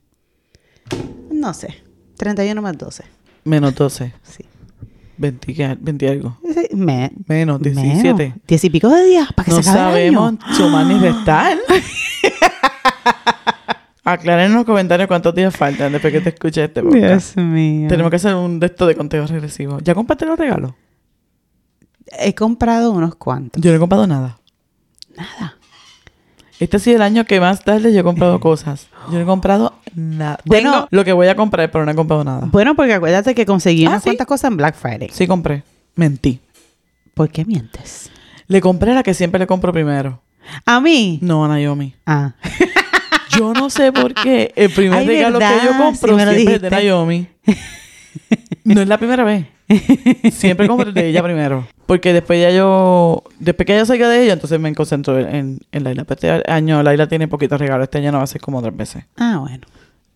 No 1.32 1.54
sé. 1.56 1.82
31 2.18 2.62
más 2.62 2.78
12. 2.78 3.04
Menos 3.46 3.74
12, 3.76 4.14
Sí. 4.24 4.44
20, 5.18 5.54
¿qué? 5.54 5.78
20 5.80 6.10
algo. 6.10 6.38
Me, 6.74 7.12
Menos 7.28 7.62
17. 7.62 8.14
menos. 8.14 8.64
Y 8.64 8.70
pico 8.70 8.90
de 8.90 9.06
días 9.06 9.32
para 9.34 9.46
que 9.46 9.52
No 9.52 9.64
se 9.64 9.70
acabe 9.70 10.08
el 10.08 10.14
sabemos 10.14 10.44
año. 10.46 10.56
sumar 10.56 10.86
ni 10.86 11.00
restar. 11.00 11.58
Aclaren 14.04 14.46
en 14.48 14.54
los 14.54 14.64
comentarios 14.66 15.08
cuántos 15.08 15.36
días 15.36 15.56
faltan 15.56 15.92
después 15.92 16.14
que 16.14 16.22
te 16.22 16.30
escuche 16.30 16.64
este 16.64 16.82
podcast. 16.82 17.36
Dios 17.36 17.46
mío. 17.46 17.90
Tenemos 17.90 18.10
que 18.10 18.16
hacer 18.16 18.36
un 18.36 18.60
de 18.60 18.68
esto 18.68 18.86
de 18.88 18.96
conteo 18.96 19.28
regresivo. 19.28 19.80
¿Ya 19.82 19.94
compraste 19.96 20.26
los 20.26 20.40
regalos? 20.40 20.72
He 22.20 22.34
comprado 22.34 22.92
unos 22.92 23.16
cuantos. 23.16 23.62
Yo 23.62 23.70
no 23.72 23.76
he 23.76 23.80
comprado 23.80 24.08
nada. 24.08 24.40
Nada. 25.18 25.58
Este 26.60 26.78
ha 26.78 26.80
sido 26.80 26.96
el 26.96 27.02
año 27.02 27.26
que 27.26 27.40
más 27.42 27.64
tarde 27.66 27.92
yo 27.92 28.00
he 28.00 28.04
comprado 28.04 28.40
cosas. 28.42 28.88
Yo 29.08 29.16
no 29.16 29.22
he 29.22 29.26
comprado 29.26 29.74
nada. 29.98 30.40
Bueno- 30.46 30.72
Tengo 30.72 30.88
lo 30.92 31.04
que 31.04 31.12
voy 31.14 31.28
a 31.28 31.36
comprar, 31.36 31.70
pero 31.72 31.86
no 31.86 31.92
he 31.92 31.96
comprado 31.96 32.24
nada. 32.24 32.48
Bueno, 32.52 32.76
porque 32.76 32.94
acuérdate 32.94 33.36
que 33.36 33.46
conseguí 33.46 33.86
Ah, 33.86 33.90
unas 33.90 34.04
¿sí? 34.04 34.10
cuantas 34.10 34.28
cosas 34.28 34.52
en 34.52 34.58
Black 34.58 34.76
Friday. 34.76 35.10
Sí 35.12 35.28
compré. 35.28 35.64
Mentí. 35.96 36.40
¿Por 37.14 37.30
qué 37.30 37.44
mientes? 37.46 38.12
Le 38.48 38.62
compré 38.62 38.94
la 38.94 39.04
que 39.04 39.14
siempre 39.14 39.40
le 39.40 39.48
compro 39.48 39.74
primero. 39.74 40.22
¿A 40.66 40.80
mí? 40.80 41.20
No 41.22 41.44
a 41.44 41.48
Naomi. 41.50 41.94
Ah. 42.06 42.34
Yo 43.38 43.54
no 43.54 43.70
sé 43.70 43.92
por 43.92 44.14
qué 44.14 44.54
el 44.56 44.70
primer 44.72 45.00
Ay, 45.00 45.08
regalo 45.08 45.38
¿verdad? 45.40 45.60
que 45.60 45.66
yo 45.68 45.78
compro 45.78 46.18
Sí 46.18 46.36
siempre 46.36 46.56
es 46.56 46.62
de. 46.62 46.70
Naomi. 46.72 47.28
No 48.64 48.82
es 48.82 48.88
la 48.88 48.98
primera 48.98 49.24
vez. 49.24 49.46
Siempre 50.34 50.68
compro 50.68 50.88
el 50.90 50.94
de 50.94 51.08
ella 51.10 51.22
primero. 51.22 51.68
Porque 51.86 52.14
después 52.14 52.42
ya 52.42 52.50
yo... 52.52 53.24
Después 53.38 53.66
que 53.68 53.76
ella 53.76 53.86
salga 53.86 54.10
de 54.10 54.24
ella, 54.24 54.34
entonces 54.34 54.60
me 54.60 54.74
concentro 54.74 55.20
en, 55.20 55.60
en 55.72 55.84
Laila. 55.84 56.06
Pero 56.06 56.16
este 56.40 56.52
año 56.52 56.82
Laila 56.84 57.08
tiene 57.08 57.28
poquitos 57.28 57.60
regalos. 57.60 57.84
Este 57.84 57.98
año 58.00 58.12
no 58.12 58.18
va 58.20 58.24
a 58.24 58.28
ser 58.28 58.42
como 58.42 58.58
otras 58.60 58.76
veces. 58.76 59.04
Ah, 59.18 59.38
bueno. 59.40 59.68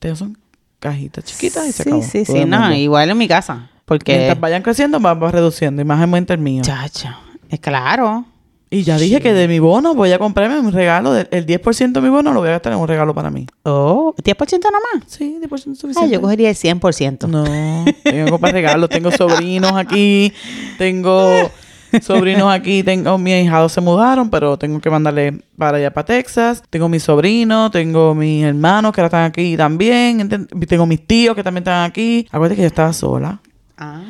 Estos 0.01 0.19
son 0.19 0.37
cajitas 0.79 1.23
chiquitas 1.25 1.67
y 1.67 1.71
se 1.71 1.83
sí, 1.83 1.89
acabó. 1.89 2.03
sí, 2.03 2.25
sí. 2.25 2.37
el 2.39 2.49
No, 2.49 2.73
igual 2.73 3.09
en 3.09 3.17
mi 3.17 3.27
casa. 3.27 3.69
Porque... 3.85 4.13
Mientras 4.15 4.39
vayan 4.39 4.63
creciendo, 4.63 4.99
vamos 4.99 5.31
reduciendo. 5.31 5.81
Y 5.81 5.85
más 5.85 6.01
el 6.33 6.39
mío. 6.39 6.61
Chacha. 6.63 7.19
Es 7.49 7.59
claro. 7.59 8.25
Y 8.73 8.83
ya 8.83 8.97
dije 8.97 9.19
que 9.19 9.33
de 9.33 9.49
mi 9.49 9.59
bono 9.59 9.93
voy 9.95 10.13
a 10.13 10.17
comprarme 10.17 10.57
un 10.57 10.71
regalo. 10.71 11.11
del- 11.11 11.27
El 11.31 11.45
10% 11.45 11.91
de 11.91 12.01
mi 12.01 12.07
bono 12.07 12.31
lo 12.31 12.39
voy 12.39 12.47
a 12.47 12.53
gastar 12.53 12.71
en 12.71 12.79
un 12.79 12.87
regalo 12.87 13.13
para 13.13 13.29
mí. 13.29 13.45
Oh, 13.63 14.15
¿10% 14.23 14.59
nada 14.63 14.77
más? 14.93 15.03
Sí, 15.07 15.37
10% 15.41 15.71
es 15.73 15.77
Ah, 15.77 15.81
suficiente. 15.81 16.13
yo 16.13 16.21
cogería 16.21 16.49
el 16.49 16.55
100%. 16.55 17.27
No, 17.27 17.43
tengo 18.03 18.25
que 18.25 18.31
comprar 18.31 18.53
regalos. 18.53 18.89
Tengo 18.89 19.11
sobrinos 19.17 19.73
aquí. 19.73 20.31
Tengo 20.77 21.51
sobrinos 22.01 22.51
aquí. 22.51 22.83
Tengo 22.83 23.17
mis 23.17 23.43
hijados 23.43 23.71
se 23.71 23.81
mudaron, 23.81 24.29
pero 24.29 24.57
tengo 24.57 24.79
que 24.79 24.89
mandarle 24.89 25.41
para 25.57 25.77
allá, 25.77 25.93
para 25.93 26.05
Texas. 26.05 26.63
Tengo 26.69 26.89
mis 26.89 27.03
sobrinos, 27.03 27.71
tengo 27.71 28.15
mis 28.15 28.43
hermanos 28.43 28.93
que 28.93 29.01
ahora 29.01 29.07
están 29.07 29.23
aquí 29.25 29.57
también. 29.57 30.29
Tengo 30.67 30.85
mis 30.85 31.05
tíos 31.05 31.35
que 31.35 31.43
también 31.43 31.61
están 31.61 31.89
aquí. 31.89 32.27
Acuérdate 32.31 32.55
que 32.55 32.61
yo 32.61 32.67
estaba 32.67 32.93
sola. 32.93 33.39
Ah. 33.77 34.01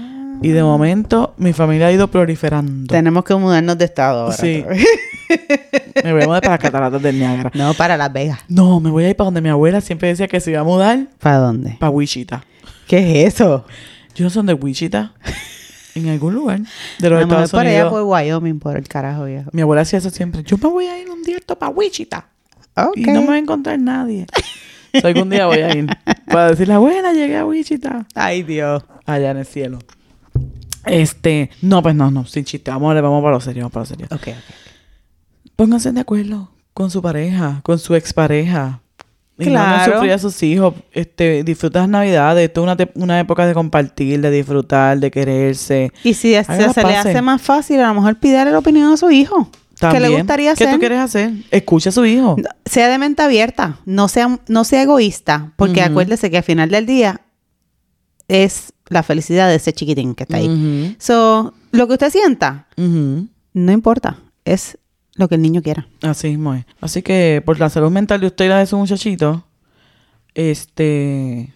Y 0.41 0.49
de 0.49 0.63
momento 0.63 1.35
mi 1.37 1.53
familia 1.53 1.87
ha 1.87 1.91
ido 1.91 2.07
proliferando. 2.07 2.91
Tenemos 2.91 3.23
que 3.23 3.35
mudarnos 3.35 3.77
de 3.77 3.85
estado 3.85 4.21
ahora. 4.21 4.35
Sí. 4.35 4.65
Me 6.03 6.13
voy 6.13 6.23
a 6.23 6.25
mudar 6.25 6.41
para 6.41 6.53
las 6.53 6.59
cataratas 6.59 7.01
del 7.01 7.19
Niágara. 7.19 7.51
No, 7.53 7.73
para 7.73 7.95
Las 7.95 8.11
Vegas. 8.11 8.39
No, 8.47 8.79
me 8.79 8.89
voy 8.89 9.05
a 9.05 9.09
ir 9.09 9.15
para 9.15 9.25
donde 9.25 9.41
mi 9.41 9.49
abuela 9.49 9.79
siempre 9.79 10.09
decía 10.09 10.27
que 10.27 10.39
se 10.39 10.51
iba 10.51 10.61
a 10.61 10.63
mudar. 10.63 11.07
¿Para 11.19 11.37
dónde? 11.37 11.77
Para 11.79 11.89
Wichita. 11.89 12.43
¿Qué 12.87 13.23
es 13.23 13.35
eso? 13.35 13.65
Yo 14.15 14.25
no 14.25 14.31
dónde 14.31 14.53
es 14.53 14.61
Wichita. 14.61 15.13
en 15.95 16.09
algún 16.09 16.33
lugar 16.35 16.59
de 16.99 17.09
los 17.09 17.19
Me 17.19 17.25
voy 17.25 17.33
Estados 17.43 17.51
por 17.51 17.59
allá 17.61 17.69
Unidos. 17.71 17.91
por 17.91 18.01
Wyoming, 18.03 18.59
por 18.59 18.77
el 18.77 18.87
carajo 18.87 19.25
viejo. 19.25 19.49
Mi 19.53 19.61
abuela 19.61 19.81
hacía 19.81 19.99
eso 19.99 20.09
siempre. 20.09 20.43
Yo 20.43 20.57
me 20.57 20.67
voy 20.69 20.85
a 20.85 20.99
ir 20.99 21.09
un 21.09 21.21
día 21.23 21.37
esto 21.37 21.57
para 21.57 21.71
Wichita. 21.71 22.27
Ok. 22.75 22.97
Y 22.97 23.03
no 23.05 23.21
me 23.21 23.27
va 23.27 23.33
a 23.33 23.37
encontrar 23.37 23.79
nadie. 23.79 24.25
So, 24.99 25.07
algún 25.07 25.29
día 25.29 25.45
voy 25.45 25.59
a 25.59 25.73
ir 25.75 25.87
para 26.25 26.49
decirle, 26.49 26.77
buena, 26.77 27.13
llegué 27.13 27.37
a 27.37 27.45
Wichita. 27.45 28.05
Ay, 28.15 28.43
Dios. 28.43 28.83
Allá 29.05 29.31
en 29.31 29.37
el 29.37 29.45
cielo. 29.45 29.79
Este, 30.85 31.49
no, 31.61 31.81
pues 31.83 31.95
no, 31.95 32.09
no, 32.11 32.25
sin 32.25 32.43
chiste. 32.43 32.71
Vamos, 32.71 32.93
vamos 32.95 33.21
para 33.21 33.35
lo 33.35 33.41
serio, 33.41 33.63
vamos 33.63 33.73
para 33.73 33.81
lo 33.83 33.85
serio. 33.85 34.07
Ok, 34.11 34.27
ok. 34.27 35.51
Pónganse 35.55 35.91
de 35.91 35.99
acuerdo 35.99 36.51
con 36.73 36.89
su 36.89 37.01
pareja, 37.01 37.59
con 37.63 37.77
su 37.79 37.95
expareja. 37.95 38.81
Y 39.39 39.45
no 39.45 39.51
Claro. 39.51 39.75
hagan 39.83 39.93
sufrir 39.93 40.11
a 40.11 40.17
sus 40.19 40.43
hijos. 40.43 40.73
Este, 40.91 41.43
disfruta 41.43 41.79
las 41.79 41.89
navidades. 41.89 42.47
Esto 42.47 42.61
es 42.61 42.63
una, 42.71 42.77
una 42.95 43.19
época 43.19 43.45
de 43.47 43.53
compartir, 43.53 44.21
de 44.21 44.29
disfrutar, 44.29 44.99
de 44.99 45.09
quererse. 45.09 45.91
Y 46.03 46.13
si 46.13 46.35
es- 46.35 46.45
se 46.47 46.57
le 46.83 46.95
hace 46.95 47.21
más 47.21 47.41
fácil, 47.41 47.79
a 47.79 47.87
lo 47.87 47.95
mejor 47.95 48.19
pídale 48.19 48.51
la 48.51 48.59
opinión 48.59 48.91
a 48.93 48.97
su 48.97 49.09
hijo. 49.09 49.49
¿Qué 49.79 49.87
le 49.87 49.93
También. 49.93 50.13
gustaría 50.19 50.53
¿Qué 50.53 50.63
hacer? 50.65 50.75
tú 50.75 50.79
quieres 50.79 50.99
hacer? 50.99 51.31
Escucha 51.49 51.89
a 51.89 51.91
su 51.91 52.05
hijo. 52.05 52.35
No, 52.37 52.47
Sea 52.65 52.87
de 52.87 52.99
mente 52.99 53.23
abierta. 53.23 53.79
No 53.85 54.07
sea, 54.09 54.39
no 54.47 54.63
sea 54.63 54.83
egoísta. 54.83 55.53
Porque 55.55 55.81
acuérdese 55.81 56.29
que 56.29 56.37
al 56.37 56.43
final 56.43 56.69
del 56.69 56.85
día 56.85 57.21
es 58.27 58.73
la 58.89 59.01
felicidad 59.01 59.47
de 59.49 59.55
ese 59.55 59.73
chiquitín 59.73 60.13
que 60.13 60.23
está 60.23 60.37
ahí. 60.37 60.47
Ujú, 60.49 60.95
So, 60.99 61.53
lo 61.71 61.87
que 61.87 61.93
usted 61.93 62.11
sienta, 62.11 62.67
no 62.77 63.71
importa. 63.71 64.17
Es 64.45 64.77
lo 65.15 65.27
que 65.27 65.35
el 65.35 65.41
niño 65.41 65.61
quiera. 65.61 65.87
Así 66.01 66.29
mismo 66.29 66.53
es. 66.53 66.65
Así 66.79 67.01
que 67.01 67.41
por 67.45 67.59
la 67.59 67.69
salud 67.69 67.91
mental 67.91 68.21
de 68.21 68.27
usted 68.27 68.45
y 68.45 68.49
la 68.49 68.59
de 68.59 68.65
su 68.65 68.77
muchachito, 68.77 69.43
este, 70.33 71.53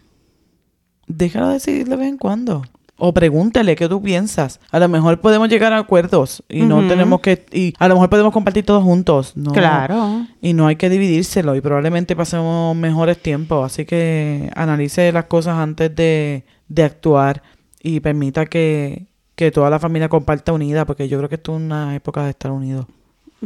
déjalo 1.08 1.50
decidir 1.50 1.88
de 1.88 1.96
vez 1.96 2.10
en 2.10 2.18
cuando. 2.18 2.64
O 2.98 3.14
pregúntale 3.14 3.76
qué 3.76 3.90
tú 3.90 4.02
piensas. 4.02 4.62
A 4.72 4.80
lo 4.80 4.88
mejor 4.88 5.20
podemos 5.20 5.50
llegar 5.50 5.74
a 5.74 5.80
acuerdos 5.80 6.44
y 6.48 6.62
no 6.62 6.88
tenemos 6.88 7.20
que... 7.20 7.46
Y 7.52 7.74
a 7.78 7.90
lo 7.90 7.96
mejor 7.96 8.10
podemos 8.10 8.32
compartir 8.32 8.64
todos 8.64 8.84
juntos. 8.84 9.34
No. 9.36 9.52
Claro. 9.52 10.26
Y 10.42 10.54
no 10.54 10.68
hay 10.68 10.78
que 10.78 10.90
dividírselo 10.90 11.58
y 11.58 11.62
probablemente 11.62 12.16
pasemos 12.16 12.74
mejores 12.74 13.22
tiempos. 13.22 13.66
Así 13.66 13.84
que 13.84 14.50
analice 14.56 15.12
las 15.12 15.26
cosas 15.26 15.58
antes 15.58 15.94
de, 15.94 16.46
de 16.70 16.84
actuar 16.84 17.44
y 17.84 18.00
permita 18.00 18.46
que, 18.46 19.08
que 19.36 19.52
toda 19.52 19.70
la 19.70 19.80
familia 19.80 20.08
comparta 20.08 20.54
unida, 20.54 20.86
porque 20.86 21.10
yo 21.10 21.18
creo 21.18 21.28
que 21.28 21.36
esto 21.36 21.52
es 21.52 21.62
una 21.62 21.96
época 21.96 22.24
de 22.24 22.30
estar 22.30 22.52
unidos. 22.52 22.86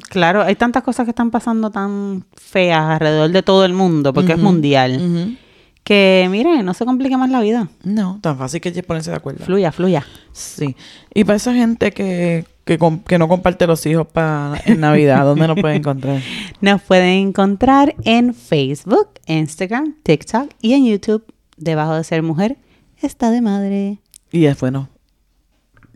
Claro, 0.09 0.41
hay 0.41 0.55
tantas 0.55 0.83
cosas 0.83 1.05
que 1.05 1.11
están 1.11 1.31
pasando 1.31 1.71
tan 1.71 2.25
feas 2.35 2.81
alrededor 2.81 3.31
de 3.31 3.43
todo 3.43 3.65
el 3.65 3.73
mundo, 3.73 4.13
porque 4.13 4.33
es 4.33 4.39
mundial, 4.39 5.37
que 5.83 6.27
mire, 6.29 6.61
no 6.61 6.73
se 6.73 6.85
complique 6.85 7.17
más 7.17 7.29
la 7.29 7.41
vida. 7.41 7.69
No, 7.83 8.19
tan 8.21 8.37
fácil 8.37 8.61
que 8.61 8.83
ponerse 8.83 9.09
de 9.09 9.17
acuerdo. 9.17 9.45
Fluya, 9.45 9.71
fluya. 9.71 10.05
Sí. 10.31 10.75
Y 11.13 11.23
para 11.23 11.37
esa 11.37 11.53
gente 11.53 11.91
que, 11.91 12.45
que, 12.65 13.17
no 13.17 13.27
comparte 13.27 13.65
los 13.65 13.83
hijos 13.85 14.05
para 14.07 14.61
en 14.65 14.81
Navidad, 14.81 15.23
¿dónde 15.23 15.47
nos 15.47 15.59
pueden 15.59 15.77
encontrar? 15.77 16.21
Nos 16.61 16.81
pueden 16.81 17.29
encontrar 17.29 17.95
en 18.03 18.33
Facebook, 18.33 19.09
Instagram, 19.25 19.95
TikTok 20.03 20.51
y 20.61 20.73
en 20.73 20.85
YouTube. 20.85 21.25
Debajo 21.57 21.95
de 21.95 22.03
ser 22.03 22.21
mujer, 22.21 22.57
está 23.01 23.31
de 23.31 23.41
madre. 23.41 23.99
Y 24.31 24.45
es 24.45 24.59
bueno. 24.59 24.89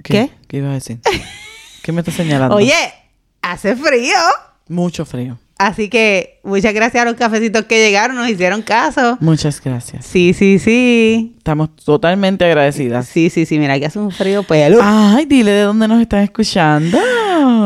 ¿Qué? 0.04 0.32
¿Qué 0.48 0.58
iba 0.58 0.70
a 0.70 0.74
decir? 0.74 1.00
¿Qué 1.84 1.92
me 1.92 2.02
está 2.02 2.12
señalando? 2.12 2.56
Oye, 2.58 2.74
hace 3.44 3.76
frío. 3.76 4.16
Mucho 4.68 5.06
frío. 5.06 5.38
Así 5.60 5.88
que 5.88 6.40
muchas 6.44 6.74
gracias 6.74 7.04
a 7.04 7.06
los 7.06 7.14
cafecitos 7.14 7.66
que 7.66 7.78
llegaron, 7.86 8.16
nos 8.18 8.28
hicieron 8.28 8.64
caso. 8.64 9.18
Muchas 9.22 9.62
gracias. 9.64 10.04
Sí, 10.06 10.34
sí, 10.34 10.58
sí. 10.60 11.36
Estamos 11.38 11.76
totalmente 11.76 12.44
agradecidas. 12.44 13.08
Sí, 13.08 13.30
sí, 13.30 13.46
sí. 13.46 13.60
Mira, 13.60 13.80
que 13.80 13.86
hace 13.86 14.00
un 14.00 14.12
frío 14.12 14.44
pelo. 14.44 14.80
Ay, 14.82 15.26
dile 15.26 15.52
de 15.52 15.62
dónde 15.62 15.88
nos 15.88 16.02
están 16.02 16.22
escuchando. 16.24 16.98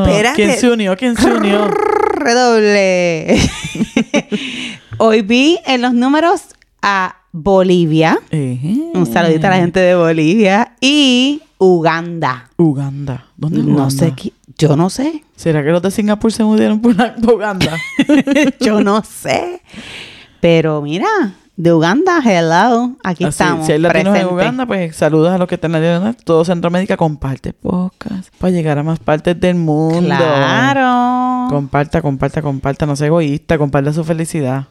Espérate. 0.06 0.36
¿Quién 0.36 0.58
se 0.60 0.70
unió? 0.70 0.96
¿Quién 0.98 1.16
se 1.16 1.32
unió? 1.32 1.68
Redoble. 1.70 3.40
Hoy 4.98 5.22
vi 5.22 5.58
en 5.66 5.82
los 5.82 5.94
números 5.94 6.42
a 6.82 7.16
Bolivia. 7.32 8.20
Eh, 8.32 8.60
Un 8.94 9.06
saludito 9.12 9.48
a 9.48 9.52
la 9.52 9.58
gente 9.58 9.80
de 9.80 9.96
Bolivia. 9.96 10.74
Y 10.82 11.42
Uganda. 11.58 12.50
Uganda. 12.58 13.26
¿Dónde 13.38 13.60
es 13.60 13.66
No 13.66 13.76
Uganda? 13.76 13.92
sé 13.92 14.14
qué. 14.16 14.34
Yo 14.58 14.76
no 14.76 14.90
sé. 14.90 15.24
¿Será 15.36 15.64
que 15.64 15.70
los 15.70 15.82
de 15.82 15.92
Singapur 15.92 16.32
se 16.32 16.44
mudieron 16.44 16.82
por 16.82 16.94
Uganda? 17.34 17.78
Yo 18.60 18.82
no 18.82 19.04
sé. 19.04 19.62
Pero 20.40 20.82
mira, 20.82 21.08
de 21.56 21.74
Uganda, 21.74 22.22
hello. 22.26 22.96
Aquí 23.04 23.24
Así, 23.24 23.44
estamos. 23.44 23.66
si 23.68 23.74
hay 23.74 23.80
latinos 23.80 24.08
en 24.08 24.14
presentes. 24.14 24.34
Uganda, 24.34 24.66
pues 24.66 24.96
saludos 24.96 25.32
a 25.32 25.38
los 25.38 25.48
que 25.48 25.56
están 25.56 25.76
en 25.76 26.16
todo 26.24 26.44
Centroamérica. 26.44 26.98
Comparte 26.98 27.54
podcast 27.54 28.34
para 28.40 28.52
llegar 28.52 28.80
a 28.80 28.84
más 28.84 28.98
partes 29.00 29.40
del 29.40 29.56
mundo. 29.56 30.16
Claro. 30.16 31.50
Comparta, 31.50 32.02
comparta, 32.02 32.42
comparta. 32.42 32.86
No 32.88 32.96
sea 32.96 33.08
egoísta. 33.08 33.58
Comparta 33.60 33.94
su 33.94 34.04
felicidad. 34.04 34.68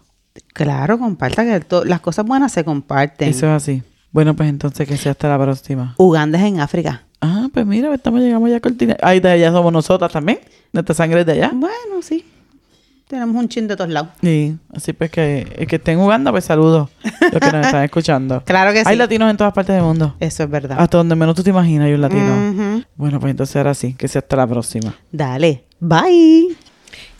Claro, 0.52 0.98
comparta 0.98 1.44
que 1.44 1.64
las 1.86 2.00
cosas 2.00 2.24
buenas 2.26 2.52
se 2.52 2.64
comparten. 2.64 3.28
Eso 3.28 3.46
es 3.46 3.52
así. 3.52 3.82
Bueno, 4.10 4.34
pues 4.34 4.48
entonces 4.48 4.88
que 4.88 4.96
sea 4.96 5.12
hasta 5.12 5.28
la 5.28 5.38
próxima. 5.38 5.94
Uganda 5.98 6.38
es 6.38 6.44
en 6.44 6.60
África. 6.60 7.05
Ah, 7.26 7.48
pues 7.52 7.66
mira, 7.66 7.92
estamos 7.92 8.20
llegamos 8.20 8.48
ya 8.48 8.56
a 8.56 8.60
Cortina. 8.60 8.96
Ahí 9.02 9.18
de 9.18 9.30
allá 9.30 9.50
somos 9.50 9.72
nosotras 9.72 10.12
también. 10.12 10.38
Nuestra 10.72 10.94
sangre 10.94 11.20
es 11.20 11.26
de 11.26 11.32
allá. 11.32 11.50
Bueno, 11.52 12.02
sí. 12.02 12.24
Tenemos 13.08 13.36
un 13.36 13.48
chin 13.48 13.66
de 13.68 13.76
todos 13.76 13.90
lados. 13.90 14.10
Sí, 14.20 14.56
así 14.74 14.92
pues 14.92 15.10
que 15.10 15.46
el 15.56 15.66
que 15.66 15.76
esté 15.76 15.92
en 15.92 15.98
Uganda, 16.00 16.30
pues 16.30 16.44
saludos. 16.44 16.88
Los 17.02 17.40
que 17.40 17.52
nos 17.52 17.66
están 17.66 17.84
escuchando. 17.84 18.42
Claro 18.44 18.72
que 18.72 18.80
sí. 18.80 18.84
Hay 18.88 18.96
latinos 18.96 19.30
en 19.30 19.36
todas 19.36 19.52
partes 19.52 19.74
del 19.74 19.84
mundo. 19.84 20.14
Eso 20.20 20.44
es 20.44 20.50
verdad. 20.50 20.76
Hasta 20.80 20.98
donde 20.98 21.14
menos 21.14 21.34
tú 21.34 21.42
te 21.42 21.50
imaginas 21.50 21.86
hay 21.86 21.94
un 21.94 22.00
latino. 22.00 22.84
Bueno, 22.96 23.20
pues 23.20 23.30
entonces 23.32 23.56
ahora 23.56 23.74
sí, 23.74 23.94
que 23.94 24.08
sea 24.08 24.20
hasta 24.20 24.36
la 24.36 24.46
próxima. 24.46 24.94
Dale, 25.10 25.64
bye. 25.80 26.56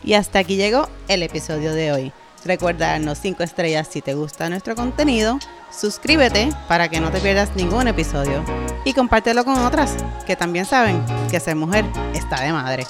Y 0.05 0.15
hasta 0.15 0.41
aquí 0.41 0.57
llegó 0.57 0.89
el 1.09 1.23
episodio 1.23 1.73
de 1.73 1.93
hoy. 1.93 2.13
Recuerda 2.47 2.93
darnos 2.93 3.19
5 3.19 3.43
estrellas 3.43 3.89
si 3.91 4.01
te 4.03 4.15
gusta 4.15 4.49
nuestro 4.49 4.77
contenido, 4.77 5.41
suscríbete 5.73 6.51
para 6.69 6.89
que 6.89 7.01
no 7.01 7.11
te 7.11 7.19
pierdas 7.19 7.51
ningún 7.57 7.89
episodio 7.89 8.45
y 8.85 8.93
compártelo 8.93 9.45
con 9.45 9.59
otras 9.59 9.97
que 10.29 10.37
también 10.37 10.65
saben 10.65 11.05
que 11.29 11.41
ser 11.41 11.57
mujer 11.57 11.85
está 12.15 12.43
de 12.43 12.53
madre. 12.53 12.87